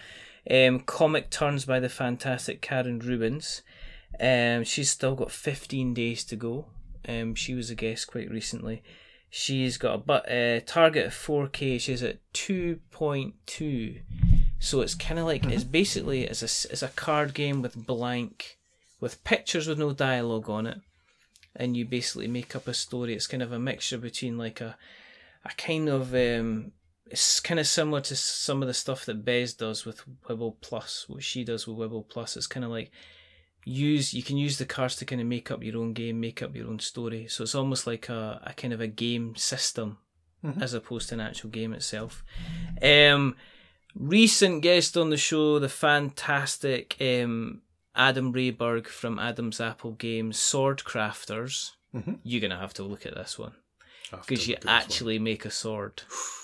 Um, 0.50 0.82
comic 0.82 1.30
turns 1.30 1.66
by 1.66 1.80
the 1.80 1.90
fantastic 1.90 2.62
Karen 2.62 3.00
Rubens. 3.00 3.62
Um, 4.20 4.64
she's 4.64 4.90
still 4.90 5.16
got 5.16 5.32
15 5.32 5.94
days 5.94 6.24
to 6.26 6.36
go. 6.36 6.66
Um, 7.08 7.36
she 7.36 7.54
was 7.54 7.70
a 7.70 7.76
guest 7.76 8.08
quite 8.08 8.30
recently. 8.30 8.84
She's 9.30 9.78
got 9.78 9.96
a 9.96 9.98
but 9.98 10.32
uh, 10.32 10.60
target 10.66 11.08
of 11.08 11.14
4K. 11.14 11.80
She's 11.82 12.04
at 12.04 12.20
2.2. 12.34 14.02
So 14.60 14.82
it's 14.82 14.96
kind 14.96 15.20
of 15.20 15.26
like 15.26 15.46
it's 15.46 15.66
basically 15.66 16.24
it's 16.24 16.42
a 16.42 16.72
it's 16.72 16.84
a 16.84 16.88
card 16.90 17.34
game 17.34 17.62
with 17.62 17.86
blank, 17.86 18.58
with 19.02 19.22
pictures 19.26 19.68
with 19.68 19.78
no 19.78 19.92
dialogue 19.92 20.50
on 20.50 20.68
it, 20.68 20.80
and 21.54 21.76
you 21.76 21.84
basically 21.84 22.28
make 22.28 22.56
up 22.56 22.66
a 22.68 22.74
story. 22.74 23.14
It's 23.14 23.28
kind 23.28 23.44
of 23.44 23.52
a 23.52 23.60
mixture 23.60 23.98
between 23.98 24.38
like 24.38 24.62
a 24.62 24.78
a 25.44 25.50
kind 25.58 25.90
of 25.90 26.14
um, 26.16 26.72
it's 27.14 27.40
kind 27.40 27.60
of 27.60 27.68
similar 27.68 28.02
to 28.02 28.16
some 28.16 28.62
of 28.62 28.68
the 28.68 28.74
stuff 28.74 29.06
that 29.06 29.24
Bez 29.24 29.54
does 29.54 29.86
with 29.86 30.02
Wibble 30.28 30.56
Plus. 30.62 31.06
What 31.08 31.24
she 31.24 31.44
does 31.44 31.68
with 31.68 31.78
Wibble 31.78 32.08
Plus, 32.10 32.36
it's 32.36 32.48
kind 32.48 32.66
of 32.66 32.72
like 32.72 32.92
use 33.66 34.14
you 34.14 34.24
can 34.24 34.36
use 34.36 34.58
the 34.58 34.66
cards 34.66 34.96
to 34.98 35.06
kind 35.06 35.22
of 35.22 35.28
make 35.28 35.50
up 35.52 35.64
your 35.64 35.78
own 35.78 35.94
game, 35.94 36.20
make 36.20 36.42
up 36.42 36.56
your 36.56 36.68
own 36.68 36.80
story. 36.80 37.28
So 37.28 37.44
it's 37.44 37.56
almost 37.56 37.88
like 37.88 38.10
a, 38.10 38.42
a 38.46 38.54
kind 38.54 38.74
of 38.74 38.82
a 38.82 38.88
game 38.88 39.36
system 39.36 39.98
Mhm. 40.44 40.62
as 40.62 40.74
opposed 40.74 41.08
to 41.10 41.16
an 41.16 41.22
actual 41.22 41.50
game 41.52 41.72
itself. 41.74 42.22
Um, 42.82 43.38
recent 43.96 44.62
guest 44.62 44.98
on 44.98 45.10
the 45.10 45.16
show, 45.18 45.58
the 45.60 45.70
fantastic 45.70 46.98
um, 47.00 47.62
Adam 47.96 48.34
Rehberg 48.34 48.88
from 48.88 49.20
Adam's 49.20 49.62
Apple 49.62 49.92
Games, 49.94 50.38
Sword 50.38 50.80
Crafters. 50.80 51.72
Mhm. 51.96 52.20
You're 52.24 52.42
gonna 52.42 52.60
have 52.60 52.74
to 52.74 52.84
look 52.84 53.06
at 53.06 53.16
this 53.16 53.38
one 53.40 53.54
I 54.12 54.16
have 54.18 54.26
to 54.26 54.30
because 54.30 54.48
you 54.48 54.56
this 54.56 54.66
one. 54.66 54.74
actually 54.76 55.20
make 55.20 55.46
a 55.46 55.52
sword. 55.52 56.02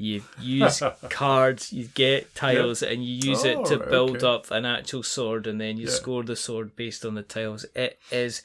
You 0.00 0.22
use 0.40 0.80
cards, 1.10 1.72
you 1.72 1.86
get 1.92 2.32
tiles, 2.36 2.82
and 2.84 3.04
you 3.04 3.14
use 3.30 3.44
it 3.44 3.64
to 3.66 3.78
build 3.78 4.18
okay. 4.22 4.26
up 4.26 4.50
an 4.52 4.64
actual 4.64 5.02
sword, 5.02 5.46
and 5.48 5.60
then 5.60 5.76
you 5.76 5.86
Yeah. 5.86 5.92
score 5.92 6.22
the 6.22 6.36
sword 6.36 6.76
based 6.76 7.04
on 7.04 7.14
the 7.14 7.22
tiles. 7.22 7.66
It 7.74 7.98
is 8.12 8.42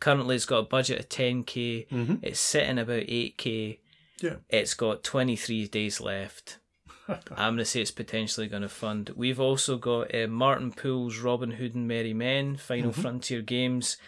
currently 0.00 0.36
it's 0.36 0.46
got 0.46 0.58
a 0.58 0.62
budget 0.62 0.98
of 1.00 1.08
10k. 1.10 1.86
Mhm. 1.92 2.20
It's 2.22 2.40
sitting 2.40 2.78
about 2.78 3.02
8k. 3.08 3.78
Yeah. 4.20 4.36
It's 4.48 4.72
got 4.72 5.04
23 5.04 5.66
days 5.68 6.00
left. 6.00 6.58
I'm 7.08 7.18
going 7.36 7.56
to 7.58 7.64
say 7.66 7.82
it's 7.82 7.90
potentially 7.90 8.46
going 8.46 8.62
to 8.62 8.68
fund. 8.70 9.10
We've 9.14 9.40
also 9.40 9.76
got 9.76 10.14
uh, 10.14 10.26
Martin 10.26 10.72
Poole's 10.72 11.18
Robin 11.18 11.50
Hood 11.50 11.74
and 11.74 11.86
Merry 11.86 12.14
Men, 12.14 12.56
Final 12.56 12.92
Mm-hmm. 12.92 13.02
Frontier 13.02 13.42
Games. 13.42 13.98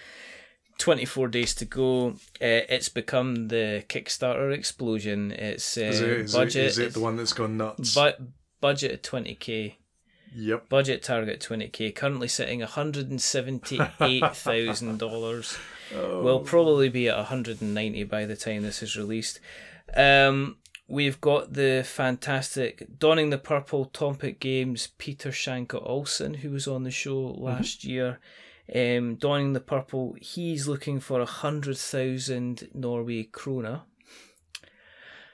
24 0.78 1.28
days 1.28 1.54
to 1.56 1.64
go. 1.64 2.08
Uh, 2.40 2.62
it's 2.68 2.88
become 2.88 3.48
the 3.48 3.84
Kickstarter 3.88 4.52
explosion. 4.52 5.30
It's 5.32 5.76
uh, 5.78 5.82
Is 5.82 6.00
it, 6.00 6.08
is 6.08 6.32
budget. 6.34 6.56
it, 6.64 6.66
is 6.66 6.78
it 6.78 6.92
the 6.94 7.00
one 7.00 7.16
that's 7.16 7.32
gone 7.32 7.56
nuts? 7.56 7.94
bu- 7.94 8.26
budget 8.60 8.92
of 8.92 9.02
20k. 9.02 9.74
yep. 10.34 10.68
Budget 10.68 11.02
target 11.02 11.40
20k. 11.40 11.94
Currently 11.94 12.28
sitting 12.28 12.60
$178,000. 12.60 15.58
Oh, 15.94 16.20
Will 16.20 16.40
probably 16.40 16.88
be 16.88 17.08
at 17.08 17.16
190 17.16 18.02
by 18.04 18.24
the 18.26 18.34
time 18.34 18.62
this 18.62 18.82
is 18.82 18.96
released. 18.96 19.38
Um, 19.96 20.56
we've 20.88 21.20
got 21.20 21.52
the 21.52 21.84
fantastic 21.86 22.98
Donning 22.98 23.30
the 23.30 23.38
Purple 23.38 23.86
Tompic 23.94 24.40
Games 24.40 24.88
Peter 24.98 25.30
Shanka 25.30 25.80
Olsen, 25.88 26.34
who 26.34 26.50
was 26.50 26.66
on 26.66 26.82
the 26.82 26.90
show 26.90 27.20
last 27.38 27.84
year. 27.84 28.18
Um, 28.74 29.14
Donning 29.14 29.52
the 29.52 29.60
Purple, 29.60 30.16
he's 30.20 30.66
looking 30.66 30.98
for 31.00 31.20
a 31.20 31.26
hundred 31.26 31.78
thousand 31.78 32.68
Norway 32.74 33.24
krona, 33.24 33.82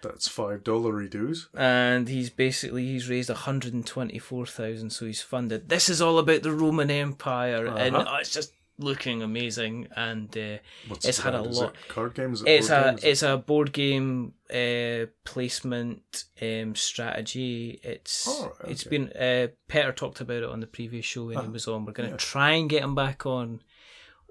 that's 0.02 0.28
five 0.28 0.64
dollar 0.64 1.06
dues. 1.06 1.48
and 1.56 2.08
he's 2.08 2.28
basically 2.28 2.84
he's 2.86 3.08
raised 3.08 3.30
a 3.30 3.34
hundred 3.34 3.72
and 3.72 3.86
twenty 3.86 4.18
four 4.18 4.44
thousand, 4.46 4.90
so 4.90 5.06
he's 5.06 5.22
funded. 5.22 5.68
This 5.68 5.88
is 5.88 6.02
all 6.02 6.18
about 6.18 6.42
the 6.42 6.52
Roman 6.52 6.90
Empire, 6.90 7.66
and 7.66 7.96
Uh-huh. 7.96 8.04
oh, 8.08 8.16
it's 8.16 8.32
just 8.34 8.52
looking 8.78 9.22
amazing. 9.22 9.88
And 9.96 10.28
uh, 10.36 10.58
It's 11.04 11.18
had 11.18 11.34
a 11.34 11.42
lot- 11.42 11.74
it 11.74 11.88
card 11.88 12.14
games. 12.14 12.42
It's 12.46 12.70
a 12.70 12.82
games? 12.90 13.04
it's 13.04 13.22
a 13.22 13.36
board 13.36 13.72
game 13.72 14.34
uh, 14.52 15.06
placement 15.24 16.24
um, 16.40 16.74
strategy. 16.74 17.80
It's 17.82 18.26
Oh, 18.28 18.52
it's 18.66 18.86
okay. 18.86 18.96
been 18.98 19.08
uh, 19.12 19.48
Peter 19.68 19.92
talked 19.92 20.20
about 20.20 20.42
it 20.42 20.48
on 20.48 20.60
the 20.60 20.66
previous 20.66 21.04
show 21.04 21.26
when 21.26 21.38
he 21.38 21.46
Ah, 21.46 21.50
was 21.50 21.68
on. 21.68 21.84
We're 21.84 21.92
going 21.92 22.08
to 22.10 22.14
yeah. 22.14 22.18
try 22.18 22.50
and 22.52 22.68
get 22.70 22.82
him 22.82 22.94
back 22.94 23.26
on 23.26 23.60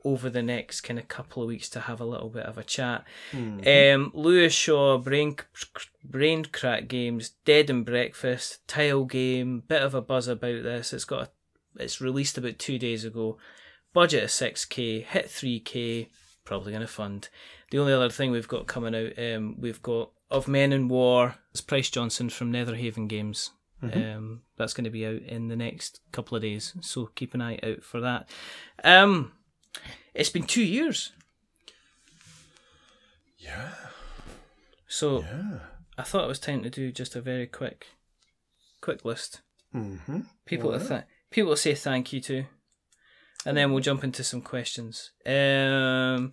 over 0.04 0.32
the 0.32 0.42
next 0.42 0.82
kind 0.82 0.98
of 0.98 1.08
couple 1.08 1.44
of 1.44 1.48
weeks 1.48 1.70
to 1.70 1.80
have 1.82 2.02
a 2.02 2.06
little 2.06 2.30
bit 2.30 2.48
of 2.48 2.58
a 2.58 2.64
chat. 2.64 3.06
Hmm. 3.32 3.60
Um, 3.68 4.12
Lewis 4.16 4.52
Shaw, 4.52 4.98
Brain 4.98 5.36
Brain 6.04 6.46
Crack 6.46 6.88
Games, 6.88 7.34
Dead 7.46 7.70
and 7.70 7.86
Breakfast, 7.86 8.68
Tile 8.68 9.06
Game. 9.06 9.62
Bit 9.68 9.84
of 9.84 9.94
a 9.94 10.02
buzz 10.02 10.28
about 10.28 10.64
this. 10.64 10.92
It's 10.92 11.06
got 11.06 11.30
a, 11.78 11.84
it's 11.84 12.02
released 12.02 12.38
about 12.40 12.58
two 12.58 12.80
days 12.80 13.06
ago. 13.06 13.38
Budget 13.94 14.24
of 14.24 14.32
six 14.32 14.66
k, 14.66 15.02
hit 15.02 15.30
three 15.30 15.60
k. 15.60 16.10
Probably 16.46 16.72
going 16.72 16.82
to 16.82 16.88
fund. 16.88 17.30
The 17.70 17.78
only 17.80 17.94
other 17.94 18.10
thing 18.10 18.32
we've 18.32 18.48
got 18.48 18.68
coming 18.68 18.96
out, 18.96 19.18
um, 19.18 19.56
we've 19.60 19.82
got 19.82 20.12
Of 20.30 20.48
Men 20.48 20.74
and 20.74 20.90
War. 20.90 21.36
It's 21.52 21.62
Price 21.62 21.90
Johnson 21.90 22.30
from 22.30 22.52
Netherhaven 22.52 23.08
Games. 23.08 23.52
Um, 23.84 24.42
that's 24.58 24.74
going 24.76 24.84
to 24.86 24.92
be 24.92 25.08
out 25.08 25.22
in 25.24 25.48
the 25.48 25.56
next 25.56 26.02
couple 26.12 26.36
of 26.36 26.44
days, 26.44 26.76
so 26.82 27.08
keep 27.16 27.34
an 27.34 27.42
eye 27.42 27.58
out 27.64 27.84
for 27.84 28.00
that. 28.02 28.30
Um, 28.84 29.32
it's 30.14 30.30
been 30.30 30.44
two 30.44 30.64
years, 30.64 31.14
Yeah. 33.40 33.70
so 34.88 35.22
Yeah. 35.22 35.60
I 35.98 36.04
thought 36.04 36.26
it 36.26 36.28
was 36.28 36.38
time 36.40 36.62
to 36.62 36.70
do 36.70 36.92
just 36.92 37.16
a 37.16 37.22
very 37.22 37.48
quick, 37.48 37.88
quick 38.82 39.04
list. 39.04 39.42
Mm-hmm. 39.74 40.22
People 40.46 40.78
to 40.78 40.88
th- 40.88 41.04
people 41.32 41.52
to 41.54 41.58
say 41.58 41.74
thank 41.74 42.14
you 42.14 42.22
to, 42.22 42.46
and 43.46 43.58
then 43.58 43.72
we'll 43.72 43.82
jump 43.82 44.04
into 44.04 44.24
some 44.24 44.42
questions. 44.42 45.12
Um, 45.26 46.32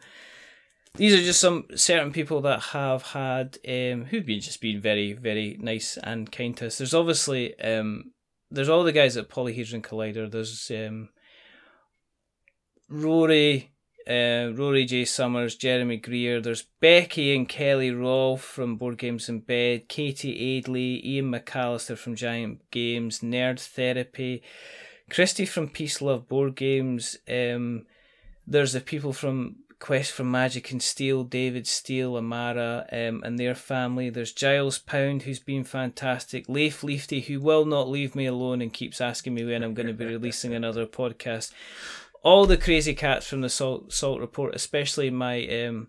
these 0.94 1.14
are 1.14 1.22
just 1.22 1.40
some 1.40 1.66
certain 1.74 2.12
people 2.12 2.40
that 2.42 2.60
have 2.60 3.02
had 3.02 3.58
um 3.66 4.06
who've 4.06 4.26
been 4.26 4.40
just 4.40 4.60
been 4.60 4.80
very 4.80 5.12
very 5.12 5.56
nice 5.60 5.96
and 6.02 6.30
kind 6.32 6.56
to 6.56 6.66
us. 6.66 6.78
There's 6.78 6.94
obviously 6.94 7.58
um 7.60 8.12
there's 8.50 8.68
all 8.68 8.84
the 8.84 8.92
guys 8.92 9.16
at 9.16 9.28
Polyhedron 9.28 9.82
Collider. 9.82 10.30
There's 10.30 10.70
um 10.70 11.10
Rory. 12.88 13.72
Uh, 14.08 14.54
Rory 14.54 14.86
J. 14.86 15.04
Summers, 15.04 15.54
Jeremy 15.54 15.98
Greer, 15.98 16.40
there's 16.40 16.64
Becky 16.80 17.36
and 17.36 17.46
Kelly 17.46 17.90
Rolfe 17.90 18.40
from 18.40 18.76
Board 18.76 18.96
Games 18.96 19.28
in 19.28 19.40
Bed, 19.40 19.86
Katie 19.90 20.62
Aidley, 20.62 21.04
Ian 21.04 21.30
McAllister 21.30 21.98
from 21.98 22.16
Giant 22.16 22.62
Games, 22.70 23.20
Nerd 23.20 23.60
Therapy, 23.60 24.42
Christy 25.10 25.46
from 25.46 25.68
Peace 25.68 26.00
Love 26.02 26.28
Board 26.28 26.54
Games. 26.54 27.16
Um, 27.28 27.86
there's 28.46 28.72
the 28.72 28.80
people 28.80 29.12
from 29.12 29.56
Quest 29.80 30.12
for 30.12 30.24
Magic 30.24 30.72
and 30.72 30.82
Steel, 30.82 31.22
David 31.22 31.66
Steele, 31.66 32.16
Amara, 32.16 32.86
um, 32.90 33.22
and 33.24 33.38
their 33.38 33.54
family. 33.54 34.10
There's 34.10 34.32
Giles 34.32 34.78
Pound, 34.78 35.22
who's 35.22 35.38
been 35.38 35.64
fantastic. 35.64 36.48
Leif 36.48 36.82
Leafty, 36.82 37.24
who 37.24 37.40
will 37.40 37.64
not 37.64 37.88
leave 37.88 38.16
me 38.16 38.26
alone 38.26 38.60
and 38.60 38.72
keeps 38.72 39.00
asking 39.00 39.34
me 39.34 39.44
when 39.44 39.62
I'm 39.62 39.74
going 39.74 39.86
to 39.86 39.92
be 39.92 40.04
releasing 40.04 40.52
another 40.52 40.86
podcast. 40.86 41.52
All 42.22 42.46
the 42.46 42.56
crazy 42.56 42.94
cats 42.94 43.28
from 43.28 43.42
the 43.42 43.48
Salt 43.48 43.92
Salt 43.92 44.20
Report, 44.20 44.54
especially 44.54 45.10
my 45.10 45.46
um, 45.46 45.88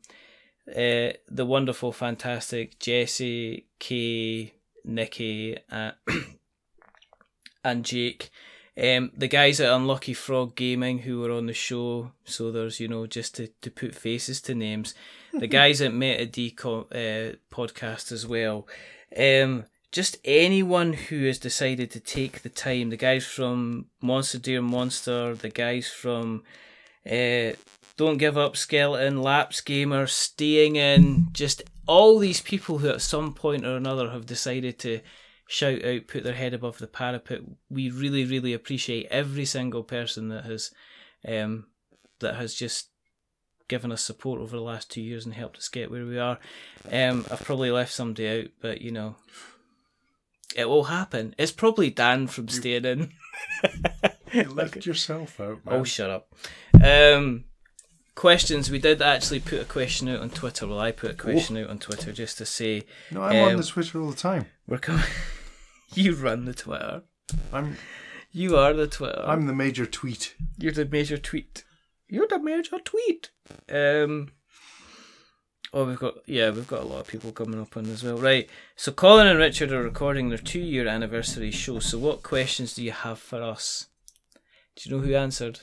uh, 0.69 1.13
the 1.27 1.45
wonderful, 1.45 1.91
fantastic 1.91 2.77
Jesse, 2.79 3.65
Kay, 3.79 4.53
Nikki, 4.85 5.57
uh, 5.71 5.91
and 7.63 7.83
Jake. 7.83 8.29
Um, 8.81 9.11
the 9.17 9.27
guys 9.27 9.59
at 9.59 9.73
Unlucky 9.73 10.13
Frog 10.13 10.55
Gaming 10.55 10.99
who 10.99 11.19
were 11.19 11.31
on 11.31 11.47
the 11.47 11.53
show, 11.53 12.11
so 12.23 12.49
there's 12.49 12.79
you 12.79 12.87
know 12.87 13.07
just 13.07 13.35
to, 13.35 13.47
to 13.61 13.69
put 13.69 13.93
faces 13.93 14.39
to 14.41 14.55
names. 14.55 14.93
The 15.33 15.47
guys 15.59 15.81
at 15.81 15.93
Meta 15.93 16.25
D 16.25 16.55
uh, 16.63 17.35
podcast 17.51 18.11
as 18.13 18.25
well. 18.25 18.67
Um, 19.17 19.65
just 19.91 20.17
anyone 20.23 20.93
who 20.93 21.25
has 21.25 21.39
decided 21.39 21.91
to 21.91 21.99
take 21.99 22.41
the 22.41 22.49
time. 22.49 22.89
The 22.89 22.97
guys 22.97 23.25
from 23.25 23.87
Monster 24.01 24.37
Dear 24.37 24.61
Monster, 24.61 25.35
the 25.35 25.49
guys 25.49 25.89
from 25.89 26.43
uh, 27.05 27.53
Don't 27.97 28.17
Give 28.17 28.37
Up 28.37 28.55
Skeleton, 28.55 29.21
Lapse 29.21 29.61
Gamer, 29.61 30.07
Staying 30.07 30.77
In, 30.77 31.27
just 31.33 31.63
all 31.87 32.19
these 32.19 32.39
people 32.39 32.77
who 32.77 32.89
at 32.89 33.01
some 33.01 33.33
point 33.33 33.65
or 33.65 33.75
another 33.75 34.11
have 34.11 34.25
decided 34.25 34.79
to 34.79 35.01
shout 35.49 35.83
out, 35.83 36.07
put 36.07 36.23
their 36.23 36.35
head 36.35 36.53
above 36.53 36.77
the 36.77 36.87
parapet. 36.87 37.41
We 37.69 37.89
really, 37.89 38.23
really 38.23 38.53
appreciate 38.53 39.07
every 39.09 39.45
single 39.45 39.83
person 39.83 40.29
that 40.29 40.45
has, 40.45 40.71
um, 41.27 41.65
that 42.19 42.35
has 42.35 42.53
just 42.53 42.89
given 43.67 43.91
us 43.91 44.03
support 44.03 44.39
over 44.39 44.55
the 44.55 44.61
last 44.61 44.91
two 44.91 45.01
years 45.01 45.25
and 45.25 45.33
helped 45.33 45.57
us 45.57 45.67
get 45.67 45.89
where 45.89 46.05
we 46.05 46.19
are. 46.19 46.37
Um, 46.91 47.25
I've 47.31 47.43
probably 47.43 47.71
left 47.71 47.91
somebody 47.91 48.27
out, 48.27 48.47
but 48.61 48.81
you 48.81 48.91
know, 48.91 49.15
it 50.55 50.69
will 50.69 50.85
happen. 50.85 51.33
It's 51.37 51.51
probably 51.51 51.89
Dan 51.89 52.27
from 52.27 52.47
staying 52.47 52.85
in. 52.85 53.11
You 54.31 54.43
left 54.43 54.85
yourself 54.85 55.39
out, 55.39 55.65
man. 55.65 55.75
Oh, 55.75 55.83
shut 55.83 56.11
up. 56.11 56.31
Um, 56.83 57.45
questions. 58.13 58.69
We 58.69 58.77
did 58.77 59.01
actually 59.01 59.39
put 59.39 59.59
a 59.59 59.65
question 59.65 60.07
out 60.07 60.19
on 60.19 60.29
Twitter. 60.29 60.67
Well, 60.67 60.79
I 60.79 60.91
put 60.91 61.09
a 61.09 61.15
question 61.15 61.57
out 61.57 61.67
on 61.67 61.79
Twitter 61.79 62.11
just 62.11 62.37
to 62.37 62.45
say 62.45 62.83
no, 63.09 63.23
I'm 63.23 63.35
on 63.37 63.51
um, 63.53 63.57
the 63.57 63.63
Twitter 63.63 63.99
all 63.99 64.11
the 64.11 64.15
time. 64.15 64.45
we're 64.67 64.77
coming. 64.77 65.03
you 65.93 66.15
run 66.15 66.45
the 66.45 66.53
Twitter. 66.53 67.03
I'm 67.51 67.77
You 68.31 68.57
are 68.57 68.73
the 68.73 68.87
Twitter. 68.87 69.23
I'm 69.25 69.47
the 69.47 69.53
major 69.53 69.85
tweet. 69.85 70.35
You're 70.57 70.71
the 70.71 70.85
major 70.85 71.17
tweet. 71.17 71.63
You're 72.07 72.27
the 72.27 72.39
major 72.39 72.79
tweet. 72.79 73.31
Um. 73.71 74.31
Oh, 75.71 75.85
we've 75.85 75.99
got 75.99 76.15
yeah, 76.25 76.49
we've 76.49 76.67
got 76.67 76.81
a 76.81 76.85
lot 76.85 77.01
of 77.01 77.07
people 77.07 77.31
coming 77.31 77.61
up 77.61 77.77
on 77.77 77.85
as 77.85 78.03
well. 78.03 78.17
Right. 78.17 78.49
So 78.75 78.91
Colin 78.91 79.27
and 79.27 79.37
Richard 79.37 79.71
are 79.71 79.83
recording 79.83 80.29
their 80.29 80.37
two-year 80.39 80.87
anniversary 80.87 81.51
show. 81.51 81.79
So 81.79 81.99
what 81.99 82.23
questions 82.23 82.73
do 82.73 82.83
you 82.83 82.91
have 82.91 83.19
for 83.19 83.41
us? 83.43 83.87
Do 84.75 84.89
you 84.89 84.95
know 84.95 85.03
who 85.03 85.13
answered? 85.13 85.61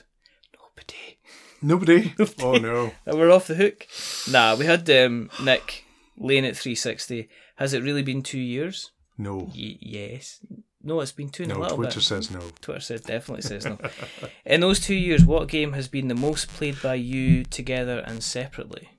Nobody. 0.53 1.17
Nobody. 1.61 2.13
Oh 2.41 2.53
no. 2.57 2.91
And 3.05 3.17
we're 3.17 3.31
off 3.31 3.47
the 3.47 3.55
hook. 3.55 3.87
Nah, 4.31 4.55
we 4.55 4.65
had 4.65 4.89
um, 4.89 5.29
Nick 5.43 5.83
laying 6.17 6.45
at 6.45 6.55
360. 6.55 7.27
Has 7.57 7.73
it 7.73 7.83
really 7.83 8.03
been 8.03 8.21
two 8.21 8.39
years? 8.39 8.91
No. 9.17 9.37
Y- 9.55 9.77
yes. 9.81 10.39
No, 10.83 11.01
it's 11.01 11.11
been 11.11 11.29
two 11.29 11.43
and 11.43 11.51
a 11.51 11.55
No. 11.55 11.61
little 11.61 11.77
Twitter 11.77 11.95
bit. 11.99 12.03
says 12.03 12.31
no. 12.31 12.39
Twitter 12.61 12.79
says 12.79 13.01
definitely 13.01 13.41
says 13.41 13.65
no. 13.65 13.77
In 14.45 14.61
those 14.61 14.79
two 14.79 14.95
years, 14.95 15.25
what 15.25 15.47
game 15.49 15.73
has 15.73 15.87
been 15.87 16.07
the 16.07 16.15
most 16.15 16.47
played 16.49 16.81
by 16.81 16.93
you 16.95 17.43
together 17.43 17.99
and 17.99 18.23
separately? 18.23 18.89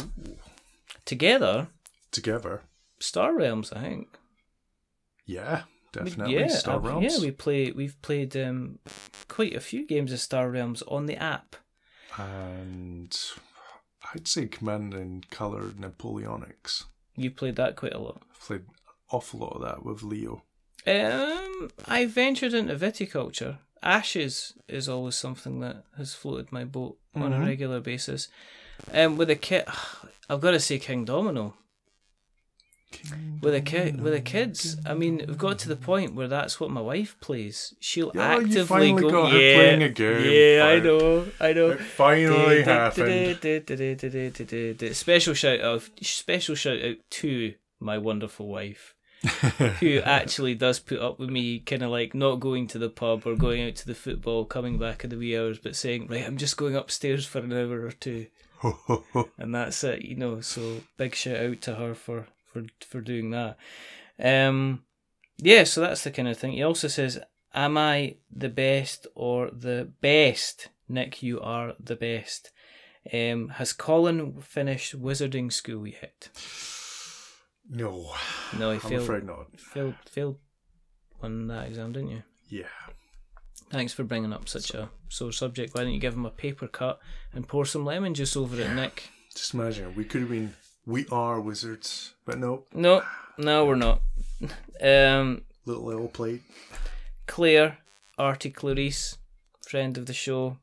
Ooh. 0.00 0.36
Together, 1.04 1.68
Together. 2.12 2.62
Star 3.00 3.34
Realms, 3.36 3.72
I 3.72 3.80
think. 3.80 4.08
Yeah. 5.26 5.62
Definitely. 5.92 6.34
yeah, 6.38 6.46
Star 6.48 6.76
I've- 6.76 6.86
Realms. 6.88 7.14
yeah, 7.16 7.20
we 7.20 7.30
play. 7.32 7.72
We've 7.72 8.00
played 8.00 8.36
um, 8.36 8.78
quite 9.28 9.54
a 9.56 9.60
few 9.60 9.86
games 9.86 10.12
of 10.12 10.20
Star 10.20 10.48
Realms 10.50 10.82
on 10.82 11.06
the 11.06 11.16
app. 11.16 11.56
and 12.16 13.16
I'd 14.14 14.28
say 14.28 14.46
Command 14.46 14.94
and 14.94 15.28
Color 15.30 15.70
Napoleonics. 15.78 16.84
You 17.16 17.30
played 17.30 17.56
that 17.56 17.74
quite 17.76 17.94
a 17.94 17.98
lot. 17.98 18.22
I've 18.30 18.40
played 18.40 18.62
awful 19.10 19.40
lot 19.40 19.56
of 19.56 19.62
that 19.62 19.84
with 19.84 20.02
Leo. 20.02 20.42
Um, 20.86 21.70
I 21.86 22.06
ventured 22.06 22.54
into 22.54 22.74
viticulture. 22.76 23.58
Ashes 23.82 24.54
is 24.68 24.88
always 24.88 25.14
something 25.14 25.60
that 25.60 25.84
has 25.96 26.14
floated 26.14 26.52
my 26.52 26.64
boat 26.64 26.98
on 27.14 27.32
a 27.32 27.36
Mhm. 27.38 27.46
regular 27.46 27.80
basis. 27.80 28.28
Um, 28.92 29.16
with 29.16 29.30
a 29.30 29.36
kit, 29.36 29.66
I've 30.30 30.40
got 30.40 30.52
to 30.52 30.60
say 30.60 30.78
Kingdomino. 30.78 31.54
With 33.40 33.54
a 33.54 33.60
kid, 33.60 34.00
with 34.00 34.12
the 34.12 34.20
kids, 34.20 34.76
I 34.84 34.94
mean, 34.94 35.18
we've 35.26 35.38
got 35.38 35.60
to 35.60 35.68
the 35.68 35.76
point 35.76 36.14
where 36.14 36.26
that's 36.28 36.58
what 36.58 36.70
my 36.70 36.80
wife 36.80 37.16
plays. 37.20 37.72
She'll 37.78 38.10
Yeah, 38.14 38.36
actively 38.36 38.92
go. 38.92 39.28
yeah, 39.28 39.54
playing 39.54 39.82
a 39.84 39.88
game. 39.88 40.32
yeah, 40.58 40.66
I 40.66 40.80
know, 40.80 41.26
I 41.40 41.52
know. 41.52 41.70
It 41.70 41.80
finally 41.80 42.62
happened. 42.62 43.38
Special 44.96 45.34
shout 45.34 45.60
out, 45.60 45.82
special 46.02 46.54
shout 46.56 46.82
out 46.82 46.96
to 47.10 47.54
my 47.78 47.96
wonderful 47.96 48.48
wife, 48.48 48.94
who 49.80 49.98
actually 49.98 50.54
does 50.54 50.78
put 50.78 50.98
up 50.98 51.18
with 51.18 51.28
me, 51.28 51.58
kind 51.58 51.82
of 51.82 51.90
like 51.90 52.14
not 52.14 52.40
going 52.40 52.66
to 52.68 52.78
the 52.78 52.88
pub 52.88 53.26
or 53.26 53.36
going 53.36 53.62
out 53.62 53.76
to 53.76 53.86
the 53.86 53.94
football, 53.94 54.46
coming 54.46 54.78
back 54.78 55.04
in 55.04 55.10
the 55.10 55.18
wee 55.18 55.36
hours, 55.36 55.58
but 55.58 55.76
saying, 55.76 56.06
right, 56.06 56.26
I'm 56.26 56.38
just 56.38 56.56
going 56.56 56.74
upstairs 56.74 57.26
for 57.26 57.40
an 57.40 57.52
hour 57.52 57.84
or 57.84 57.92
two, 57.92 58.28
and 59.38 59.54
that's 59.54 59.84
it, 59.84 60.02
you 60.02 60.16
know. 60.16 60.40
So 60.40 60.80
big 60.96 61.14
shout 61.14 61.36
out 61.36 61.60
to 61.62 61.74
her 61.74 61.94
for 61.94 62.28
for 62.46 62.64
for 62.80 63.02
doing 63.02 63.30
that. 63.30 63.58
Um, 64.18 64.84
yeah, 65.36 65.64
so 65.64 65.82
that's 65.82 66.04
the 66.04 66.10
kind 66.10 66.28
of 66.28 66.38
thing. 66.38 66.52
He 66.52 66.62
also 66.62 66.88
says, 66.88 67.20
"Am 67.54 67.76
I 67.76 68.16
the 68.34 68.48
best 68.48 69.06
or 69.14 69.50
the 69.50 69.90
best?" 70.00 70.68
Nick, 70.88 71.22
you 71.22 71.40
are 71.40 71.74
the 71.78 71.94
best. 71.94 72.50
Um, 73.12 73.50
has 73.50 73.72
Colin 73.72 74.40
finished 74.40 75.00
wizarding 75.00 75.52
school 75.52 75.86
yet? 75.86 76.28
No, 77.70 78.12
No, 78.58 78.70
he 78.70 78.74
I'm 78.74 78.80
failed. 78.80 79.02
afraid 79.02 79.24
not. 79.24 79.46
Failed. 79.58 79.94
Failed 80.10 80.38
on 81.22 81.46
that 81.48 81.68
exam, 81.68 81.92
didn't 81.92 82.10
you? 82.10 82.22
Yeah. 82.48 82.64
Thanks 83.70 83.92
for 83.92 84.02
bringing 84.04 84.32
up 84.32 84.48
such 84.48 84.74
a 84.74 84.90
sore 85.08 85.32
subject. 85.32 85.74
Why 85.74 85.84
don't 85.84 85.92
you 85.92 86.00
give 86.00 86.14
him 86.14 86.26
a 86.26 86.30
paper 86.30 86.66
cut 86.66 86.98
and 87.32 87.46
pour 87.46 87.64
some 87.64 87.84
lemon 87.84 88.14
juice 88.14 88.36
over 88.36 88.60
it, 88.60 88.72
Nick? 88.74 89.10
Just 89.34 89.54
imagine 89.54 89.94
we 89.94 90.04
could 90.04 90.22
have 90.22 90.30
been. 90.30 90.54
We 90.86 91.06
are 91.12 91.40
wizards, 91.40 92.14
but 92.26 92.38
no. 92.38 92.64
No, 92.74 93.02
no, 93.38 93.64
we're 93.64 93.76
not. 93.76 94.02
Um, 94.82 95.42
Little 95.66 95.92
L 95.92 96.08
plate. 96.08 96.40
Claire, 97.26 97.76
Artie 98.18 98.48
Clarice, 98.50 99.18
friend 99.60 99.98
of 99.98 100.06
the 100.06 100.14
show, 100.14 100.56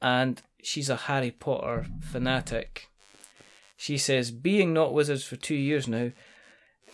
and 0.00 0.40
she's 0.62 0.88
a 0.88 0.96
Harry 0.96 1.30
Potter 1.30 1.84
fanatic. 2.00 2.88
She 3.76 3.98
says, 3.98 4.30
"Being 4.30 4.72
not 4.72 4.94
wizards 4.94 5.22
for 5.24 5.36
two 5.36 5.54
years 5.54 5.86
now, 5.86 6.12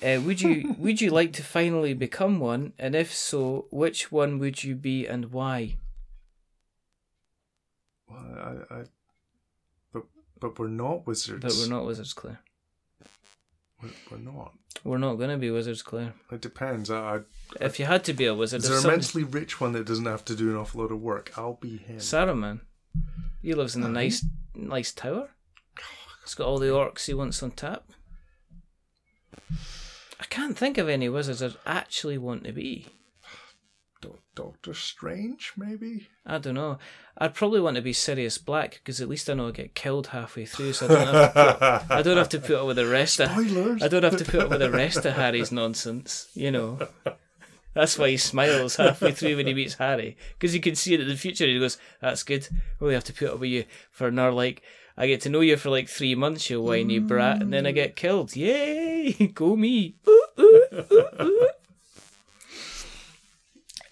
uh, 0.02 0.20
would 0.24 0.40
you 0.40 0.74
would 0.78 1.00
you 1.00 1.10
like 1.10 1.32
to 1.34 1.42
finally 1.42 1.94
become 1.94 2.40
one? 2.40 2.72
And 2.78 2.94
if 2.94 3.14
so, 3.14 3.66
which 3.70 4.12
one 4.12 4.38
would 4.38 4.64
you 4.64 4.74
be 4.74 5.06
and 5.06 5.32
why?" 5.32 5.76
Well, 8.08 8.18
I, 8.70 8.74
I, 8.74 8.82
but 9.92 10.04
but 10.40 10.58
we're 10.58 10.68
not 10.68 11.06
wizards. 11.06 11.42
But 11.42 11.54
we're 11.54 11.74
not 11.74 11.86
wizards, 11.86 12.12
Claire. 12.12 12.40
We're, 13.82 13.90
we're 14.10 14.18
not. 14.18 14.52
We're 14.84 14.98
not 14.98 15.14
going 15.14 15.30
to 15.30 15.36
be 15.36 15.50
wizards, 15.50 15.82
Claire. 15.82 16.14
It 16.30 16.40
depends. 16.40 16.90
I, 16.90 17.16
I, 17.16 17.20
If 17.60 17.78
you 17.78 17.84
had 17.84 18.04
to 18.04 18.12
be 18.12 18.26
a 18.26 18.34
wizard, 18.34 18.58
is 18.60 18.64
if 18.64 18.70
there 18.70 18.80
a 18.80 18.84
immensely 18.84 19.24
rich 19.24 19.60
one 19.60 19.72
that 19.72 19.86
doesn't 19.86 20.06
have 20.06 20.24
to 20.26 20.36
do 20.36 20.50
an 20.50 20.56
awful 20.56 20.80
lot 20.80 20.92
of 20.92 21.00
work? 21.00 21.32
I'll 21.36 21.58
be 21.60 21.78
him. 21.78 21.98
Saruman. 21.98 22.60
He 23.42 23.54
lives 23.54 23.76
in 23.76 23.82
a 23.82 23.88
nice, 23.88 24.24
nice 24.54 24.92
tower. 24.92 25.30
He's 26.24 26.34
got 26.34 26.46
all 26.46 26.58
the 26.58 26.66
orcs 26.66 27.06
he 27.06 27.14
wants 27.14 27.42
on 27.42 27.52
tap. 27.52 27.84
I 30.20 30.24
can't 30.24 30.58
think 30.58 30.78
of 30.78 30.88
any 30.88 31.08
wizards 31.08 31.42
I'd 31.42 31.56
actually 31.66 32.18
want 32.18 32.44
to 32.44 32.52
be. 32.52 32.86
Do- 34.00 34.18
Doctor 34.34 34.74
Strange, 34.74 35.52
maybe. 35.56 36.08
I 36.26 36.38
don't 36.38 36.54
know. 36.54 36.78
I'd 37.16 37.34
probably 37.34 37.60
want 37.60 37.76
to 37.76 37.82
be 37.82 37.92
Sirius 37.92 38.38
Black 38.38 38.74
because 38.74 39.00
at 39.00 39.08
least 39.08 39.28
I 39.28 39.34
know 39.34 39.48
I 39.48 39.50
get 39.52 39.74
killed 39.74 40.08
halfway 40.08 40.44
through, 40.46 40.72
so 40.74 40.86
I 40.86 40.88
don't 40.88 41.06
have 41.06 41.34
to 41.34 41.78
put, 41.88 41.90
I 41.96 42.02
don't 42.02 42.16
have 42.16 42.28
to 42.30 42.38
put 42.38 42.56
up 42.56 42.66
with 42.66 42.76
the 42.76 42.86
rest 42.86 43.18
of 43.20 43.30
Spoilers. 43.30 43.82
I 43.82 43.88
don't 43.88 44.04
have 44.04 44.16
to 44.16 44.24
put 44.24 44.40
up 44.42 44.50
with 44.50 44.60
the 44.60 44.70
rest 44.70 45.04
of 45.04 45.14
Harry's 45.14 45.50
nonsense. 45.50 46.28
You 46.34 46.50
know. 46.52 46.78
That's 47.74 47.98
why 47.98 48.10
he 48.10 48.16
smiles 48.16 48.76
halfway 48.76 49.12
through 49.12 49.36
when 49.36 49.46
he 49.46 49.54
meets 49.54 49.74
Harry 49.74 50.16
because 50.38 50.52
he 50.52 50.58
can 50.60 50.74
see 50.74 50.94
it 50.94 51.00
in 51.00 51.08
the 51.08 51.16
future. 51.16 51.46
He 51.46 51.58
goes, 51.58 51.78
"That's 52.00 52.22
good. 52.22 52.48
We 52.80 52.86
only 52.86 52.94
have 52.94 53.04
to 53.04 53.12
put 53.12 53.30
up 53.30 53.38
with 53.40 53.50
you 53.50 53.64
for 53.90 54.08
another 54.08 54.32
like 54.32 54.62
I 55.00 55.06
get 55.06 55.20
to 55.22 55.30
know 55.30 55.40
you 55.40 55.56
for 55.56 55.70
like 55.70 55.88
three 55.88 56.16
months, 56.16 56.50
you 56.50 56.60
whiny 56.60 56.98
brat, 56.98 57.40
and 57.40 57.52
then 57.52 57.66
I 57.66 57.70
get 57.70 57.94
killed. 57.94 58.34
Yay! 58.34 59.12
Go 59.34 59.54
me! 59.54 59.94
Ooh, 60.08 60.24
ooh, 60.40 60.84
ooh. 61.20 61.48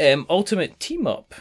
Um, 0.00 0.26
ultimate 0.28 0.80
team 0.80 1.06
up. 1.06 1.32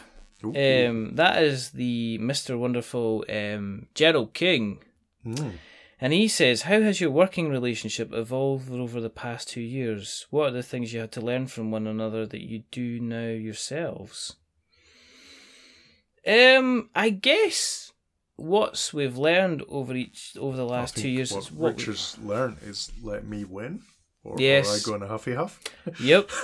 Um, 0.44 1.16
that 1.16 1.42
is 1.42 1.70
the 1.70 2.16
Mister 2.18 2.56
Wonderful 2.56 3.24
um, 3.28 3.88
Gerald 3.94 4.34
King. 4.34 4.78
Mm. 5.26 5.54
And 6.00 6.12
he 6.12 6.28
says, 6.28 6.62
How 6.62 6.80
has 6.82 7.00
your 7.00 7.10
working 7.10 7.48
relationship 7.48 8.12
evolved 8.12 8.70
over 8.70 9.00
the 9.00 9.10
past 9.10 9.48
two 9.48 9.60
years? 9.60 10.26
What 10.30 10.48
are 10.48 10.52
the 10.52 10.62
things 10.62 10.92
you 10.92 11.00
had 11.00 11.12
to 11.12 11.20
learn 11.20 11.48
from 11.48 11.72
one 11.72 11.88
another 11.88 12.24
that 12.26 12.42
you 12.42 12.62
do 12.70 13.00
now 13.00 13.28
yourselves? 13.28 14.36
Um, 16.26 16.90
I 16.94 17.10
guess 17.10 17.85
what's 18.36 18.92
we've 18.92 19.16
learned 19.16 19.62
over 19.68 19.94
each 19.94 20.36
over 20.38 20.56
the 20.56 20.64
last 20.66 20.96
two 20.96 21.08
years 21.08 21.32
what 21.32 21.38
is 21.42 21.52
what 21.52 21.74
we- 21.74 21.78
Richard's 21.82 22.18
learned 22.18 22.58
is 22.62 22.92
let 23.02 23.24
me 23.26 23.44
win, 23.44 23.82
or, 24.24 24.36
Yes. 24.38 24.68
or 24.68 24.76
I 24.76 24.90
go 24.90 24.94
in 24.96 25.02
a 25.02 25.08
huffy 25.08 25.34
huff. 25.34 25.60
Yep, 26.00 26.28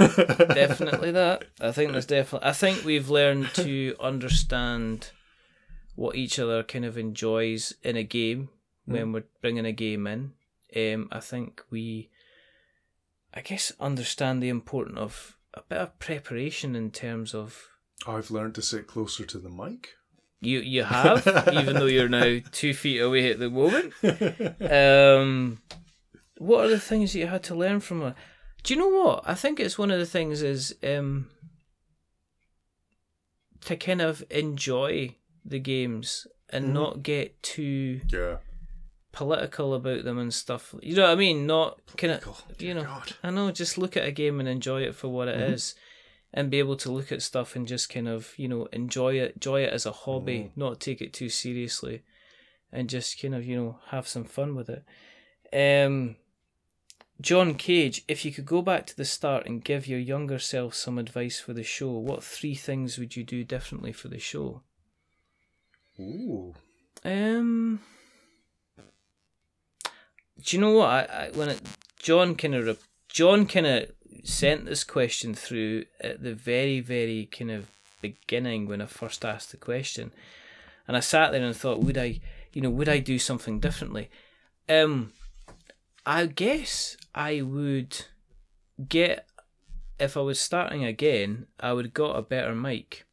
definitely 0.55 1.11
that. 1.13 1.45
I 1.61 1.73
think 1.73 1.93
there's 1.93 2.07
definitely. 2.07 2.49
I 2.49 2.53
think 2.53 2.85
we've 2.85 3.11
learned 3.11 3.51
to 3.55 3.95
understand 4.01 5.11
what 5.95 6.17
each 6.17 6.39
other 6.39 6.63
kind 6.63 6.85
of 6.85 6.97
enjoys 6.97 7.75
in 7.83 7.97
a 7.97 8.03
game 8.03 8.49
when 8.87 9.13
we're 9.13 9.25
bringing 9.43 9.67
a 9.67 9.73
game 9.73 10.07
in. 10.07 10.33
Um, 10.75 11.09
I 11.13 11.21
think 11.21 11.63
we, 11.71 12.09
I 13.35 13.43
guess, 13.43 13.73
understand 13.79 14.43
the 14.43 14.49
importance 14.49 14.99
of 14.99 15.37
a 15.55 15.61
bit 15.69 15.79
of 15.79 15.99
preparation 15.99 16.75
in 16.75 16.91
terms 16.91 17.35
of 17.35 17.69
I've 18.07 18.31
learned 18.31 18.55
to 18.57 18.63
sit 18.63 18.87
closer 18.87 19.25
to 19.27 19.39
the 19.39 19.51
mic. 19.51 19.91
You. 20.43 20.61
You 20.61 20.85
have, 20.85 21.27
even 21.53 21.75
though 21.77 21.87
you're 21.87 22.09
now 22.09 22.39
two 22.53 22.75
feet 22.75 23.01
away 23.01 23.31
at 23.31 23.39
the 23.39 23.49
moment. 23.51 23.93
Um, 24.71 25.59
what 26.39 26.65
are 26.65 26.69
the 26.71 26.81
things 26.81 27.13
that 27.13 27.19
you 27.21 27.27
had 27.29 27.43
to 27.45 27.55
learn 27.55 27.81
from 27.81 28.01
her? 28.03 28.15
Do 28.63 28.75
you 28.75 28.81
know 28.81 28.89
what? 28.89 29.23
I 29.27 29.35
think 29.35 29.59
it's 29.61 29.79
one 29.79 29.91
of 29.91 29.99
the 29.99 30.07
things 30.07 30.43
is 30.43 30.75
um, 30.85 31.29
to 33.65 33.77
kind 33.77 34.01
of 34.01 34.23
enjoy 34.31 35.17
the 35.45 35.59
games 35.59 36.27
and 36.51 36.67
Mhm. 36.67 36.73
not 36.73 37.03
get 37.03 37.43
too 37.43 38.01
Yeah. 38.11 38.39
political 39.13 39.75
about 39.75 40.05
them 40.05 40.19
and 40.19 40.33
stuff. 40.33 40.75
You 40.83 40.97
know 40.97 41.03
what 41.03 41.11
I 41.13 41.15
mean? 41.17 41.47
Not 41.47 41.81
kind 41.97 42.13
of, 42.15 42.45
you 42.59 42.75
know, 42.75 42.85
God. 42.85 43.13
I 43.23 43.31
know, 43.31 43.51
just 43.51 43.79
look 43.79 43.97
at 43.97 44.07
a 44.07 44.13
game 44.13 44.41
and 44.41 44.49
enjoy 44.49 44.83
it 44.83 44.95
for 44.95 45.09
what 45.09 45.29
it 45.29 45.41
is, 45.41 45.75
Mhm. 45.75 45.79
And 46.35 46.51
be 46.51 46.59
able 46.59 46.77
to 46.77 46.91
look 46.91 47.13
at 47.13 47.23
stuff 47.23 47.55
and 47.55 47.67
just 47.69 47.91
kind 47.91 48.09
of, 48.09 48.33
you 48.39 48.49
know, 48.49 48.67
enjoy 48.73 49.15
it, 49.15 49.35
enjoy 49.35 49.63
it 49.63 49.73
as 49.73 49.85
a 49.87 49.93
hobby, 49.93 50.39
Mm. 50.39 50.51
not 50.57 50.81
take 50.81 51.03
it 51.03 51.13
too 51.13 51.29
seriously, 51.29 52.03
and 52.73 52.89
just 52.89 53.21
kind 53.21 53.35
of, 53.35 53.45
you 53.45 53.57
know, 53.57 53.79
have 53.89 54.09
some 54.09 54.25
fun 54.25 54.55
with 54.55 54.71
it. 54.71 54.85
Um, 55.53 56.17
John 57.21 57.55
Cage, 57.55 58.03
if 58.09 58.25
you 58.25 58.33
could 58.33 58.47
go 58.47 58.63
back 58.63 58.87
to 58.87 58.97
the 58.97 59.05
start 59.05 59.47
and 59.47 59.63
give 59.63 59.87
your 59.87 59.99
younger 60.01 60.39
self 60.39 60.75
some 60.75 60.99
advice 60.99 61.39
for 61.39 61.53
the 61.53 61.63
show, 61.63 61.91
what 61.93 62.25
three 62.25 62.55
things 62.55 62.99
would 62.99 63.15
you 63.15 63.23
do 63.23 63.45
differently 63.45 63.93
for 63.93 64.09
the 64.09 64.19
show? 64.19 64.63
Ooh. 66.01 66.55
Um, 67.05 67.81
do 70.43 70.57
you 70.57 70.61
know 70.61 70.73
what? 70.73 70.89
I, 70.89 71.27
I 71.27 71.31
when 71.35 71.51
it, 71.51 71.61
John 71.99 72.35
kind 72.35 72.55
of 72.55 72.79
John 73.09 73.47
kind 73.47 73.67
of 73.67 73.93
sent 74.25 74.65
this 74.65 74.85
question 74.85 75.35
through 75.35 75.85
at 76.01 76.23
the 76.23 76.35
very 76.35 76.81
very 76.81 77.27
kind 77.27 77.51
of 77.51 77.71
beginning 78.01 78.67
when 78.67 78.83
I 78.83 78.87
first 78.87 79.25
asked 79.25 79.51
the 79.51 79.57
question, 79.57 80.13
and 80.87 80.97
I 80.97 81.01
sat 81.01 81.33
there 81.33 81.43
and 81.43 81.57
thought, 81.57 81.81
would 81.81 81.97
I, 81.97 82.21
you 82.53 82.61
know, 82.61 82.71
would 82.71 82.89
I 82.89 82.99
do 82.99 83.19
something 83.19 83.61
differently? 83.61 84.11
Um, 84.69 85.13
I 86.05 86.27
guess 86.27 86.97
I 87.15 87.43
would 87.43 88.05
get 88.89 89.27
if 89.99 90.17
I 90.17 90.21
was 90.21 90.41
starting 90.41 90.85
again, 90.85 91.47
I 91.61 91.73
would 91.73 91.95
got 91.95 92.17
a 92.17 92.23
better 92.23 92.55
mic. 92.55 93.07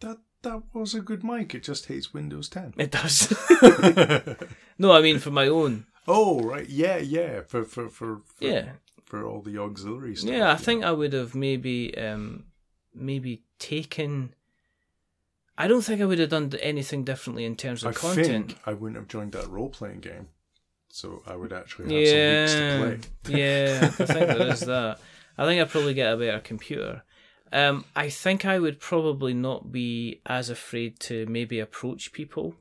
That 0.00 0.18
that 0.42 0.62
was 0.72 0.94
a 0.94 1.00
good 1.00 1.24
mic. 1.24 1.54
It 1.54 1.62
just 1.62 1.86
hates 1.86 2.12
Windows 2.12 2.48
10. 2.48 2.74
It 2.76 2.90
does. 2.90 3.32
no, 4.78 4.92
I 4.92 5.00
mean 5.00 5.18
for 5.18 5.30
my 5.30 5.46
own. 5.46 5.86
oh 6.08 6.40
right, 6.40 6.68
yeah, 6.68 6.98
yeah. 6.98 7.42
For 7.42 7.64
for 7.64 7.88
for, 7.88 8.22
for 8.26 8.44
Yeah. 8.44 8.72
For 9.20 9.26
all 9.26 9.42
the 9.42 9.58
auxiliary 9.58 10.16
stuff. 10.16 10.30
Yeah, 10.30 10.50
I 10.52 10.56
think 10.56 10.84
I 10.84 10.92
would 10.92 11.12
have 11.12 11.34
maybe 11.34 11.96
um 11.98 12.44
maybe 12.94 13.42
taken 13.58 14.34
I 15.56 15.68
don't 15.68 15.82
think 15.82 16.00
I 16.00 16.04
would 16.04 16.18
have 16.18 16.30
done 16.30 16.52
anything 16.60 17.04
differently 17.04 17.44
in 17.44 17.54
terms 17.56 17.84
of 17.84 17.90
I 17.90 17.92
content. 17.92 18.26
think 18.52 18.58
I 18.66 18.72
wouldn't 18.72 18.96
have 18.96 19.08
joined 19.08 19.32
that 19.32 19.48
role 19.48 19.68
playing 19.68 20.00
game, 20.00 20.28
so 20.88 21.22
I 21.26 21.36
would 21.36 21.52
actually 21.52 21.84
have 21.94 22.08
some 22.08 22.40
weeks 22.40 22.54
to 22.54 23.30
Yeah. 23.30 23.38
play. 23.38 23.40
yeah, 23.40 23.78
I 23.82 23.88
think 23.88 24.08
there 24.08 24.46
is 24.52 24.60
that. 24.60 24.98
I 25.38 25.44
think 25.46 25.60
I'd 25.60 25.70
probably 25.70 25.94
get 25.94 26.12
a 26.12 26.16
better 26.16 26.40
computer. 26.40 27.02
Um, 27.52 27.84
I 27.94 28.08
think 28.08 28.44
I 28.44 28.58
would 28.58 28.80
probably 28.80 29.32
not 29.32 29.70
be 29.70 30.20
as 30.26 30.50
afraid 30.50 30.98
to 31.00 31.24
maybe 31.26 31.60
approach 31.60 32.12
people 32.12 32.56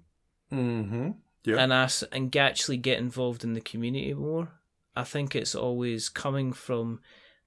Mm-hmm. 0.51 1.11
Yeah. 1.45 1.57
and 1.57 1.73
ask 1.73 2.03
and 2.11 2.35
actually 2.37 2.77
get 2.77 2.99
involved 2.99 3.43
in 3.43 3.53
the 3.53 3.61
community 3.61 4.13
more. 4.13 4.49
I 4.95 5.03
think 5.03 5.35
it's 5.35 5.55
always 5.55 6.09
coming 6.09 6.53
from 6.53 6.99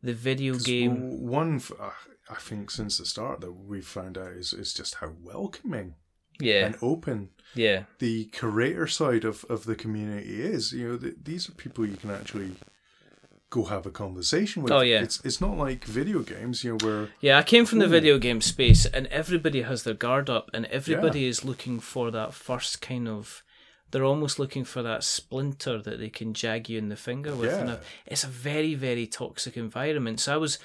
the 0.03 0.15
video 0.15 0.55
game. 0.55 1.27
One, 1.27 1.61
I 2.29 2.35
think, 2.37 2.71
since 2.71 2.99
the 2.99 3.07
start 3.07 3.41
that 3.41 3.53
we've 3.53 3.87
found 3.87 4.19
out 4.19 4.33
is 4.33 4.53
is 4.53 4.75
just 4.75 4.97
how 4.97 5.13
welcoming 5.23 5.95
Yeah, 6.41 6.67
and 6.67 6.77
open 6.83 7.31
yeah, 7.55 7.85
the 7.99 8.27
curator 8.27 8.87
side 8.87 9.25
of, 9.25 9.45
of 9.49 9.65
the 9.65 9.75
community 9.75 10.43
is. 10.43 10.73
You 10.73 10.89
know, 10.89 10.97
th- 10.97 11.17
these 11.23 11.49
are 11.49 11.53
people 11.53 11.87
you 11.87 11.97
can 11.97 12.11
actually 12.11 12.53
go 13.51 13.65
have 13.65 13.87
a 13.87 13.91
conversation 13.91 14.63
with. 14.63 14.73
Oh, 14.73 14.81
yeah. 14.81 15.03
it's 15.03 15.25
it's 15.25 15.41
not 15.41 15.57
like 15.57 15.85
video 15.85 16.21
games. 16.21 16.65
You 16.65 16.73
know, 16.73 16.87
where 16.87 17.09
yeah. 17.21 17.39
I 17.39 17.43
came 17.43 17.65
from 17.65 17.79
the 17.79 17.89
video 17.89 18.19
game 18.19 18.41
space, 18.41 18.87
and 18.87 19.07
everybody 19.07 19.63
has 19.63 19.85
their 19.85 19.95
guard 19.95 20.29
up, 20.29 20.51
and 20.53 20.67
everybody 20.67 21.27
is 21.27 21.45
looking 21.45 21.81
for 21.81 22.11
that 22.11 22.35
first 22.35 22.81
kind 22.81 23.09
of. 23.09 23.43
They're 23.91 24.05
almost 24.05 24.39
looking 24.39 24.65
for 24.65 24.83
that 24.83 25.05
splinter 25.05 25.81
that 25.81 25.99
they 25.99 26.09
can 26.11 26.35
jag 26.35 26.69
you 26.69 26.79
in 26.79 26.89
the 26.89 26.97
finger 26.97 27.35
with. 27.35 27.53
And 27.53 27.69
Yeah. 27.69 27.75
uh, 27.77 27.81
it's 28.07 28.25
a 28.25 28.29
very, 28.29 28.75
very 28.75 29.07
toxic 29.07 29.57
environment. 29.57 30.21
So 30.21 30.35
I 30.35 30.37
was, 30.37 30.59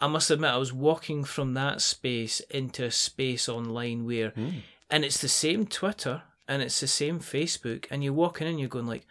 I 0.00 0.06
must 0.06 0.30
admit, 0.30 0.50
I 0.50 0.56
was 0.58 0.72
walking 0.72 1.24
from 1.24 1.54
that 1.54 1.80
space 1.80 2.40
into 2.50 2.84
a 2.84 2.90
space 2.90 3.48
online 3.48 4.04
where, 4.06 4.30
Hmm. 4.30 4.50
and 4.90 5.04
it's 5.04 5.20
the 5.20 5.28
same 5.28 5.66
Twitter 5.66 6.22
and 6.46 6.62
it's 6.62 6.80
the 6.80 6.86
same 6.86 7.18
Facebook, 7.20 7.86
and 7.90 8.02
you're 8.02 8.12
walking 8.14 8.46
in, 8.46 8.52
and 8.52 8.60
you're 8.60 8.70
going 8.70 8.86
like, 8.86 9.06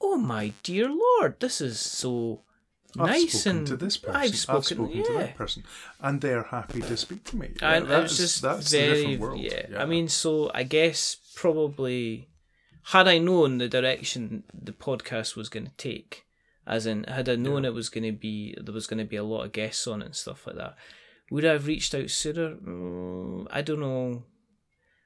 "Oh 0.00 0.16
my 0.16 0.52
dear 0.64 0.88
lord, 0.90 1.38
this 1.38 1.60
is 1.60 1.78
so." 1.78 2.42
I've 2.98 3.06
nice 3.08 3.40
spoken 3.40 3.58
and 3.58 3.66
to 3.68 3.76
this 3.76 3.96
person, 3.96 4.16
I've 4.16 4.36
spoken, 4.66 4.90
to 4.90 5.12
yeah. 5.12 5.18
that 5.18 5.36
person, 5.36 5.62
and 6.00 6.20
they're 6.20 6.42
happy 6.42 6.80
to 6.82 6.96
speak 6.96 7.22
to 7.24 7.36
me. 7.36 7.46
and 7.62 7.86
Yeah, 7.88 7.98
it 8.00 8.02
was 8.02 8.16
just 8.18 8.42
that's 8.42 8.72
a 8.72 8.76
very 8.76 8.96
different 9.02 9.20
world. 9.20 9.40
yeah. 9.40 9.66
I 9.82 9.86
mean, 9.86 10.08
so 10.08 10.50
I 10.52 10.64
guess 10.64 11.16
probably 11.36 12.28
had 12.86 13.06
I 13.08 13.18
known 13.18 13.58
the 13.58 13.68
direction 13.68 14.44
the 14.52 14.72
podcast 14.72 15.36
was 15.36 15.48
going 15.48 15.66
to 15.66 15.72
take, 15.76 16.24
as 16.66 16.86
in 16.86 17.04
had 17.04 17.28
I 17.28 17.36
known 17.36 17.64
it 17.64 17.74
was 17.74 17.88
going 17.88 18.04
to 18.04 18.12
be 18.12 18.56
there 18.60 18.74
was 18.74 18.86
going 18.86 18.98
to 18.98 19.04
be 19.04 19.16
a 19.16 19.24
lot 19.24 19.44
of 19.44 19.52
guests 19.52 19.86
on 19.86 20.02
it 20.02 20.06
and 20.06 20.16
stuff 20.16 20.46
like 20.46 20.56
that, 20.56 20.76
would 21.30 21.44
I 21.44 21.52
have 21.52 21.66
reached 21.66 21.94
out 21.94 22.10
sooner? 22.10 22.56
Mm, 22.56 23.46
I 23.50 23.62
don't 23.62 23.80
know. 23.80 24.24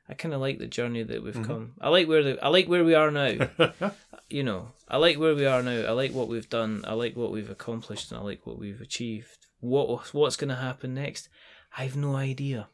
I 0.08 0.14
kind 0.14 0.32
of 0.34 0.40
like 0.40 0.58
the 0.58 0.66
journey 0.68 1.02
that 1.02 1.22
we've 1.22 1.34
Mm-hmm. 1.34 1.44
come. 1.44 1.72
I 1.80 1.88
like 1.88 2.06
where 2.08 2.22
the 2.22 2.44
I 2.44 2.48
like 2.48 2.68
where 2.68 2.84
we 2.84 2.94
are 2.94 3.10
now. 3.10 3.48
you 4.30 4.42
know, 4.44 4.72
I 4.88 4.96
like 4.98 5.18
where 5.18 5.34
we 5.34 5.46
are 5.46 5.62
now. 5.62 5.80
I 5.86 5.90
like 5.90 6.12
what 6.12 6.28
we've 6.28 6.48
done. 6.48 6.84
I 6.86 6.92
like 6.94 7.16
what 7.16 7.32
we've 7.32 7.50
accomplished, 7.50 8.10
and 8.12 8.20
I 8.20 8.22
like 8.24 8.46
what 8.46 8.58
we've 8.58 8.80
achieved. 8.80 9.46
What 9.60 10.14
what's 10.14 10.36
going 10.36 10.50
to 10.50 10.54
happen 10.56 10.94
next? 10.94 11.28
I 11.76 11.82
have 11.84 11.96
no 11.96 12.14
idea. 12.16 12.68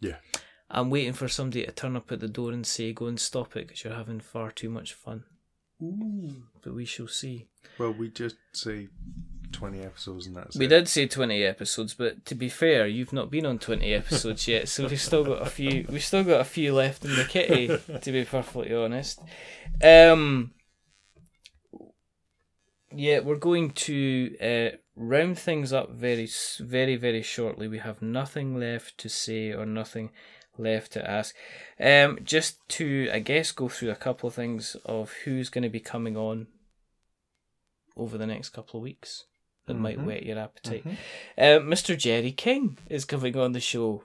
yeah. 0.00 0.16
I'm 0.74 0.90
waiting 0.90 1.12
for 1.12 1.28
somebody 1.28 1.64
to 1.64 1.72
turn 1.72 1.96
up 1.96 2.10
at 2.12 2.20
the 2.20 2.28
door 2.28 2.52
and 2.52 2.66
say, 2.66 2.92
"Go 2.92 3.06
and 3.06 3.18
stop 3.18 3.56
it, 3.56 3.66
because 3.68 3.84
you're 3.84 3.94
having 3.94 4.20
far 4.20 4.50
too 4.50 4.68
much 4.68 4.92
fun." 4.92 5.24
Ooh. 5.82 6.44
But 6.62 6.74
we 6.74 6.84
shall 6.84 7.08
see. 7.08 7.46
Well, 7.78 7.92
we 7.92 8.08
just 8.10 8.36
say 8.52 8.88
twenty 9.52 9.80
episodes, 9.82 10.26
and 10.26 10.36
that's 10.36 10.56
We 10.56 10.66
it. 10.66 10.68
did 10.68 10.88
say 10.88 11.06
twenty 11.06 11.42
episodes, 11.44 11.94
but 11.94 12.24
to 12.26 12.34
be 12.34 12.48
fair, 12.48 12.86
you've 12.86 13.12
not 13.12 13.30
been 13.30 13.46
on 13.46 13.58
twenty 13.58 13.92
episodes 13.94 14.46
yet, 14.48 14.68
so 14.68 14.86
we've 14.86 15.00
still 15.00 15.24
got 15.24 15.42
a 15.42 15.46
few. 15.46 15.86
We've 15.88 16.04
still 16.04 16.24
got 16.24 16.40
a 16.40 16.44
few 16.44 16.74
left 16.74 17.04
in 17.04 17.14
the 17.16 17.24
kitty, 17.24 17.68
to 18.00 18.12
be 18.12 18.24
perfectly 18.24 18.74
honest. 18.74 19.20
Um, 19.82 20.52
yeah, 22.92 23.20
we're 23.20 23.36
going 23.36 23.70
to 23.70 24.36
uh, 24.40 24.76
round 24.96 25.38
things 25.38 25.72
up 25.72 25.90
very, 25.90 26.28
very, 26.60 26.96
very 26.96 27.22
shortly. 27.22 27.66
We 27.68 27.78
have 27.78 28.00
nothing 28.00 28.58
left 28.58 28.98
to 28.98 29.08
say 29.08 29.52
or 29.52 29.66
nothing 29.66 30.10
left 30.58 30.92
to 30.92 31.10
ask. 31.10 31.34
Um, 31.80 32.18
just 32.24 32.66
to, 32.70 33.10
I 33.12 33.18
guess, 33.20 33.52
go 33.52 33.68
through 33.68 33.90
a 33.90 33.96
couple 33.96 34.28
of 34.28 34.34
things 34.34 34.76
of 34.84 35.12
who's 35.24 35.48
going 35.48 35.62
to 35.62 35.68
be 35.68 35.80
coming 35.80 36.16
on 36.16 36.46
over 37.96 38.18
the 38.18 38.26
next 38.26 38.50
couple 38.50 38.78
of 38.80 38.84
weeks 38.84 39.24
that 39.66 39.74
might 39.74 39.98
Mhm. 39.98 40.04
whet 40.04 40.26
your 40.26 40.38
appetite. 40.38 40.84
Mhm. 40.84 40.96
Uh, 41.38 41.60
Mr. 41.60 41.96
Jerry 41.96 42.32
King 42.32 42.76
is 42.90 43.04
coming 43.06 43.36
on 43.36 43.52
the 43.52 43.60
show. 43.60 44.04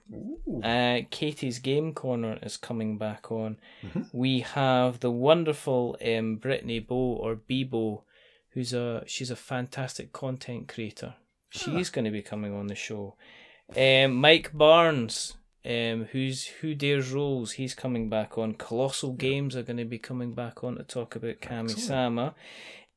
Uh, 0.63 1.01
Katie's 1.09 1.59
Game 1.59 1.93
Corner 1.93 2.39
is 2.41 2.55
coming 2.55 2.97
back 2.97 3.29
on. 3.31 3.57
Mhm. 3.83 4.09
We 4.13 4.39
have 4.41 5.01
the 5.01 5.11
wonderful 5.11 5.97
um, 6.05 6.37
Brittany 6.37 6.79
Bow 6.79 6.95
or 7.21 7.35
Bebo, 7.35 8.03
who's 8.51 8.73
a 8.73 9.03
she's 9.05 9.31
a 9.31 9.35
fantastic 9.35 10.13
content 10.13 10.67
creator. 10.69 11.15
She's 11.49 11.89
going 11.89 12.05
to 12.05 12.11
be 12.11 12.21
coming 12.21 12.53
on 12.53 12.67
the 12.67 12.75
show. 12.75 13.15
Um, 13.75 14.13
Mike 14.15 14.51
Barnes, 14.53 15.35
um, 15.65 16.07
who's 16.11 16.45
Who 16.45 16.73
Dares 16.73 17.11
Rolls, 17.11 17.53
he's 17.53 17.73
coming 17.73 18.09
back 18.09 18.37
on. 18.37 18.53
Kolossal 18.53 19.17
Games 19.17 19.55
are 19.55 19.63
going 19.63 19.77
to 19.77 19.85
be 19.85 19.99
coming 19.99 20.33
back 20.33 20.63
on 20.63 20.77
to 20.77 20.83
talk 20.83 21.15
about 21.15 21.41
Kami 21.41 21.69
Sama. 21.69 22.33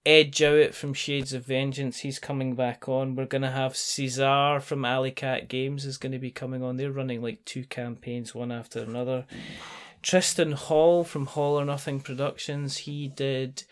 Ed 0.04 0.32
Jowett 0.32 0.74
from 0.74 0.94
Shades 0.94 1.32
of 1.32 1.46
Vengeance, 1.46 2.00
he's 2.00 2.18
coming 2.18 2.56
back 2.56 2.88
on. 2.88 3.14
We're 3.14 3.26
going 3.26 3.42
to 3.42 3.50
have 3.50 3.74
Caezar 3.74 4.60
from 4.60 4.84
Alley 4.84 5.12
Cat 5.12 5.48
Games 5.48 5.84
is 5.84 5.96
going 5.96 6.12
to 6.12 6.18
be 6.18 6.32
coming 6.32 6.62
on. 6.62 6.76
They're 6.76 6.90
running 6.90 7.22
like 7.22 7.44
two 7.44 7.64
campaigns, 7.64 8.34
one 8.34 8.50
after 8.50 8.80
another. 8.80 9.26
Tristan 10.02 10.52
Hall 10.52 11.04
from 11.04 11.26
Hall 11.26 11.58
or 11.58 11.64
Nothing 11.64 12.00
Productions, 12.00 12.78
he 12.78 13.06
did 13.06 13.62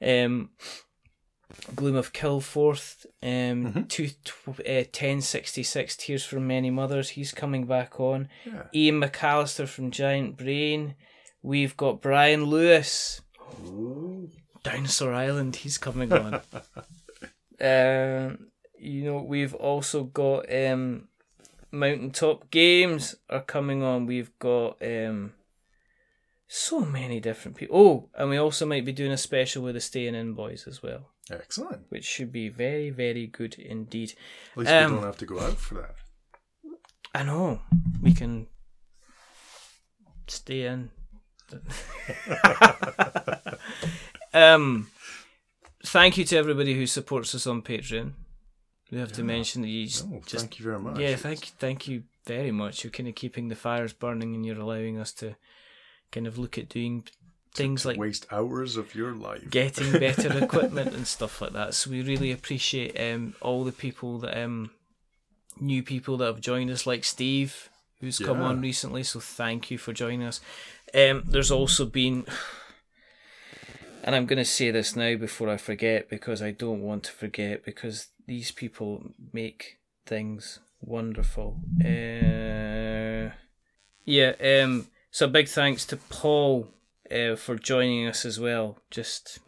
um, 0.00 0.50
Gloom 1.74 1.96
of 1.96 2.12
Kilforth, 2.12 3.06
um, 3.22 3.86
two, 3.88 4.08
tw- 4.24 4.60
uh, 4.60 4.84
1066 4.88 5.96
Tears 5.96 6.24
from 6.24 6.46
Many 6.46 6.70
Mothers, 6.70 7.10
he's 7.10 7.32
coming 7.32 7.66
back 7.66 8.00
on. 8.00 8.28
Yeah. 8.44 8.64
Ian 8.74 9.00
McAllister 9.00 9.68
from 9.68 9.90
Giant 9.90 10.36
Brain. 10.36 10.94
We've 11.42 11.76
got 11.76 12.00
Brian 12.00 12.44
Lewis, 12.44 13.20
Ooh. 13.64 14.30
Dinosaur 14.62 15.12
Island, 15.12 15.56
he's 15.56 15.78
coming 15.78 16.12
on. 16.12 16.34
um, 17.60 18.46
you 18.78 19.04
know, 19.04 19.22
we've 19.26 19.54
also 19.54 20.04
got 20.04 20.52
um, 20.52 21.08
Mountaintop 21.70 22.50
Games 22.50 23.14
are 23.30 23.40
coming 23.42 23.82
on. 23.82 24.06
We've 24.06 24.36
got 24.38 24.76
um, 24.82 25.32
so 26.46 26.80
many 26.80 27.18
different 27.18 27.56
people. 27.56 27.76
Oh, 27.76 28.08
and 28.14 28.28
we 28.28 28.36
also 28.36 28.66
might 28.66 28.84
be 28.84 28.92
doing 28.92 29.12
a 29.12 29.16
special 29.16 29.62
with 29.62 29.74
the 29.74 29.80
Staying 29.80 30.14
In 30.14 30.34
Boys 30.34 30.66
as 30.66 30.82
well, 30.82 31.11
Excellent. 31.30 31.86
which 31.88 32.04
should 32.04 32.32
be 32.32 32.48
very, 32.48 32.90
very 32.90 33.26
good 33.26 33.54
indeed. 33.58 34.14
At 34.52 34.58
least 34.58 34.70
Um, 34.72 34.90
we 34.90 34.96
don't 34.98 35.06
have 35.06 35.18
to 35.18 35.26
go 35.26 35.40
out 35.40 35.58
for 35.58 35.74
that. 35.76 35.94
I 37.14 37.22
know 37.22 37.60
we 38.00 38.12
can 38.14 38.46
stay 40.26 40.62
in, 40.66 40.90
um, 44.32 44.88
thank 45.84 46.16
you 46.16 46.24
to 46.24 46.36
everybody 46.36 46.74
who 46.74 46.86
supports 46.86 47.34
us 47.34 47.46
on 47.46 47.62
Patreon. 47.62 48.12
We 48.90 48.98
have 48.98 49.12
to 49.12 49.24
mention 49.24 49.62
that 49.62 49.68
you 49.68 49.86
just, 49.86 50.04
Oh, 50.06 50.20
just 50.26 50.44
thank 50.44 50.58
you 50.58 50.64
very 50.64 50.78
much. 50.78 50.98
yeah, 50.98 51.16
thank 51.16 51.46
you, 51.46 51.52
thank 51.58 51.88
you 51.88 52.02
very 52.26 52.50
much. 52.50 52.84
You're 52.84 52.90
kind 52.90 53.08
of 53.08 53.14
keeping 53.14 53.48
the 53.48 53.54
fires 53.56 53.92
burning, 53.94 54.34
and 54.34 54.44
you're 54.44 54.60
allowing 54.60 54.98
us 54.98 55.12
to 55.14 55.36
kind 56.10 56.26
of 56.26 56.36
look 56.38 56.58
at 56.58 56.68
doing 56.68 57.04
things 57.54 57.84
like 57.84 57.98
Waste 57.98 58.26
hours 58.30 58.76
of 58.76 58.94
your 58.94 59.12
life. 59.12 59.48
getting 59.50 59.92
better 60.00 60.42
equipment 60.42 60.94
and 60.94 61.06
stuff 61.06 61.40
like 61.40 61.52
that. 61.52 61.74
So 61.74 61.90
we 61.90 62.02
really 62.02 62.32
appreciate 62.32 62.98
um, 62.98 63.34
all 63.40 63.64
the 63.64 63.72
people 63.72 64.18
that 64.20 64.42
um, 64.42 64.70
new 65.60 65.82
people 65.82 66.16
that 66.18 66.26
have 66.26 66.40
joined 66.40 66.70
us, 66.70 66.86
like 66.86 67.04
Steve, 67.04 67.68
who's 68.00 68.18
come 68.18 68.40
on 68.40 68.60
recently. 68.60 69.02
So 69.02 69.20
thank 69.20 69.70
you 69.70 69.78
for 69.78 69.92
joining 69.92 70.24
us. 70.24 70.40
Um, 70.94 71.24
there's 71.26 71.50
also 71.50 71.86
been, 71.86 72.26
and 74.02 74.14
I'm 74.14 74.26
going 74.26 74.38
to 74.38 74.44
say 74.44 74.70
this 74.70 74.96
now 74.96 75.16
before 75.16 75.48
I 75.48 75.56
forget 75.56 76.08
because 76.08 76.42
I 76.42 76.50
don't 76.50 76.82
want 76.82 77.04
to 77.04 77.12
forget 77.12 77.64
because 77.64 78.08
these 78.26 78.50
people 78.50 79.12
make 79.32 79.78
things 80.06 80.58
wonderful. 80.80 81.60
Uh, 81.84 83.30
yeah. 84.04 84.62
Um. 84.62 84.88
So 85.10 85.28
big 85.28 85.48
thanks 85.48 85.84
to 85.86 85.96
Paul 85.98 86.68
uh, 87.12 87.36
for 87.36 87.56
joining 87.56 88.06
us 88.06 88.24
as 88.24 88.40
well. 88.40 88.78
Just 88.90 89.40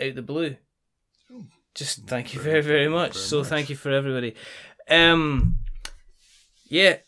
out 0.00 0.14
the 0.14 0.22
blue. 0.22 0.56
Just 1.74 2.06
thank 2.06 2.34
you 2.34 2.40
very 2.40 2.60
very 2.60 2.88
much. 2.88 3.14
very 3.14 3.24
so 3.24 3.38
much. 3.38 3.48
thank 3.48 3.70
you 3.70 3.76
for 3.76 3.90
everybody. 3.90 4.34
Um. 4.88 5.58
Yeah, 6.68 6.98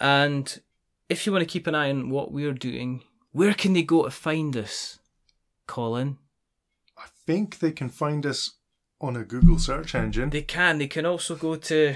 and 0.00 0.60
if 1.08 1.26
you 1.26 1.32
want 1.32 1.42
to 1.42 1.52
keep 1.52 1.66
an 1.66 1.74
eye 1.74 1.90
on 1.90 2.10
what 2.10 2.32
we're 2.32 2.52
doing, 2.52 3.02
where 3.32 3.54
can 3.54 3.72
they 3.72 3.82
go 3.82 4.04
to 4.04 4.10
find 4.10 4.56
us, 4.56 4.98
Colin? 5.66 6.18
I 6.98 7.06
think 7.26 7.58
they 7.58 7.72
can 7.72 7.88
find 7.88 8.24
us 8.24 8.52
on 9.00 9.16
a 9.16 9.24
Google 9.24 9.58
search 9.58 9.94
engine. 9.94 10.30
They 10.30 10.42
can. 10.42 10.78
They 10.78 10.86
can 10.86 11.06
also 11.06 11.36
go 11.36 11.56
to 11.56 11.94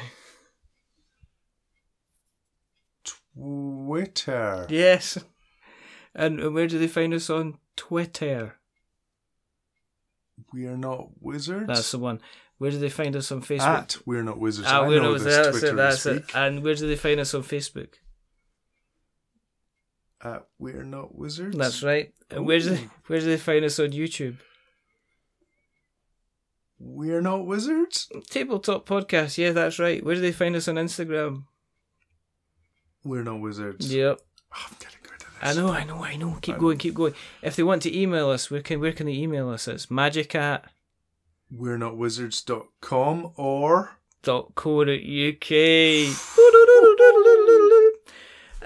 Twitter. 3.34 4.66
yes. 4.68 5.18
And 6.15 6.55
where 6.55 6.67
do 6.67 6.79
they 6.79 6.89
find 6.89 7.15
us 7.15 7.31
on 7.31 7.59
Twitter? 7.77 8.57
We 10.53 10.67
are 10.67 10.77
not 10.77 11.11
wizards. 11.21 11.67
That's 11.67 11.91
the 11.93 11.99
one. 11.99 12.21
Where 12.59 12.71
do 12.71 12.79
they 12.79 12.91
find 12.91 13.17
us 13.17 13.33
on 13.33 13.41
Facebook? 13.41 13.61
At 13.61 13.97
We're 14.05 14.23
Not 14.23 14.39
Wizards. 14.39 14.69
Ah, 14.71 14.83
I 14.83 14.89
we're 14.89 15.01
know 15.01 15.13
not 15.13 15.21
this 15.21 15.37
that's 15.37 15.49
Twitter 15.49 15.73
it. 15.73 15.77
That's 15.77 16.07
it. 16.07 16.25
And 16.35 16.63
where 16.63 16.75
do 16.75 16.87
they 16.87 16.97
find 16.97 17.19
us 17.19 17.33
on 17.33 17.43
Facebook? 17.43 17.95
At 20.23 20.47
We're 20.59 20.85
Not 20.85 21.15
Wizards. 21.15 21.57
That's 21.57 21.83
right. 21.83 22.13
And 22.31 22.47
where 22.47 22.59
do 22.59 22.71
they, 22.71 22.89
where 23.07 23.19
do 23.19 23.25
they 23.25 23.39
find 23.39 23.65
us 23.65 23.79
on 23.79 23.93
YouTube? 23.93 24.37
We're 26.79 27.23
Not 27.23 27.47
Wizards. 27.47 28.11
Tabletop 28.29 28.87
Podcast. 28.87 29.39
Yeah, 29.39 29.53
that's 29.53 29.79
right. 29.79 30.05
Where 30.05 30.15
do 30.15 30.21
they 30.21 30.33
find 30.33 30.55
us 30.55 30.69
on 30.69 30.75
Instagram? 30.75 31.45
We're 33.05 33.23
Not 33.23 33.41
Wizards. 33.41 33.91
Yep. 33.91 34.21
Oh, 34.55 34.67
I'm 35.43 35.55
getting 35.55 35.66
good 35.66 35.74
at 35.76 35.84
this. 35.84 35.84
I 35.84 35.84
know, 35.84 35.95
I 35.95 35.99
know, 35.99 36.05
I 36.05 36.16
know. 36.16 36.38
Keep 36.41 36.55
I'm- 36.55 36.61
going, 36.61 36.78
keep 36.78 36.95
going. 36.95 37.14
If 37.43 37.57
they 37.57 37.62
want 37.62 37.82
to 37.82 37.97
email 37.99 38.30
us, 38.30 38.51
where 38.51 38.62
can 38.62 38.80
where 38.80 38.93
can 38.93 39.07
they 39.07 39.12
email 39.14 39.49
us? 39.51 39.68
It's 39.68 39.91
magic 39.91 40.34
at 40.34 40.64
We're 41.51 41.78
Not 41.78 41.97
Wizards.com 41.97 43.32
or 43.36 43.97
dot 44.22 44.55
co 44.55 44.82
uk. 44.82 45.51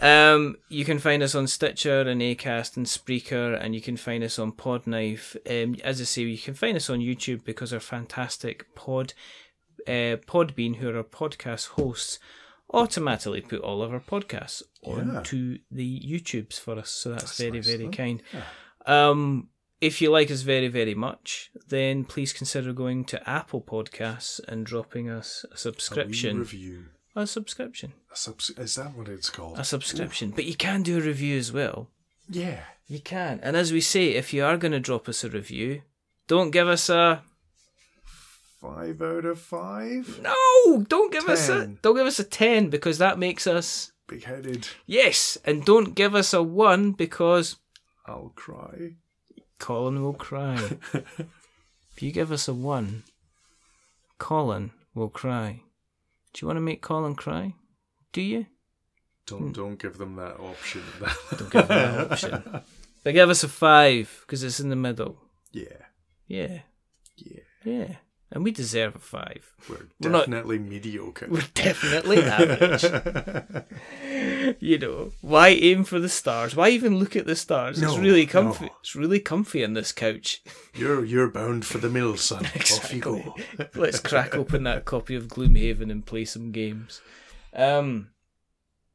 Um, 0.03 0.57
you 0.69 0.85
can 0.85 0.99
find 0.99 1.23
us 1.23 1.35
on 1.37 1.47
Stitcher 1.47 2.01
and 2.03 2.21
Acast 2.21 2.77
and 2.77 2.85
Spreaker, 2.85 3.57
and 3.59 3.75
you 3.75 3.81
can 3.81 3.97
find 3.97 4.25
us 4.25 4.39
on 4.41 4.53
Podknife. 4.53 5.37
Um, 5.49 5.77
as 5.85 6.01
I 6.01 6.05
say, 6.05 6.23
you 6.23 6.37
can 6.37 6.55
find 6.55 6.77
us 6.77 6.91
on 6.91 6.99
YouTube 6.99 7.45
because 7.45 7.73
our 7.73 7.81
fantastic 7.81 8.75
Pod, 8.75 9.15
uh, 9.87 10.19
Podbean, 10.27 10.77
who 10.77 10.91
are 10.91 10.97
our 10.97 11.05
podcast 11.05 11.69
hosts, 11.69 12.19
automatically 12.75 13.41
put 13.41 13.61
all 13.61 13.83
of 13.83 13.93
our 13.93 14.01
podcasts 14.01 14.63
Yeah. 14.83 14.93
onto 14.95 15.59
the 15.71 16.01
YouTubes 16.01 16.59
for 16.61 16.79
us. 16.79 16.91
So 16.91 17.11
that's, 17.11 17.23
That's 17.25 17.39
very, 17.39 17.51
nice, 17.53 17.67
very 17.67 17.89
kind. 17.89 18.23
Yeah. 18.33 18.43
Um, 18.87 19.49
if 19.81 20.01
you 20.01 20.11
like 20.11 20.31
us 20.31 20.43
very, 20.43 20.69
very 20.69 20.95
much, 20.95 21.51
then 21.69 22.05
please 22.05 22.33
consider 22.33 22.73
going 22.73 23.05
to 23.07 23.29
Apple 23.29 23.61
Podcasts 23.63 24.41
and 24.49 24.65
dropping 24.67 25.09
us 25.11 25.45
a 25.53 25.57
subscription. 25.57 26.37
a 26.37 26.41
review. 26.41 26.87
A 27.17 27.27
subscription. 27.27 27.93
A 28.13 28.17
subs- 28.17 28.51
is 28.51 28.75
that 28.75 28.97
what 28.97 29.09
it's 29.09 29.31
called? 29.31 29.59
A 29.59 29.65
subscription. 29.65 30.31
But 30.31 30.47
you 30.47 30.57
can 30.57 30.83
do 30.83 30.99
a 30.99 31.01
review 31.01 31.39
as 31.39 31.53
well. 31.53 31.89
Yeah. 32.29 32.61
You 32.87 32.99
can. 33.01 33.41
And 33.43 33.57
as 33.57 33.73
we 33.73 33.81
say, 33.81 34.09
if 34.15 34.33
you 34.35 34.45
are 34.45 34.57
going 34.57 34.73
to 34.73 34.81
drop 34.81 35.09
us 35.09 35.23
a 35.25 35.29
review, 35.31 35.83
don't 36.27 36.51
give 36.51 36.67
us 36.69 36.89
a 36.89 37.23
Five 38.65 39.03
out 39.03 39.25
of 39.27 39.39
five. 39.39 40.21
no. 40.23 40.85
Don't 40.89 41.13
give 41.13 41.29
us 41.29 41.49
a 41.49 41.61
Ten. 41.61 41.79
don't 41.83 41.97
give 41.97 42.07
us 42.07 42.19
a 42.19 42.25
ten 42.25 42.71
because 42.71 42.97
that 42.99 43.19
makes 43.19 43.47
us 43.47 43.93
Big 44.07 44.25
headed. 44.25 44.69
yes. 44.87 45.37
And 45.45 45.65
don't 45.65 45.95
give 45.95 46.15
us 46.15 46.33
a 46.33 46.43
one 46.43 46.93
because 46.93 47.57
I'll 48.07 48.33
cry. 48.35 48.95
Colin 49.59 50.03
will 50.03 50.15
cry. 50.15 50.57
if 50.95 52.03
you 52.03 52.11
give 52.13 52.33
us 52.33 52.49
a 52.49 52.55
one, 52.55 53.03
Colin 54.19 54.71
will 54.95 55.09
cry. 55.11 55.61
Do 56.33 56.39
you 56.43 56.49
want 56.49 56.57
to 56.57 56.61
make 56.63 56.83
Colin 56.83 57.15
cry? 57.15 57.55
Do 58.13 58.21
you? 58.23 58.47
Don't 59.27 59.53
don't 59.53 59.79
give 59.79 59.97
them 59.99 60.17
that 60.17 60.39
option. 60.39 60.83
Don't 61.39 61.51
give 61.51 61.69
them 61.69 61.69
that 61.69 62.11
option. 62.13 62.61
But 63.03 63.13
give 63.15 63.31
us 63.31 63.43
a 63.45 63.49
five 63.49 64.21
because 64.23 64.43
it's 64.43 64.61
in 64.61 64.69
the 64.71 64.77
middle. 64.77 65.17
yeah. 65.53 65.65
Yeah, 66.27 66.61
Yeah. 67.17 67.41
yeah. 67.65 67.97
And 68.35 68.43
we 68.43 68.51
deserve 68.51 68.97
a 68.97 68.99
five. 68.99 69.55
We're 69.69 69.87
We're 70.01 70.11
not- 70.11 70.27
definitely 70.27 70.59
mediocre. 70.59 71.29
We're 71.31 71.45
definitely 71.55 72.19
average. 72.19 72.83
you 74.61 74.77
know, 74.77 75.13
why 75.21 75.49
aim 75.51 75.85
for 75.85 76.01
the 76.01 76.09
stars? 76.09 76.57
Why 76.57 76.71
even 76.71 76.99
look 76.99 77.15
at 77.15 77.27
the 77.27 77.37
stars? 77.37 77.81
it's 77.81 77.97
really 77.97 78.27
comfy. 78.27 78.67
no. 78.67 78.73
It's 78.81 78.97
really 78.97 79.21
comfy 79.21 79.65
on 79.65 79.75
this 79.75 79.93
couch. 79.93 80.43
You're 80.75 81.05
you're 81.05 81.31
bound 81.31 81.65
for 81.65 81.79
the 81.79 81.89
mill, 81.89 82.17
son. 82.17 82.45
Off 82.47 82.93
you 82.93 83.01
go. 83.01 83.37
Let's 83.77 84.01
crack 84.01 84.35
open 84.35 84.65
that 84.65 84.85
copy 84.85 85.15
of 85.15 85.29
Gloomhaven 85.29 85.89
and 85.93 86.05
play 86.05 86.25
some 86.25 86.51
games. 86.51 87.01
Um, 87.55 88.09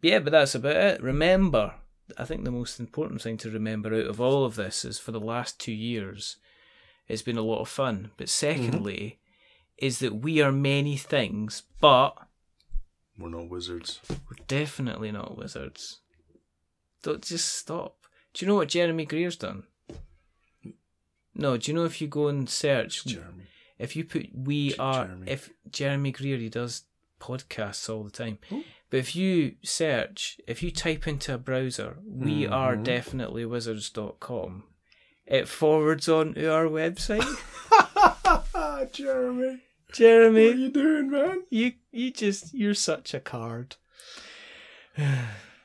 yeah, 0.01 0.19
but 0.19 0.31
that's 0.31 0.55
about 0.55 0.75
it. 0.75 1.01
Remember, 1.01 1.75
I 2.17 2.25
think 2.25 2.43
the 2.43 2.51
most 2.51 2.77
important 2.81 3.21
thing 3.21 3.37
to 3.37 3.49
remember 3.49 3.95
out 3.95 4.07
of 4.07 4.19
all 4.19 4.43
of 4.43 4.55
this 4.55 4.83
is 4.83 4.99
for 4.99 5.13
the 5.13 5.19
last 5.21 5.57
two 5.61 5.71
years, 5.71 6.35
it's 7.07 7.21
been 7.21 7.37
a 7.37 7.41
lot 7.41 7.61
of 7.61 7.69
fun. 7.69 8.11
But 8.17 8.27
secondly, 8.27 9.19
is 9.81 9.99
that 9.99 10.15
we 10.21 10.41
are 10.41 10.51
many 10.51 10.97
things, 10.97 11.63
but 11.81 12.15
We're 13.17 13.29
not 13.29 13.49
wizards. 13.49 13.99
we're 14.09 14.45
definitely 14.47 15.11
not 15.11 15.37
wizards. 15.37 15.99
Don't 17.03 17.23
just 17.23 17.53
stop. 17.55 17.95
Do 18.33 18.45
you 18.45 18.49
know 18.49 18.55
what 18.55 18.69
Jeremy 18.69 19.05
Greer's 19.05 19.37
done? 19.37 19.63
No, 21.33 21.55
do 21.57 21.71
you 21.71 21.75
know 21.77 21.85
if 21.85 22.01
you 22.01 22.07
go 22.07 22.27
and 22.27 22.49
search 22.49 23.05
Jeremy. 23.05 23.45
if 23.77 23.95
you 23.95 24.03
put 24.03 24.27
we 24.33 24.69
J- 24.71 24.75
are 24.77 25.05
Jeremy. 25.05 25.31
if 25.31 25.49
Jeremy 25.71 26.11
Greer 26.11 26.37
he 26.37 26.49
does 26.49 26.83
podcasts 27.19 27.89
all 27.89 28.03
the 28.03 28.09
time. 28.11 28.39
Oh. 28.51 28.63
But 28.89 28.97
if 28.97 29.15
you 29.15 29.55
search, 29.63 30.39
if 30.47 30.61
you 30.63 30.71
type 30.71 31.07
into 31.07 31.33
a 31.33 31.37
browser, 31.37 31.97
we 32.05 32.45
are 32.47 32.75
Mhm. 32.75 32.83
definitely 32.83 33.45
wizards.com, 33.45 34.63
it 35.25 35.47
forwards 35.47 36.09
on 36.09 36.33
to 36.33 36.51
our 36.51 36.65
website. 36.65 37.23
Jeremy. 38.93 39.61
What 39.89 40.01
are 40.01 40.31
you 40.31 40.69
doing, 40.69 41.09
man? 41.09 41.43
you 41.49 41.73
you 41.91 42.11
just 42.11 42.53
you're 42.53 42.73
such 42.73 43.13
a 43.13 43.19
card. 43.19 43.75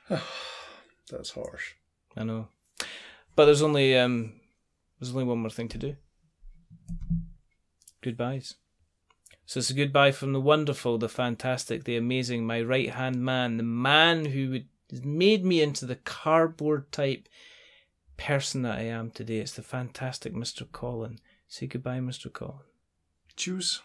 That's 1.10 1.30
harsh. 1.30 1.74
I 2.16 2.24
know. 2.24 2.48
But 3.36 3.46
there's 3.46 3.62
only 3.62 3.96
um 3.96 4.32
there's 4.98 5.12
only 5.12 5.24
one 5.24 5.38
more 5.38 5.50
thing 5.50 5.68
to 5.68 5.78
do. 5.78 5.96
Goodbyes. 8.00 8.56
So 9.46 9.58
it's 9.58 9.70
a 9.70 9.74
goodbye 9.74 10.12
from 10.12 10.32
the 10.32 10.40
wonderful, 10.40 10.96
the 10.96 11.08
fantastic, 11.08 11.84
the 11.84 11.96
amazing, 11.96 12.46
my 12.46 12.62
right 12.62 12.90
hand 12.90 13.22
man, 13.22 13.58
the 13.58 13.62
man 13.62 14.26
who 14.26 14.50
would, 14.50 14.68
made 15.04 15.44
me 15.44 15.60
into 15.60 15.84
the 15.84 15.96
cardboard 15.96 16.90
type 16.90 17.28
person 18.16 18.62
that 18.62 18.78
I 18.78 18.84
am 18.84 19.10
today. 19.10 19.38
It's 19.38 19.52
the 19.52 19.62
fantastic 19.62 20.34
Mr. 20.34 20.70
Colin. 20.70 21.18
Say 21.46 21.66
goodbye, 21.66 21.98
Mr. 21.98 22.32
Colin. 22.32 22.60
Choose. 23.36 23.82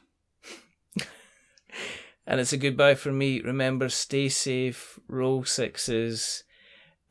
And 2.28 2.40
it's 2.40 2.54
a 2.54 2.58
goodbye 2.58 2.96
from 2.96 3.18
me. 3.18 3.42
Remember, 3.42 3.90
stay 3.90 4.30
safe, 4.30 5.00
roll 5.08 5.44
sixes. 5.46 6.44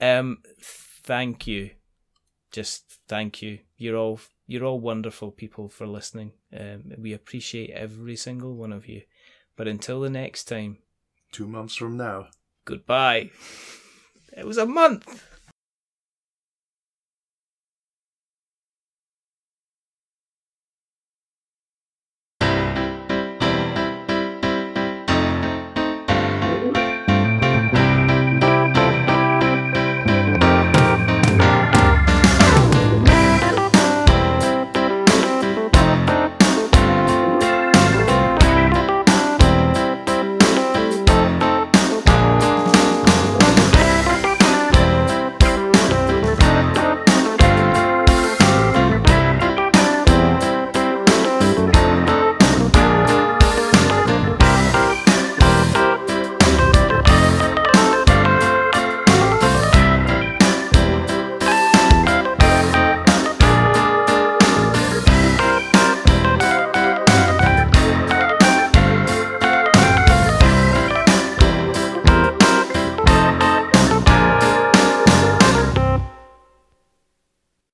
Um, 0.01 0.39
thank 0.63 1.47
you. 1.47 1.71
Just 2.53 2.99
thank 3.09 3.43
you. 3.43 3.59
You're 3.77 3.97
all 3.97 4.21
you're 4.47 4.65
all 4.65 4.81
wonderful 4.81 5.31
people 5.33 5.69
for 5.69 5.87
listening. 5.87 6.33
Um, 6.57 6.93
we 6.97 7.13
appreciate 7.13 7.71
every 7.71 8.17
single 8.17 8.55
one 8.55 8.73
of 8.73 8.89
you. 8.89 9.03
But 9.57 9.69
until 9.69 10.01
the 10.01 10.09
next 10.11 10.45
time, 10.45 10.79
Two 11.33 11.47
months 11.47 11.75
from 11.75 11.97
now. 11.97 12.29
goodbye. 12.65 13.31
It 14.37 14.47
was 14.47 14.59
a 14.59 14.67
month. 14.67 15.28